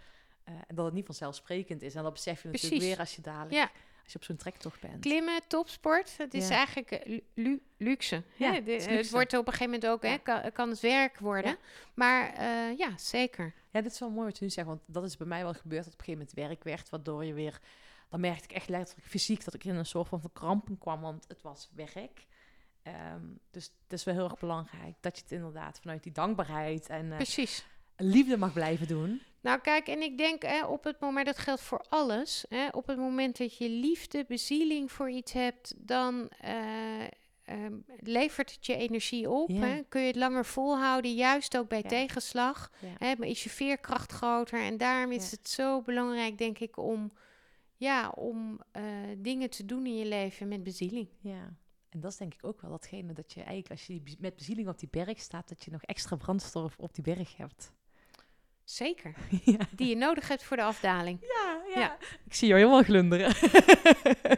Eh, 0.45 0.55
en 0.67 0.75
dat 0.75 0.85
het 0.85 0.95
niet 0.95 1.07
vanzelfsprekend 1.07 1.83
is. 1.83 1.95
En 1.95 2.03
dat 2.03 2.13
besef 2.13 2.43
je 2.43 2.49
natuurlijk 2.49 2.83
weer 2.83 2.99
als 2.99 3.17
je 3.17 3.23
dadelijk, 3.23 3.55
Ja. 3.55 3.71
als 4.03 4.13
je 4.13 4.19
op 4.19 4.25
zo'n 4.25 4.37
trektocht 4.37 4.81
bent. 4.81 5.01
Klimmen, 5.01 5.41
topsport, 5.49 6.17
het 6.17 6.35
is 6.35 6.49
Ja. 6.49 6.55
eigenlijk 6.55 6.91
eh, 6.91 7.07
lu- 7.09 7.23
lu- 7.35 7.63
luxe. 7.77 8.23
Ja, 8.37 8.53
hè? 8.53 8.63
De- 8.63 8.73
het 8.73 9.11
wordt 9.11 9.33
op 9.33 9.47
een 9.47 9.53
gegeven 9.53 9.73
moment 9.73 9.87
ook, 9.91 10.03
hè, 10.03 10.19
kan, 10.19 10.53
kan 10.53 10.69
het 10.69 10.81
werk 10.81 11.19
worden. 11.19 11.57
Maar 11.95 12.33
eh, 12.33 12.79
ja, 12.79 12.97
zeker. 12.97 13.55
Ja, 13.71 13.81
dit 13.81 13.93
is 13.93 13.99
wel 13.99 14.11
mooi 14.11 14.27
wat 14.27 14.39
je 14.39 14.45
nu 14.45 14.51
zegt, 14.51 14.67
want 14.67 14.81
dat 14.87 15.05
is 15.05 15.17
bij 15.17 15.27
mij 15.27 15.43
wel 15.43 15.55
gebeurd 15.55 15.85
dat 15.85 15.93
op 15.93 15.99
een 15.99 16.05
gegeven 16.05 16.27
moment 16.27 16.49
werk 16.49 16.65
werd, 16.65 16.91
waardoor 16.91 17.25
je 17.25 17.33
weer, 17.33 17.61
dan 18.09 18.21
merkte 18.21 18.45
ik 18.45 18.53
echt 18.53 18.69
letterlijk 18.69 19.09
fysiek 19.09 19.45
dat 19.45 19.55
ik 19.55 19.65
in 19.65 19.75
een 19.75 19.87
soort 19.87 20.09
van 20.09 20.21
verkramping 20.21 20.79
kwam, 20.79 21.01
want 21.01 21.25
het 21.29 21.43
was 21.43 21.71
werk. 21.75 22.27
Ehm, 22.83 23.23
dus 23.51 23.65
het 23.83 23.93
is 23.93 24.05
wel 24.05 24.15
heel 24.15 24.25
erg 24.25 24.39
belangrijk 24.39 24.95
dat 25.01 25.17
je 25.17 25.23
het 25.23 25.33
inderdaad 25.33 25.79
vanuit 25.81 26.03
die 26.03 26.13
dankbaarheid 26.13 26.89
en 26.89 27.11
eh, 27.11 27.17
Precies. 27.17 27.67
Liefde 27.97 28.37
mag 28.37 28.53
blijven 28.53 28.87
doen. 28.89 29.21
Nou, 29.41 29.61
kijk, 29.61 29.87
en 29.89 30.03
ik 30.03 30.19
denk 30.19 30.43
hè, 30.43 30.65
op 30.67 30.85
het 30.85 31.01
moment, 31.01 31.27
dat 31.27 31.39
geldt 31.39 31.61
voor 31.61 31.85
alles. 31.89 32.45
Hè, 32.49 32.69
op 32.69 32.87
het 32.87 32.99
moment 32.99 33.39
dat 33.39 33.57
je 33.57 33.69
liefde, 33.69 34.25
bezieling 34.29 34.93
voor 34.93 35.11
iets 35.11 35.33
hebt, 35.33 35.75
dan 35.77 36.29
eh, 36.41 37.03
ehm, 37.45 37.75
levert 37.99 38.55
het 38.55 38.67
je 38.67 38.77
energie 38.77 39.31
op. 39.31 39.49
Ja. 39.51 39.61
Hè? 39.61 39.83
Kun 39.89 40.01
je 40.01 40.07
het 40.07 40.17
langer 40.17 40.45
volhouden, 40.45 41.15
juist 41.15 41.57
ook 41.57 41.69
bij 41.69 41.81
Ja. 41.83 41.89
tegenslag. 41.89 42.71
Ja. 42.81 42.89
Hè, 42.99 43.15
maar 43.19 43.29
is 43.29 43.43
je 43.45 43.51
veerkracht 43.51 44.13
groter. 44.13 44.61
En 44.61 44.77
daarom 44.77 45.13
is 45.13 45.31
het 45.31 45.49
zo 45.49 45.83
belangrijk, 45.83 46.39
denk 46.39 46.59
ik, 46.59 46.77
om, 46.77 47.13
ja, 47.77 48.09
om 48.09 48.61
eh, 48.73 48.83
dingen 49.19 49.51
te 49.51 49.65
doen 49.65 49.87
in 49.87 49.97
je 49.97 50.07
leven 50.07 50.49
met 50.49 50.63
bezieling. 50.63 51.09
Ja. 51.21 51.57
En 51.89 52.01
dat 52.01 52.11
is 52.11 52.17
denk 52.17 52.35
ik 52.35 52.45
ook 52.45 52.61
wel 52.61 52.71
datgene 52.71 53.13
dat 53.13 53.33
je 53.33 53.41
eigenlijk, 53.41 53.71
als 53.71 53.87
je 53.87 54.03
met 54.19 54.37
bezieling 54.37 54.69
op 54.69 54.79
die 54.79 54.89
berg 54.91 55.21
staat, 55.21 55.49
dat 55.49 55.65
je 55.65 55.71
nog 55.71 55.83
extra 55.83 56.17
brandstof 56.17 56.79
op 56.79 56.95
die 56.95 57.05
berg 57.05 57.37
hebt. 57.37 57.73
Zeker. 58.65 59.15
ja. 59.45 59.59
Die 59.77 59.89
je 59.89 59.97
nodig 59.97 60.29
hebt 60.29 60.43
voor 60.43 60.57
de 60.57 60.63
afdaling. 60.63 61.19
Ja, 61.21 61.61
ja. 61.75 61.81
ja. 61.81 61.97
Ik 62.25 62.35
zie 62.35 62.49
jou 62.49 62.61
helemaal 62.61 62.83
glunderen. 62.83 63.33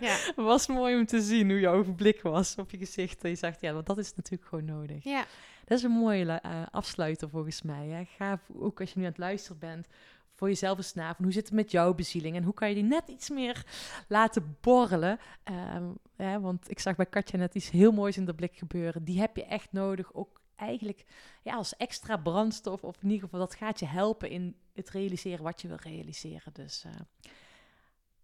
Ja. 0.01 0.13
Het 0.13 0.37
was 0.53 0.67
mooi 0.67 0.97
om 0.97 1.07
te 1.07 1.21
zien 1.21 1.51
hoe 1.51 1.61
jouw 1.61 1.95
blik 1.95 2.23
was 2.23 2.55
op 2.55 2.71
je 2.71 2.79
gezicht. 2.79 3.25
En 3.25 3.31
je 3.31 3.37
zegt, 3.37 3.61
ja, 3.61 3.73
want 3.73 3.87
dat 3.87 3.99
is 3.99 4.15
natuurlijk 4.15 4.49
gewoon 4.49 4.65
nodig. 4.65 5.05
Ja, 5.05 5.27
Dat 5.65 5.79
is 5.79 5.85
een 5.85 5.91
mooie 5.91 6.25
eh, 6.33 6.63
afsluiter 6.71 7.29
volgens 7.29 7.63
mij. 7.63 7.87
Hè. 7.87 8.05
Ga 8.05 8.41
ook 8.59 8.81
als 8.81 8.93
je 8.93 8.99
nu 8.99 9.05
aan 9.05 9.11
het 9.11 9.19
luisteren 9.19 9.59
bent, 9.59 9.87
voor 10.33 10.49
jezelf 10.49 10.77
eens 10.77 10.95
na 10.95 11.15
van 11.15 11.25
hoe 11.25 11.33
zit 11.33 11.45
het 11.45 11.55
met 11.55 11.71
jouw 11.71 11.95
bezieling 11.95 12.37
en 12.37 12.43
hoe 12.43 12.55
kan 12.55 12.69
je 12.69 12.75
die 12.75 12.85
net 12.85 13.09
iets 13.09 13.31
meer 13.31 13.65
laten 14.09 14.57
borrelen. 14.61 15.19
Ehm, 15.45 15.85
hè, 16.17 16.41
want 16.41 16.71
ik 16.71 16.79
zag 16.79 16.97
bij 16.97 17.07
Katja 17.07 17.39
net 17.39 17.55
iets 17.55 17.71
heel 17.71 17.93
moois 17.93 18.17
in 18.17 18.25
de 18.25 18.35
blik 18.35 18.57
gebeuren. 18.57 19.05
Die 19.05 19.21
heb 19.21 19.37
je 19.37 19.45
echt 19.45 19.73
nodig, 19.73 20.15
ook 20.15 20.41
eigenlijk 20.57 21.05
ja, 21.43 21.55
als 21.55 21.77
extra 21.77 22.17
brandstof. 22.17 22.85
Of 22.85 22.97
in 23.03 23.09
ieder 23.09 23.25
geval, 23.25 23.41
dat 23.41 23.55
gaat 23.55 23.79
je 23.79 23.87
helpen 23.87 24.31
in 24.31 24.57
het 24.73 24.91
realiseren 24.91 25.45
wat 25.45 25.61
je 25.61 25.69
wil 25.69 25.79
realiseren. 25.83 26.53
Dus 26.53 26.85
eh, 26.85 27.31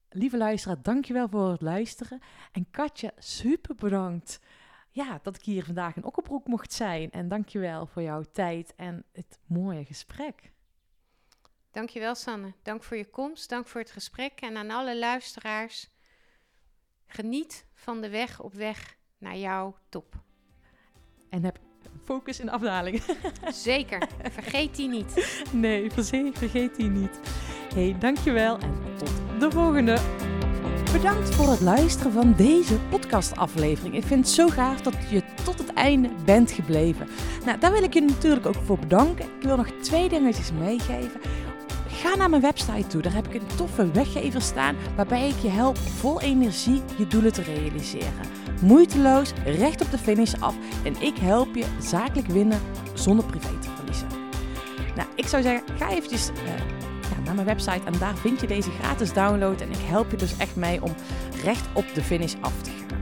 lieve 0.08 0.36
luisteraar, 0.36 0.82
dankjewel 0.82 1.28
voor 1.28 1.50
het 1.50 1.60
luisteren. 1.60 2.20
En 2.52 2.70
Katja, 2.70 3.10
super 3.18 3.74
bedankt 3.74 4.40
ja, 4.92 5.18
dat 5.22 5.36
ik 5.36 5.42
hier 5.42 5.64
vandaag 5.64 5.96
in 5.96 6.04
Okkerbroek 6.04 6.46
mocht 6.46 6.72
zijn. 6.72 7.10
En 7.10 7.28
dankjewel 7.28 7.86
voor 7.86 8.02
jouw 8.02 8.22
tijd 8.32 8.74
en 8.76 9.04
het 9.12 9.38
mooie 9.46 9.84
gesprek. 9.84 10.52
dankjewel 11.70 12.14
Sanne. 12.14 12.52
Dank 12.62 12.82
voor 12.82 12.96
je 12.96 13.10
komst, 13.10 13.48
dank 13.48 13.66
voor 13.66 13.80
het 13.80 13.90
gesprek. 13.90 14.40
En 14.40 14.56
aan 14.56 14.70
alle 14.70 14.98
luisteraars, 14.98 15.90
geniet 17.06 17.66
van 17.74 18.00
de 18.00 18.08
weg 18.08 18.40
op 18.40 18.52
weg 18.52 18.96
naar 19.18 19.36
jouw 19.36 19.76
top. 19.88 20.22
En 21.28 21.44
heb 21.44 21.58
focus 22.04 22.40
in 22.40 22.50
afdaling. 22.50 23.02
Zeker, 23.52 24.08
vergeet 24.30 24.76
die 24.76 24.88
niet. 24.88 25.42
nee, 25.50 25.90
vergeet 26.32 26.76
die 26.76 26.90
niet. 26.90 27.20
hey, 27.74 27.96
dankjewel 27.98 28.58
en 28.58 28.74
tot 28.98 29.10
de 29.38 29.50
volgende. 29.50 29.98
Bedankt 30.92 31.34
voor 31.34 31.50
het 31.50 31.60
luisteren 31.60 32.12
van 32.12 32.34
deze 32.36 32.78
podcastaflevering. 32.90 33.94
Ik 33.94 34.04
vind 34.04 34.24
het 34.24 34.34
zo 34.34 34.48
gaaf 34.48 34.80
dat 34.80 34.94
je 35.10 35.22
tot 35.44 35.58
het 35.58 35.72
einde 35.72 36.08
bent 36.24 36.50
gebleven. 36.50 37.08
Nou, 37.44 37.58
daar 37.58 37.72
wil 37.72 37.82
ik 37.82 37.94
je 37.94 38.00
natuurlijk 38.00 38.46
ook 38.46 38.62
voor 38.64 38.78
bedanken. 38.78 39.24
Ik 39.24 39.42
wil 39.42 39.56
nog 39.56 39.68
twee 39.80 40.08
dingetjes 40.08 40.52
meegeven. 40.52 41.20
Ga 41.88 42.16
naar 42.16 42.30
mijn 42.30 42.42
website 42.42 42.86
toe. 42.86 43.02
Daar 43.02 43.14
heb 43.14 43.26
ik 43.26 43.34
een 43.34 43.56
toffe 43.56 43.90
weggever 43.90 44.42
staan 44.42 44.76
waarbij 44.96 45.28
ik 45.28 45.38
je 45.38 45.48
help 45.48 45.76
vol 45.76 46.20
energie 46.20 46.82
je 46.98 47.06
doelen 47.06 47.32
te 47.32 47.42
realiseren. 47.42 48.41
Moeiteloos, 48.62 49.32
recht 49.44 49.80
op 49.80 49.90
de 49.90 49.98
finish 49.98 50.34
af 50.40 50.54
en 50.84 51.02
ik 51.02 51.16
help 51.16 51.54
je 51.54 51.64
zakelijk 51.80 52.26
winnen 52.26 52.60
zonder 52.94 53.24
privé 53.24 53.58
te 53.60 53.68
verliezen. 53.76 54.06
Nou, 54.96 55.08
ik 55.14 55.26
zou 55.26 55.42
zeggen, 55.42 55.76
ga 55.76 55.90
eventjes 55.90 56.28
eh, 56.28 57.24
naar 57.24 57.34
mijn 57.34 57.46
website 57.46 57.80
en 57.84 57.98
daar 57.98 58.16
vind 58.16 58.40
je 58.40 58.46
deze 58.46 58.70
gratis 58.70 59.12
download. 59.12 59.60
En 59.60 59.70
ik 59.70 59.80
help 59.80 60.10
je 60.10 60.16
dus 60.16 60.36
echt 60.36 60.56
mee 60.56 60.82
om 60.82 60.94
recht 61.44 61.66
op 61.72 61.84
de 61.94 62.02
finish 62.02 62.34
af 62.40 62.62
te 62.62 62.70
gaan. 62.70 63.01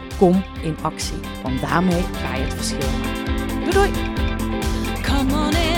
Kom 0.21 0.43
in 0.61 0.77
actie, 0.81 1.19
want 1.43 1.61
daarmee 1.61 2.03
ga 2.13 2.35
je 2.35 2.43
het 2.43 2.53
verschil 2.53 2.77
maken. 2.77 3.71
Doei 3.71 3.91
doei! 3.91 5.70